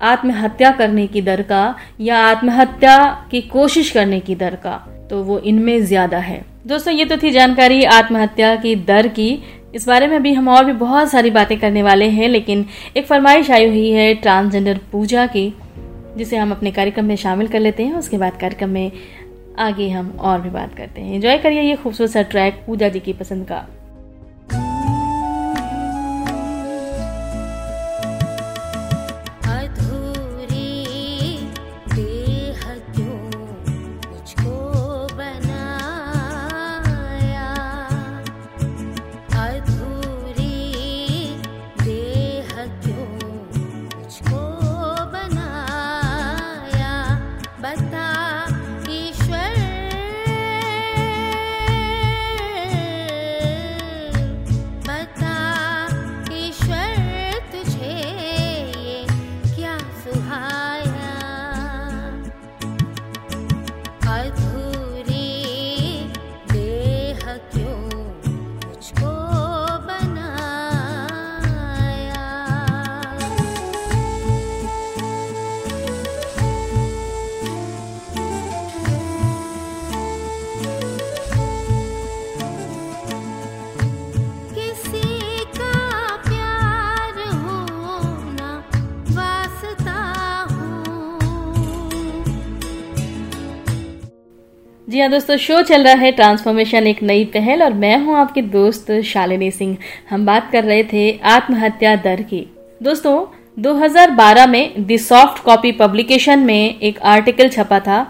आत्महत्या 0.00 0.70
करने 0.72 1.06
की 1.06 1.22
दर 1.22 1.42
का 1.42 1.74
या 2.00 2.18
आत्महत्या 2.20 2.98
की 3.30 3.40
कोशिश 3.48 3.90
करने 3.90 4.20
की 4.20 4.34
दर 4.34 4.54
का 4.56 4.76
तो 5.10 5.22
वो 5.22 5.38
इनमें 5.40 5.84
ज़्यादा 5.84 6.18
है। 6.18 6.44
दोस्तों, 6.66 6.92
ये 6.94 7.04
तो 7.04 7.16
थी 7.16 7.30
जानकारी 7.30 7.82
आत्महत्या 7.84 8.54
की 8.56 8.74
दर 8.76 9.08
की। 9.08 9.42
इस 9.74 9.86
बारे 9.88 10.06
में 10.06 10.22
भी 10.22 10.32
हम 10.32 10.48
और 10.48 10.64
भी 10.64 10.72
बहुत 10.74 11.10
सारी 11.10 11.30
बातें 11.30 11.58
करने 11.58 11.82
वाले 11.82 12.08
हैं, 12.08 12.28
लेकिन 12.28 12.64
एक 12.96 13.06
फरमाइश 13.06 13.50
आई 13.50 13.68
हुई 13.68 13.90
है 13.90 14.14
ट्रांसजेंडर 14.16 14.78
पूजा 14.92 15.26
की, 15.26 15.52
जिसे 16.16 16.36
हम 16.36 16.50
अपने 16.50 16.70
कार्यक्रम 16.70 17.04
में 17.04 17.16
शामिल 17.16 17.48
कर 17.48 17.60
लेते 17.60 17.84
हैं। 17.84 17.94
उसके 17.94 18.18
बाद 18.18 18.36
कार्यक्रम 18.36 18.70
में 18.70 18.90
आगे 19.58 19.88
हम 19.90 20.10
और 20.20 20.40
भी 20.40 20.50
बात 20.50 20.74
करते 20.74 21.00
हैं। 21.00 21.14
एंजॉय 21.14 21.38
करिए 21.38 21.62
ये 21.62 21.76
खूबसूरत 21.76 22.10
सा 22.10 22.22
ट्रैक 22.24 22.62
पूजा 22.66 22.88
जी 22.88 23.00
की 23.00 23.12
पसंद 23.12 23.46
का। 23.46 23.66
जी 95.00 95.02
हाँ 95.02 95.10
दोस्तों 95.10 95.36
शो 95.36 95.60
चल 95.62 95.84
रहा 95.84 95.94
है 95.94 96.10
ट्रांसफॉर्मेशन 96.12 96.86
एक 96.86 97.02
नई 97.02 97.24
पहल 97.34 97.62
और 97.62 97.72
मैं 97.74 97.96
हूँ 97.98 98.16
आपके 98.16 98.42
दोस्त 98.54 98.90
शालिनी 99.06 99.50
सिंह। 99.50 99.76
हम 100.10 100.26
बात 100.26 100.50
कर 100.52 100.64
रहे 100.64 100.82
थे 100.84 101.04
आत्महत्या 101.26 101.94
दर 101.96 102.22
की। 102.22 102.40
दोस्तों 102.82 103.14
2012 103.56 104.46
में 104.46 104.86
द 104.86 104.96
सॉफ्ट 104.98 105.42
कॉपी 105.44 105.72
पब्लिकेशन 105.72 106.38
में 106.38 106.78
एक 106.78 107.00
आर्टिकल 107.06 107.48
छपा 107.48 107.80
था 107.80 108.02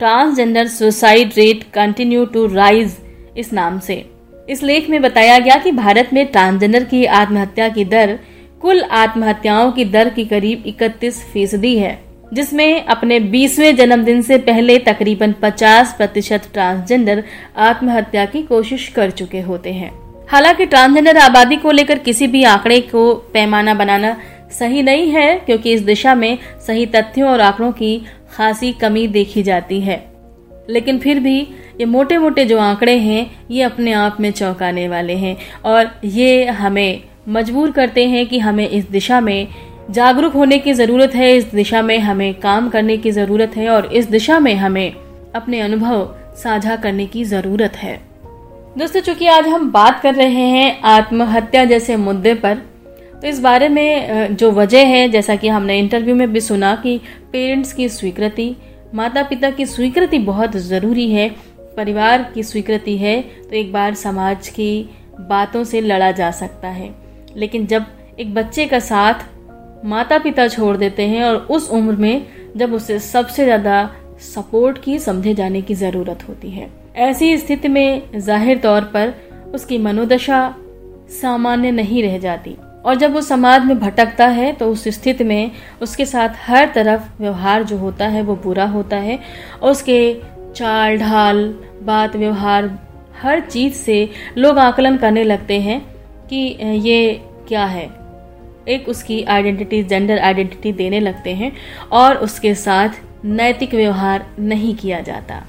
transgender 0.00 0.68
suicide 0.68 1.32
rate 1.36 1.64
continue 1.74 2.24
to 2.24 2.46
rise 2.46 2.96
इस 3.36 3.52
नाम 3.52 3.78
से। 3.78 4.04
इस 4.48 4.62
लेख 4.62 4.90
में 4.90 5.00
बताया 5.02 5.38
गया 5.38 5.56
कि 5.56 5.72
भारत 5.74 6.10
में 6.12 6.26
ट्रांसजेंडर 6.26 6.84
की 6.84 7.04
आत्महत्या 7.04 7.68
की 7.68 7.84
दर, 7.84 8.18
कुल 8.62 8.82
आत्महत्याओं 8.82 9.72
की 9.72 9.84
दर 9.86 10.08
की 10.08 10.24
करीब 10.24 10.62
31 10.68 11.24
फ़ीसदी 11.32 11.78
है। 11.78 11.98
जिसमें 12.34 12.84
अपने 12.84 13.20
20वें 13.20 13.76
जन्मदिन 13.76 14.22
से 14.22 14.38
पहले 14.38 14.78
तकरीबन 14.78 15.32
50 15.32 15.92
प्रतिशत 15.92 16.42
ट्रांसजेंडर 16.52 17.24
आत्महत्या 17.56 18.24
की 18.24 18.42
कोशिश 18.42 18.88
कर 18.88 19.10
चुके 19.10 19.40
होते 19.40 19.72
हैं। 19.72 19.90
हालाँकि 20.28 20.66
ट्रांसजेंडर 20.66 21.16
आबादी 21.16 21.56
को 21.56 21.70
लेकर 21.70 21.98
किसी 21.98 22.26
भी 22.26 22.44
आंकड़े 22.44 22.80
को 22.80 23.14
पैमाना 23.14 23.74
बनाना 23.74 24.16
सही 24.58 24.82
नहीं 24.82 25.10
है, 25.10 25.36
क्योंकि 25.38 25.72
इस 25.72 25.80
दिशा 25.80 26.14
में 26.14 26.38
सही 26.66 26.86
तथ्यों 26.86 27.30
और 27.30 27.40
आंकड़ों 27.40 27.72
की 27.72 28.06
खासी 28.32 28.72
कमी 28.72 29.06
देखी 29.06 29.42
जाती 29.42 29.80
है। 29.80 30.12
लेकिन 30.70 30.98
फिर 30.98 31.20
भी 31.20 31.40
ये 31.80 31.84
मोटे 31.84 32.18
मोटे 32.18 32.44
जो 32.44 32.58
आंकड़े 32.58 32.98
हैं, 32.98 33.30
ये 33.50 33.62
अपने 33.62 33.92
आप 33.92 34.16
में 34.20 34.30
चौंकाने 34.30 34.88
वाले 34.88 35.12
हैं। 35.12 35.36
और 35.64 36.00
ये 36.04 36.44
हमें 36.44 37.02
मजबूर 37.28 37.70
करते 37.70 38.06
हैं 38.06 38.26
कि 38.26 38.38
हमें 38.38 38.68
इस 38.68 38.90
दिशा 38.90 39.20
में 39.20 39.48
जागरूक 39.90 40.32
होने 40.32 40.58
की 40.58 40.72
ज़रूरत 40.72 41.14
है, 41.14 41.36
इस 41.36 41.44
दिशा 41.46 41.80
में 41.82 41.98
हमें 41.98 42.34
काम 42.34 42.68
करने 42.70 42.96
की 42.96 43.10
ज़रूरत 43.10 43.56
है 43.56 43.68
और 43.68 43.86
इस 43.86 44.08
दिशा 44.10 44.38
में 44.40 44.54
हमें 44.54 44.92
अपने 45.34 45.60
अनुभव 45.60 46.14
साझा 46.36 46.76
करने 46.76 47.06
की 47.06 47.24
ज़रूरत 47.24 47.76
है। 47.76 47.96
दोस्तों, 48.78 49.00
चूँकि 49.00 49.26
आज 49.26 49.46
हम 49.48 49.70
बात 49.72 50.00
कर 50.02 50.14
रहे 50.14 50.46
हैं 50.48 50.80
आत्महत्या 50.82 51.64
जैसे 51.64 51.96
मुद्दे 51.96 52.34
पर 52.34 52.58
तो 53.12 53.26
इस 53.28 53.40
बारे 53.40 53.68
में 53.68 54.36
जो 54.36 54.50
वजह 54.50 54.86
है, 54.86 55.08
जैसा 55.08 55.36
कि 55.36 55.48
हमने 55.48 55.78
इंटरव्यू 55.78 56.14
में 56.14 56.32
भी 56.32 56.40
सुना 56.40 56.74
कि 56.76 56.96
पेरेंट्स 57.32 57.72
की 57.72 57.88
स्वीकृति 57.88 58.54
माता 58.94 59.22
पिता 59.22 59.50
की 59.50 59.66
स्वीकृति 59.66 60.18
बहुत 60.20 60.56
ज़रूरी 60.58 61.10
है, 61.12 61.28
परिवार 61.76 62.30
की 62.34 62.42
स्वीकृति 62.42 62.96
है 62.98 63.20
तो 63.22 63.56
एक 63.56 63.72
बार 63.72 63.94
समाज 63.96 64.48
की 64.50 64.88
बातों 65.20 65.64
से 65.64 65.80
लड़ा 65.80 66.10
जा 66.12 66.30
सकता 66.32 66.68
है। 66.68 66.90
लेकिन 67.36 67.66
जब 67.66 67.86
एक 68.20 68.34
बच्चे 68.34 68.66
का 68.66 68.78
साथ 68.78 69.28
माता 69.84 70.18
पिता 70.18 70.46
छोड़ 70.48 70.76
देते 70.76 71.02
हैं 71.02 71.24
और 71.24 71.36
उस 71.50 71.70
उम्र 71.70 71.96
में 71.96 72.26
जब 72.56 72.72
उसे 72.74 72.98
सबसे 72.98 73.44
ज़्यादा 73.44 73.90
सपोर्ट 74.24 74.78
की, 74.78 74.98
समझे 74.98 75.34
जाने 75.34 75.62
की 75.62 75.74
ज़रूरत 75.74 76.28
होती 76.28 76.50
है। 76.50 76.68
ऐसी 76.98 77.36
स्थिति 77.38 77.68
में 77.68 78.20
ज़ाहिर 78.20 78.58
तौर 78.58 78.84
पर 78.94 79.14
उसकी 79.54 79.78
मनोदशा 79.78 80.54
सामान्य 81.12 81.70
नहीं 81.70 82.02
रह 82.02 82.18
जाती। 82.18 82.56
और 82.84 82.94
जब 82.94 83.12
वो 83.12 83.20
समाज 83.20 83.64
में 83.64 83.78
भटकता 83.78 84.26
है 84.28 84.52
तो 84.52 84.70
उस 84.72 84.86
स्थिति 84.88 85.24
में 85.24 85.50
उसके 85.82 86.04
साथ 86.06 86.34
हर 86.38 86.70
तरफ़ 86.74 87.08
व्यवहार 87.20 87.62
जो 87.62 87.76
होता 87.76 88.06
है, 88.06 88.22
वो 88.22 88.36
बुरा 88.36 88.66
होता 88.66 88.96
है। 88.96 89.18
और 89.62 89.70
उसके 89.70 90.14
चाल 90.56 90.96
ढाल 90.98 91.44
बात 91.82 92.16
व्यवहार 92.16 92.70
हर 93.22 93.40
चीज़ 93.40 93.74
से 93.74 94.08
लोग 94.38 94.58
आकलन 94.58 94.96
करने 94.96 95.24
लगते 95.24 95.60
हैं 95.60 95.80
कि, 96.28 96.36
ये 96.80 97.20
क्या 97.48 97.64
है? 97.64 97.99
एक 98.68 98.88
उसकी 98.88 99.22
आइडेंटिटी 99.24 99.82
जेंडर 99.82 100.18
आइडेंटिटी 100.18 100.72
देने 100.72 101.00
लगते 101.00 101.34
हैं 101.34 101.52
और 101.92 102.16
उसके 102.16 102.54
साथ 102.54 103.24
नैतिक 103.24 103.74
व्यवहार 103.74 104.26
नहीं 104.38 104.74
किया 104.74 105.00
जाता। 105.00 105.42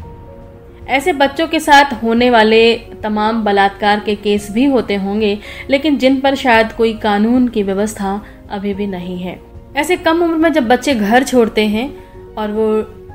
ऐसे 0.88 1.14
बच्चों 1.14 1.48
के 1.48 1.60
साथ 1.60 1.94
होने 1.94 2.30
वाले 2.30 2.76
तमाम 3.04 3.44
बलात्कार 3.44 4.00
के 4.00 4.16
केस 4.16 4.52
भी 4.52 4.66
होते 4.66 4.96
होंगे, 4.96 5.38
लेकिन 5.70 5.98
जिन 5.98 6.20
पर 6.20 6.36
शायद 6.36 6.72
कोई 6.72 6.94
कानून 6.94 7.48
की 7.48 7.64
व्यवस्था 7.64 8.22
अभी 8.52 8.74
भी 8.74 8.88
नहीं 8.88 9.18
है। 9.20 9.40
ऐसे 9.76 9.98
कम 9.98 10.24
उम्र 10.24 10.36
में 10.36 10.52
जब 10.54 10.68
बच्चे 10.68 10.96
घर 10.96 11.24
छोड़ते 11.24 11.66
हैं 11.68 11.88
और 12.36 12.52
वो 12.52 12.68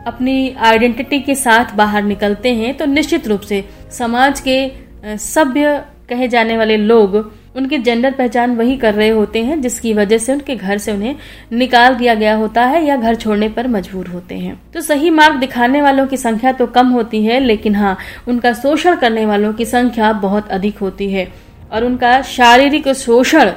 अपनी 0.07 0.55
आइडेंटिटी 0.61 1.21
के 1.21 1.35
साथ 1.35 1.75
बाहर 1.75 2.03
निकलते 2.03 2.55
हैं 2.55 2.77
तो 2.77 2.87
निश्चित 2.87 3.27
रूप 3.29 3.41
से 3.41 3.65
समाज 3.91 4.41
के 4.49 5.17
सभ्य 5.19 5.83
कहे 6.09 6.29
जाने 6.29 6.57
वाले 6.57 6.77
लोग 6.77 7.17
उनकी 7.57 7.79
जेंडर 7.79 8.11
पहचान 8.11 8.55
वही 8.57 8.77
कर 8.77 8.95
रहे 8.95 9.09
होते 9.09 9.43
हैं, 9.43 9.61
जिसकी 9.61 9.93
वजह 9.95 10.19
से 10.19 10.33
उनके 10.33 10.57
घर 10.57 10.79
से 10.79 10.93
उन्हें 10.93 11.15
निकाल 11.53 11.95
दिया 11.95 12.15
गया 12.15 12.35
होता 12.35 12.65
है 12.65 12.85
या 12.85 12.97
घर 12.97 13.15
छोड़ने 13.15 13.49
पर 13.49 13.69
मजबूर 13.69 14.07
होते 14.07 14.35
हैं। 14.35 14.61
तो 14.75 14.81
सही 14.81 15.11
मार्ग 15.11 15.39
दिखाने 15.41 15.83
वालों 15.83 16.07
की 16.07 16.17
संख्या 16.17 16.53
तो 16.53 16.67
कम 16.69 16.89
होती 16.89 17.25
है, 17.25 17.41
लेकिन 17.41 17.75
हाँ 17.75 17.97
उनका 18.29 18.53
शोषण 18.55 18.97
करने 18.97 19.27
वालों 19.27 19.53
की 19.53 19.65
संख्या 19.65 20.13
बहुत 20.13 20.49
अधिक 20.49 20.79
होती 20.79 21.11
है, 21.13 21.29
और 21.73 21.85
उनका 21.85 22.21
शारीरिक 22.23 22.89
शोषण 22.89 23.51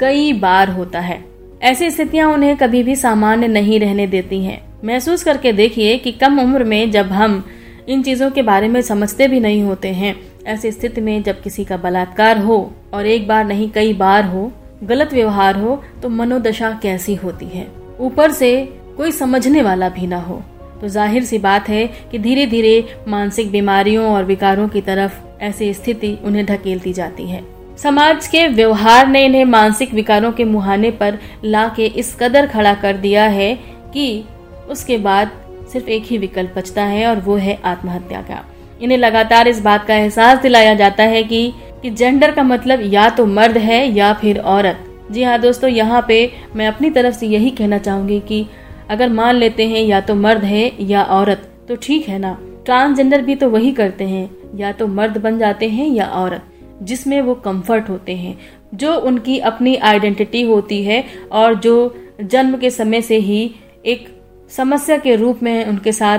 कई 0.00 0.32
बार 0.32 0.70
होता 0.70 1.00
है। 1.00 1.22
ऐसी 1.62 1.90
स्थितियाँ 1.90 2.32
उन्हें 2.32 2.56
कभी 2.56 2.82
भी 2.82 2.96
सामान्य 2.96 3.48
नहीं 3.48 3.80
रहने 3.80 4.06
देती 4.06 4.44
हैं। 4.44 4.60
महसूस 4.84 5.22
करके 5.24 5.52
देखिए 5.52 5.96
कि 5.98 6.12
कम 6.12 6.40
उम्र 6.40 6.64
में 6.64 6.90
जब 6.90 7.06
हम 7.06 7.42
इन 7.88 8.02
चीज़ों 8.02 8.30
के 8.30 8.42
बारे 8.42 8.68
में 8.68 8.80
समझते 8.82 9.28
भी 9.28 9.40
नहीं 9.40 9.62
होते 9.62 9.88
हैं 9.88 10.14
ऐसी 10.46 10.70
स्थिति 10.72 11.00
में 11.00 11.22
जब 11.22 11.40
किसी 11.42 11.64
का 11.64 11.76
बलात्कार 11.76 12.38
हो 12.38 12.58
और 12.94 13.06
एक 13.06 13.26
बार 13.28 13.44
नहीं 13.44 13.70
कई 13.70 13.92
बार 13.92 14.24
हो, 14.24 14.50
गलत 14.84 15.12
व्यवहार 15.12 15.56
हो 15.56 15.82
तो 16.02 16.08
मनोदशा 16.08 16.70
कैसी 16.82 17.14
होती 17.14 17.46
है? 17.46 17.66
ऊपर 18.00 18.32
से 18.32 18.64
कोई 18.96 19.12
समझने 19.12 19.62
वाला 19.62 19.88
भी 19.88 20.06
ना 20.06 20.20
हो। 20.20 20.42
तो 20.80 20.88
ज़ाहिर 20.88 21.24
सी 21.24 21.38
बात 21.38 21.68
है 21.68 21.86
कि 22.10 22.18
धीरे 22.18 22.46
धीरे 22.46 23.02
मानसिक 23.08 23.50
बीमारियों 23.50 24.06
और 24.06 24.24
विकारों 24.24 24.68
की 24.68 24.80
तरफ़ 24.80 25.18
ऐसी 25.42 25.72
स्थिति 25.74 26.16
उन्हें 26.24 26.44
ढकेलती 26.46 26.92
जाती 26.92 27.26
है। 27.26 27.42
समाज 27.78 28.26
के 28.26 28.46
व्यवहार 28.48 29.08
ने 29.08 29.24
इन्हें 29.24 29.44
मानसिक 29.44 29.92
विकारों 29.94 30.32
के 30.32 30.44
मुहाने 30.44 30.90
पर 30.90 31.18
ला 31.44 31.66
के 31.68 31.86
इस 31.86 32.14
कदर 32.20 32.46
खड़ा 32.46 32.74
कर 32.74 32.96
दिया 32.96 33.24
है 33.28 33.54
कि 33.94 34.24
उसके 34.70 34.98
बाद 34.98 35.30
सिर्फ़ 35.72 35.88
एक 35.88 36.04
ही 36.04 36.18
विकल्प 36.18 36.54
बचता 36.56 36.84
है 36.84 37.06
और 37.06 37.20
वो 37.20 37.36
है 37.36 37.58
आत्महत्या 37.64 38.20
का। 38.22 38.44
इन्हें 38.80 38.98
लगातार 38.98 39.48
इस 39.48 39.60
बात 39.60 39.86
का 39.86 39.94
एहसास 39.94 40.38
दिलाया 40.38 40.74
जाता 40.74 41.02
है 41.04 41.22
कि 41.24 41.52
कि 41.82 41.90
जेंडर 41.90 42.30
का 42.30 42.42
मतलब 42.42 42.80
या 42.84 43.08
तो 43.10 43.26
मर्द 43.26 43.56
है 43.58 43.86
या 43.88 44.12
फिर 44.12 44.38
औरत। 44.38 44.84
जी 45.10 45.22
हाँ 45.22 45.38
दोस्तों, 45.40 45.70
यहाँ 45.70 46.04
पे 46.08 46.32
मैं 46.56 46.66
अपनी 46.68 46.90
तरफ़ 46.90 47.14
से 47.14 47.26
यही 47.26 47.50
कहना 47.50 47.78
चाहूँगी 47.78 48.18
कि 48.20 48.46
अगर 48.90 49.08
मान 49.08 49.36
लेते 49.36 49.66
हैं 49.68 49.82
या 49.82 50.00
तो 50.00 50.14
मर्द 50.16 50.44
है 50.44 50.70
या 50.82 51.02
औरत 51.04 51.48
तो 51.68 51.76
ठीक 51.76 52.08
है 52.08 52.18
ना? 52.18 52.36
ट्रांसजेंडर 52.64 53.22
भी 53.22 53.34
तो 53.34 53.48
वही 53.50 53.72
करते 53.72 54.04
हैं, 54.04 54.30
या 54.56 54.72
तो 54.72 54.86
मर्द 54.86 55.16
बन 55.18 55.38
जाते 55.38 55.68
हैं 55.68 55.88
या 55.88 56.06
औरत, 56.06 56.42
जिसमें 56.82 57.20
वो 57.20 57.34
कंफर्ट 57.36 57.88
होते 57.88 58.14
हैं, 58.14 58.36
जो 58.74 58.94
उनकी 58.94 59.38
अपनी 59.40 59.74
आइडेंटिटी 59.76 60.42
होती 60.42 60.82
है 60.84 61.04
और 61.32 61.54
जो 61.56 61.94
जन्म 62.22 62.56
के 62.56 62.70
समय 62.70 63.02
से 63.02 63.18
ही 63.18 63.50
एक 63.86 64.08
समस्या 64.50 64.96
के 64.98 65.14
रूप 65.16 65.42
में 65.42 65.64
उनके 65.66 65.92
साथ 65.92 66.18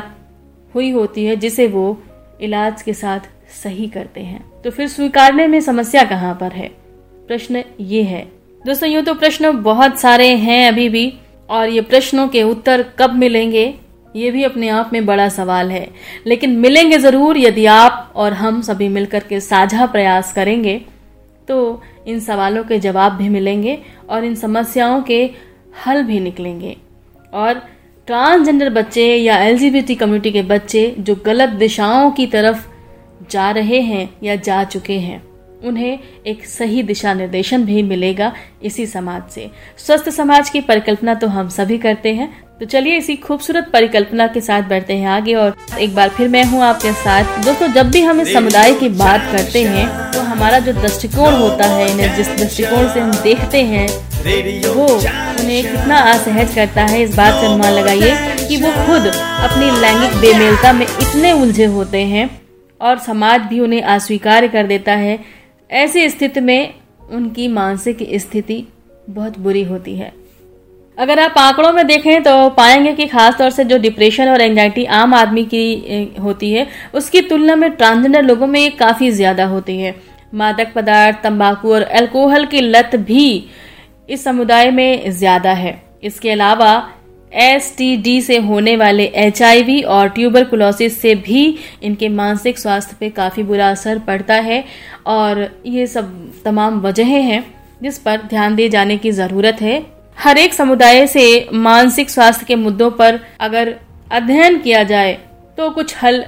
हुई 0.76 0.90
होती 0.92 1.26
है, 1.26 1.36
जिसे 1.36 1.68
वो 1.68 1.98
इलाज 2.42 2.82
के 2.82 2.94
साथ 2.94 3.30
सही 3.54 3.88
करते 3.90 4.22
हैं। 4.22 4.44
तो 4.64 4.70
फिर 4.72 4.88
स्वीकारने 4.88 5.48
में 5.48 5.60
समस्या 5.62 6.04
कहाँ 6.06 6.34
पर 6.36 6.52
है? 6.52 6.68
प्रश्न 7.28 7.64
ये 7.82 8.04
है। 8.04 8.24
दोस्तों, 8.66 8.90
यूँ 8.90 9.04
तो 9.04 9.14
प्रश्न 9.16 9.52
बहुत 9.62 10.00
सारे 10.00 10.28
हैं 10.28 10.68
अभी 10.68 10.88
भी, 10.90 11.14
और 11.50 11.70
ये 11.70 11.82
प्रश्नों 11.84 12.28
के 12.28 12.44
उत्तर 12.44 12.86
कब 13.00 13.14
मिलेंगे, 13.16 13.74
ये 14.16 14.32
भी 14.32 14.44
अपने 14.44 14.70
आप 14.70 14.90
में 14.94 15.06
बड़ा 15.06 15.28
सवाल 15.30 15.72
है। 15.72 15.88
लेकिन 16.26 16.58
मिलेंगे 16.60 16.98
ज़रूर 16.98 17.38
यदि 17.38 17.66
आप 17.66 18.12
और 18.16 18.34
हम 18.34 18.62
सभी 18.62 18.88
मिलकर 18.90 19.24
के 19.24 19.40
साझा 19.42 19.86
प्रयास 19.88 20.34
करेंगे 20.34 20.82
तो 21.48 21.82
इन 22.08 22.20
सवालों 22.20 22.64
के 22.64 22.78
जवाब 22.80 23.14
भी 23.14 23.28
मिलेंगे 23.30 23.78
और 24.10 24.24
इन 24.24 24.36
समस्याओं 24.36 25.02
के 25.02 25.24
हल 25.86 26.04
भी 26.04 26.20
निकलेंगे। 26.20 26.76
और 27.34 27.62
ट्रांसजेंडर 28.08 28.70
बच्चे 28.70 29.04
या 29.18 29.38
एलजीबीटी 29.44 29.96
कम्युनिटी 29.96 30.32
के 30.32 30.42
बच्चे 30.42 30.84
जो 31.00 31.16
गलत 31.26 31.50
दिशाओं 31.50 32.10
की 32.12 32.26
तरफ़ 32.28 32.68
जा 33.32 33.50
रहे 33.52 33.80
हैं 33.82 34.10
या 34.24 34.36
जा 34.38 34.64
चुके 34.64 34.98
हैं, 35.00 35.22
उन्हें 35.64 36.00
एक 36.28 36.46
सही 36.46 36.84
दिशा 36.84 37.14
निर्देशन 37.14 37.66
भी 37.66 37.84
मिलेगा 37.84 38.32
इसी 38.64 38.86
समाज 38.86 39.30
से। 39.30 39.50
स्वस्थ 39.78 40.10
समाज 40.10 40.50
की 40.50 40.62
परिकल्पना 40.62 41.14
तो 41.14 41.28
हम 41.28 41.50
सभी 41.50 41.78
करते 41.78 42.14
हैं 42.14 42.30
तो 42.62 42.66
चलिए 42.66 42.98
इसी 42.98 43.16
खूबसूरत 43.18 43.70
परिकल्पना 43.74 44.26
के 44.28 44.42
साथ 44.42 44.64
बढ़ते 44.70 44.94
हैं 44.94 45.08
आगे 45.10 45.34
और 45.36 45.56
एक 45.82 45.94
बार 45.96 46.10
फिर 46.10 46.28
मैं 46.28 46.44
हूँ 46.46 46.62
आपके 46.64 46.92
साथ। 46.94 47.40
दोस्तों 47.46 47.68
जब 47.74 47.90
भी 47.92 48.02
हम 48.02 48.22
इस 48.22 48.34
समुदाय 48.34 48.74
की 48.80 48.90
बात 48.92 49.22
करते 49.32 49.64
हैं 49.66 49.88
तो 50.12 50.22
हमारा 50.22 50.60
जो 50.60 50.74
दृष्टिकोण 50.74 51.34
होता 51.34 51.68
है 51.68 51.90
इन्हें 51.92 52.16
जिस 52.16 52.28
दृष्टिकोण 52.30 52.88
से 52.94 53.00
हम 53.00 53.12
देखते 53.24 53.64
हैं 53.64 53.88
वो 54.68 54.86
उन्हें 54.86 55.62
कितना 55.64 55.98
असहज 56.12 56.54
करता 56.56 56.86
है 56.86 57.02
इस 57.04 57.16
बात 57.16 57.42
से 57.42 57.46
अनुमान 57.48 57.74
लगाइए 57.74 58.48
कि 58.48 58.58
वो 58.58 58.72
खुद 58.86 59.08
अपनी 59.08 59.72
लैंगिक 59.82 60.22
बेमेलता 60.22 60.74
में 60.74 60.86
इतने 60.86 61.32
उलझे 61.42 61.66
होते 61.76 62.06
हैं 62.06 62.30
और 62.82 63.00
समाज 63.02 63.42
भी 63.42 63.60
उन्हें 63.60 63.82
अस्वीकार 63.82 64.48
कर 64.50 64.68
देता 64.68 64.96
है। 64.98 65.20
ऐसी 65.70 66.10
स्थिति 66.10 66.40
में 66.42 66.74
उनकी 67.12 67.48
मानसिक 67.50 68.10
स्थिति 68.22 68.66
बहुत 69.10 69.40
बुरी 69.40 69.64
होती 69.64 69.96
है। 69.96 70.21
अगर 71.02 71.20
आप 71.20 71.38
आंकड़ों 71.38 71.72
में 71.74 71.86
देखें 71.88 72.22
तो 72.24 72.32
पाएँगे 72.52 72.92
कि 72.94 73.06
खासतौर 73.08 73.50
से 73.52 73.64
जो 73.66 73.78
डिप्रेशन 73.80 74.30
और 74.30 74.42
एंजाइटी 74.42 74.84
आम 74.86 75.14
आदमी 75.14 75.44
की 75.46 76.14
होती 76.20 76.52
है, 76.52 76.68
उसकी 76.94 77.22
तुलना 77.22 77.56
में 77.56 77.70
ट्रांसजेंडर 77.72 78.22
लोगों 78.24 78.48
में 78.48 78.60
ये 78.60 78.70
काफ़ी 78.72 79.10
ज़्यादा 79.12 79.46
होती 79.46 79.78
है। 79.78 79.96
मादक 80.34 80.74
पदार्थ, 80.76 81.18
तंबाकू 81.24 81.74
और 81.74 81.82
अल्कोहल 81.82 82.46
की 82.46 82.62
लत 82.62 82.96
भी 82.98 83.46
इस 84.10 84.24
समुदाय 84.24 84.70
में 84.72 85.12
ज़्यादा 85.12 85.52
है। 85.54 85.82
इसके 86.04 86.32
अलावा 86.32 86.74
एसटीडी 87.32 88.22
से 88.22 88.38
होने 88.40 88.76
वाले 88.76 89.06
एचआईवी 89.18 89.82
और 89.84 90.10
ट्यूबरकुलोसिस 90.10 91.00
से 91.02 91.14
भी 91.18 91.44
इनके 91.84 92.10
मानसिक 92.12 92.60
स्वास्थ्य 92.60 92.96
पे 93.00 93.10
काफ़ी 93.12 93.44
बुरा 93.44 93.70
असर 93.72 94.00
पड़ता 94.08 94.36
है 94.42 94.64
और 95.08 95.48
ये 95.68 95.88
सब 95.88 96.14
तमाम 96.46 96.80
वजहें 96.82 97.22
हैं 97.22 97.44
जिस 97.82 98.00
पर 98.00 98.22
ध्यान 98.28 98.56
दिए 98.56 98.70
जाने 98.70 98.98
की 98.98 99.12
ज़रूरत 99.14 99.62
है। 99.62 100.01
हर 100.18 100.38
एक 100.38 100.54
समुदाय 100.54 101.06
से 101.08 101.24
मानसिक 101.54 102.10
स्वास्थ्य 102.10 102.46
के 102.46 102.56
मुद्दों 102.56 102.90
पर 102.92 103.20
अगर 103.40 103.74
अध्ययन 104.12 104.58
किया 104.58 104.84
जाए 104.84 105.14
तो 105.58 105.70
कुछ 105.70 105.96
हल 106.04 106.24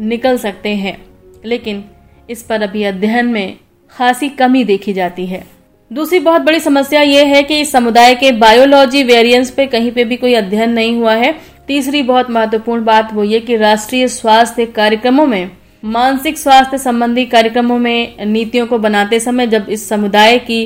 निकल 0.00 0.38
सकते 0.38 0.68
हैं। 0.68 0.96
लेकिन 1.44 1.84
इस 2.30 2.42
पर 2.42 2.62
अभी 2.62 2.82
अध्ययन 2.82 3.26
में 3.26 3.56
खासी 3.92 4.28
कमी 4.28 4.64
देखी 4.64 4.92
जाती 4.92 5.26
है। 5.26 5.44
दूसरी 5.90 6.18
बहुत 6.18 6.40
बड़ी 6.40 6.60
समस्या 6.60 7.02
ये 7.02 7.24
है 7.24 7.42
कि 7.42 7.60
इस 7.60 7.72
समुदाय 7.72 8.14
के 8.14 8.32
बायोलॉजी 8.32 9.02
वेरिएंस 9.02 9.50
पे 9.50 9.66
कहीं 9.66 9.92
पे 9.92 10.04
भी 10.04 10.16
कोई 10.16 10.34
अध्ययन 10.34 10.70
नहीं 10.70 10.96
हुआ 10.96 11.14
है। 11.14 11.32
तीसरी 11.66 12.02
बहुत 12.02 12.30
महत्वपूर्ण 12.30 12.84
बात 12.84 13.12
वो 13.14 13.24
ये 13.24 13.40
कि 13.40 13.56
राष्ट्रीय 13.56 14.08
स्वास्थ्य 14.08 14.66
कार्यक्रमों 14.66 15.26
में, 15.26 15.50
मानसिक 15.84 16.38
स्वास्थ्य 16.38 16.78
संबंधी 16.78 17.24
कार्यक्रमों 17.26 17.78
में 17.78 18.24
नीतियों 18.26 18.66
को 18.66 18.78
बनाते 18.78 19.20
समय 19.20 19.46
जब 19.46 19.66
इस 19.68 19.88
समुदाय 19.88 20.38
की 20.38 20.64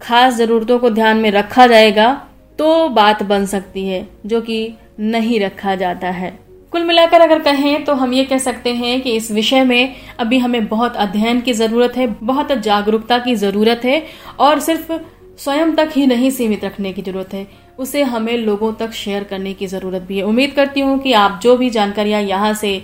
खास 0.00 0.34
जरूरतों 0.34 0.78
को 0.78 0.90
ध्यान 0.90 1.16
में 1.16 1.30
रखा 1.30 1.66
जाएगा 1.66 2.12
तो 2.58 2.88
बात 2.90 3.22
बन 3.22 3.46
सकती 3.46 3.86
है, 3.86 4.06
जो 4.26 4.40
कि 4.40 4.74
नहीं 5.00 5.40
रखा 5.40 5.74
जाता 5.76 6.10
है। 6.10 6.38
कुल 6.72 6.84
मिलाकर 6.84 7.20
अगर 7.20 7.38
कहें 7.38 7.84
तो 7.84 7.92
हम 7.94 8.12
ये 8.12 8.24
कह 8.24 8.38
सकते 8.38 8.72
हैं 8.74 9.00
कि 9.00 9.12
इस 9.12 9.30
विषय 9.32 9.62
में 9.64 9.94
अभी 10.18 10.38
हमें 10.38 10.66
बहुत 10.68 10.96
अध्ययन 10.96 11.40
की 11.40 11.52
ज़रूरत 11.52 11.96
है, 11.96 12.06
बहुत 12.22 12.52
जागरूकता 12.54 13.18
की 13.18 13.34
ज़रूरत 13.36 13.84
है, 13.84 14.02
और 14.38 14.60
सिर्फ़ 14.60 14.92
स्वयं 15.38 15.74
तक 15.74 15.90
ही 15.92 16.06
नहीं 16.06 16.30
सीमित 16.30 16.64
रखने 16.64 16.92
की 16.92 17.02
ज़रूरत 17.02 17.34
है। 17.34 17.46
उसे 17.78 18.02
हमें 18.04 18.36
लोगों 18.36 18.72
तक 18.72 18.92
शेयर 18.94 19.24
करने 19.24 19.52
की 19.54 19.66
ज़रूरत 19.66 20.02
भी 20.02 20.16
है। 20.16 20.22
उम्मीद 20.24 20.52
करती 20.52 20.80
हूँ 20.80 20.98
कि 20.98 21.12
आप 21.14 21.38
जो 21.42 21.56
भी 21.56 21.70
जानकारियाँ 21.70 22.22
यहाँ 22.22 22.52
से 22.54 22.80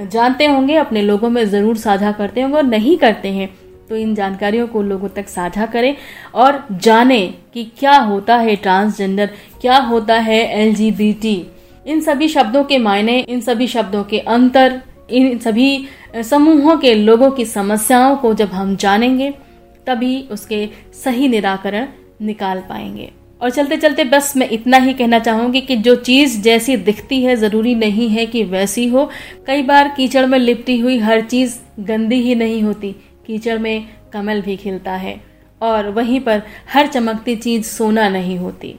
जानते 0.00 0.46
होंगे, 0.46 0.76
अपने 0.76 1.02
लोगों 1.02 1.30
में 1.30 1.44
ज़रूर 1.46 1.76
साझा 1.78 2.12
करते 2.12 2.40
होंगे 2.40 2.56
और 2.56 2.64
नहीं 2.64 2.96
करते 2.98 3.28
हैं 3.28 3.48
तो 3.88 3.96
इन 3.96 4.14
जानकारियों 4.14 4.66
को 4.66 4.82
लोगों 4.82 5.08
तक 5.08 5.28
साझा 5.28 5.66
करें 5.66 5.94
और 6.34 6.66
जाने 6.72 7.34
कि 7.54 7.64
क्या 7.78 7.98
होता 7.98 8.36
है 8.36 8.56
ट्रांसजेंडर, 8.56 9.30
क्या 9.60 9.76
होता 9.76 10.14
है 10.14 10.40
एलजीबीटी। 10.60 11.46
इन 11.86 12.00
सभी 12.00 12.28
शब्दों 12.28 12.64
के 12.64 12.78
मायने, 12.78 13.18
इन 13.18 13.40
सभी 13.40 13.66
शब्दों 13.66 14.04
के 14.04 14.18
अंतर, 14.18 14.80
इन 15.10 15.38
सभी 15.38 15.86
समूहों 16.22 16.76
के 16.76 16.94
लोगों 16.94 17.30
की 17.30 17.44
समस्याओं 17.44 18.16
को 18.16 18.34
जब 18.34 18.48
हम 18.48 18.76
जानेंगे, 18.76 19.30
तभी 19.86 20.20
उसके 20.30 20.68
सही 21.04 21.28
निराकरण 21.28 21.86
निकाल 22.22 22.60
पाएँगे। 22.60 23.10
और 23.42 23.50
चलते 23.50 23.76
चलते 23.76 24.04
बस 24.04 24.36
मैं 24.36 24.48
इतना 24.50 24.76
ही 24.76 24.92
कहना 24.92 25.18
चाहूँगी 25.18 25.60
कि 25.60 25.76
जो 25.76 25.94
चीज़ 25.94 26.40
जैसी 26.42 26.76
दिखती 26.76 27.22
है, 27.22 27.36
ज़रूरी 27.36 27.74
नहीं 27.74 28.08
है 28.08 28.26
कि 28.26 28.42
वैसी 28.44 28.86
हो। 28.88 29.10
कई 29.46 29.62
बार 29.62 29.88
कीचड़ 29.96 30.24
में 30.26 30.38
लिपटी 30.38 30.78
हुई 30.80 30.98
हर 30.98 31.20
चीज़ 31.20 31.58
गंदी 31.80 32.20
ही 32.22 32.34
नहीं 32.34 32.62
होती। 32.62 32.94
कीचड़ 33.26 33.58
में 33.58 33.88
कमल 34.12 34.42
भी 34.42 34.56
खिलता 34.56 34.92
है 34.92 35.20
और 35.62 35.88
वहीं 35.88 36.20
पर 36.20 36.42
हर 36.72 36.86
चमकती 36.86 37.36
चीज़ 37.36 37.64
सोना 37.64 38.08
नहीं 38.08 38.38
होती। 38.38 38.74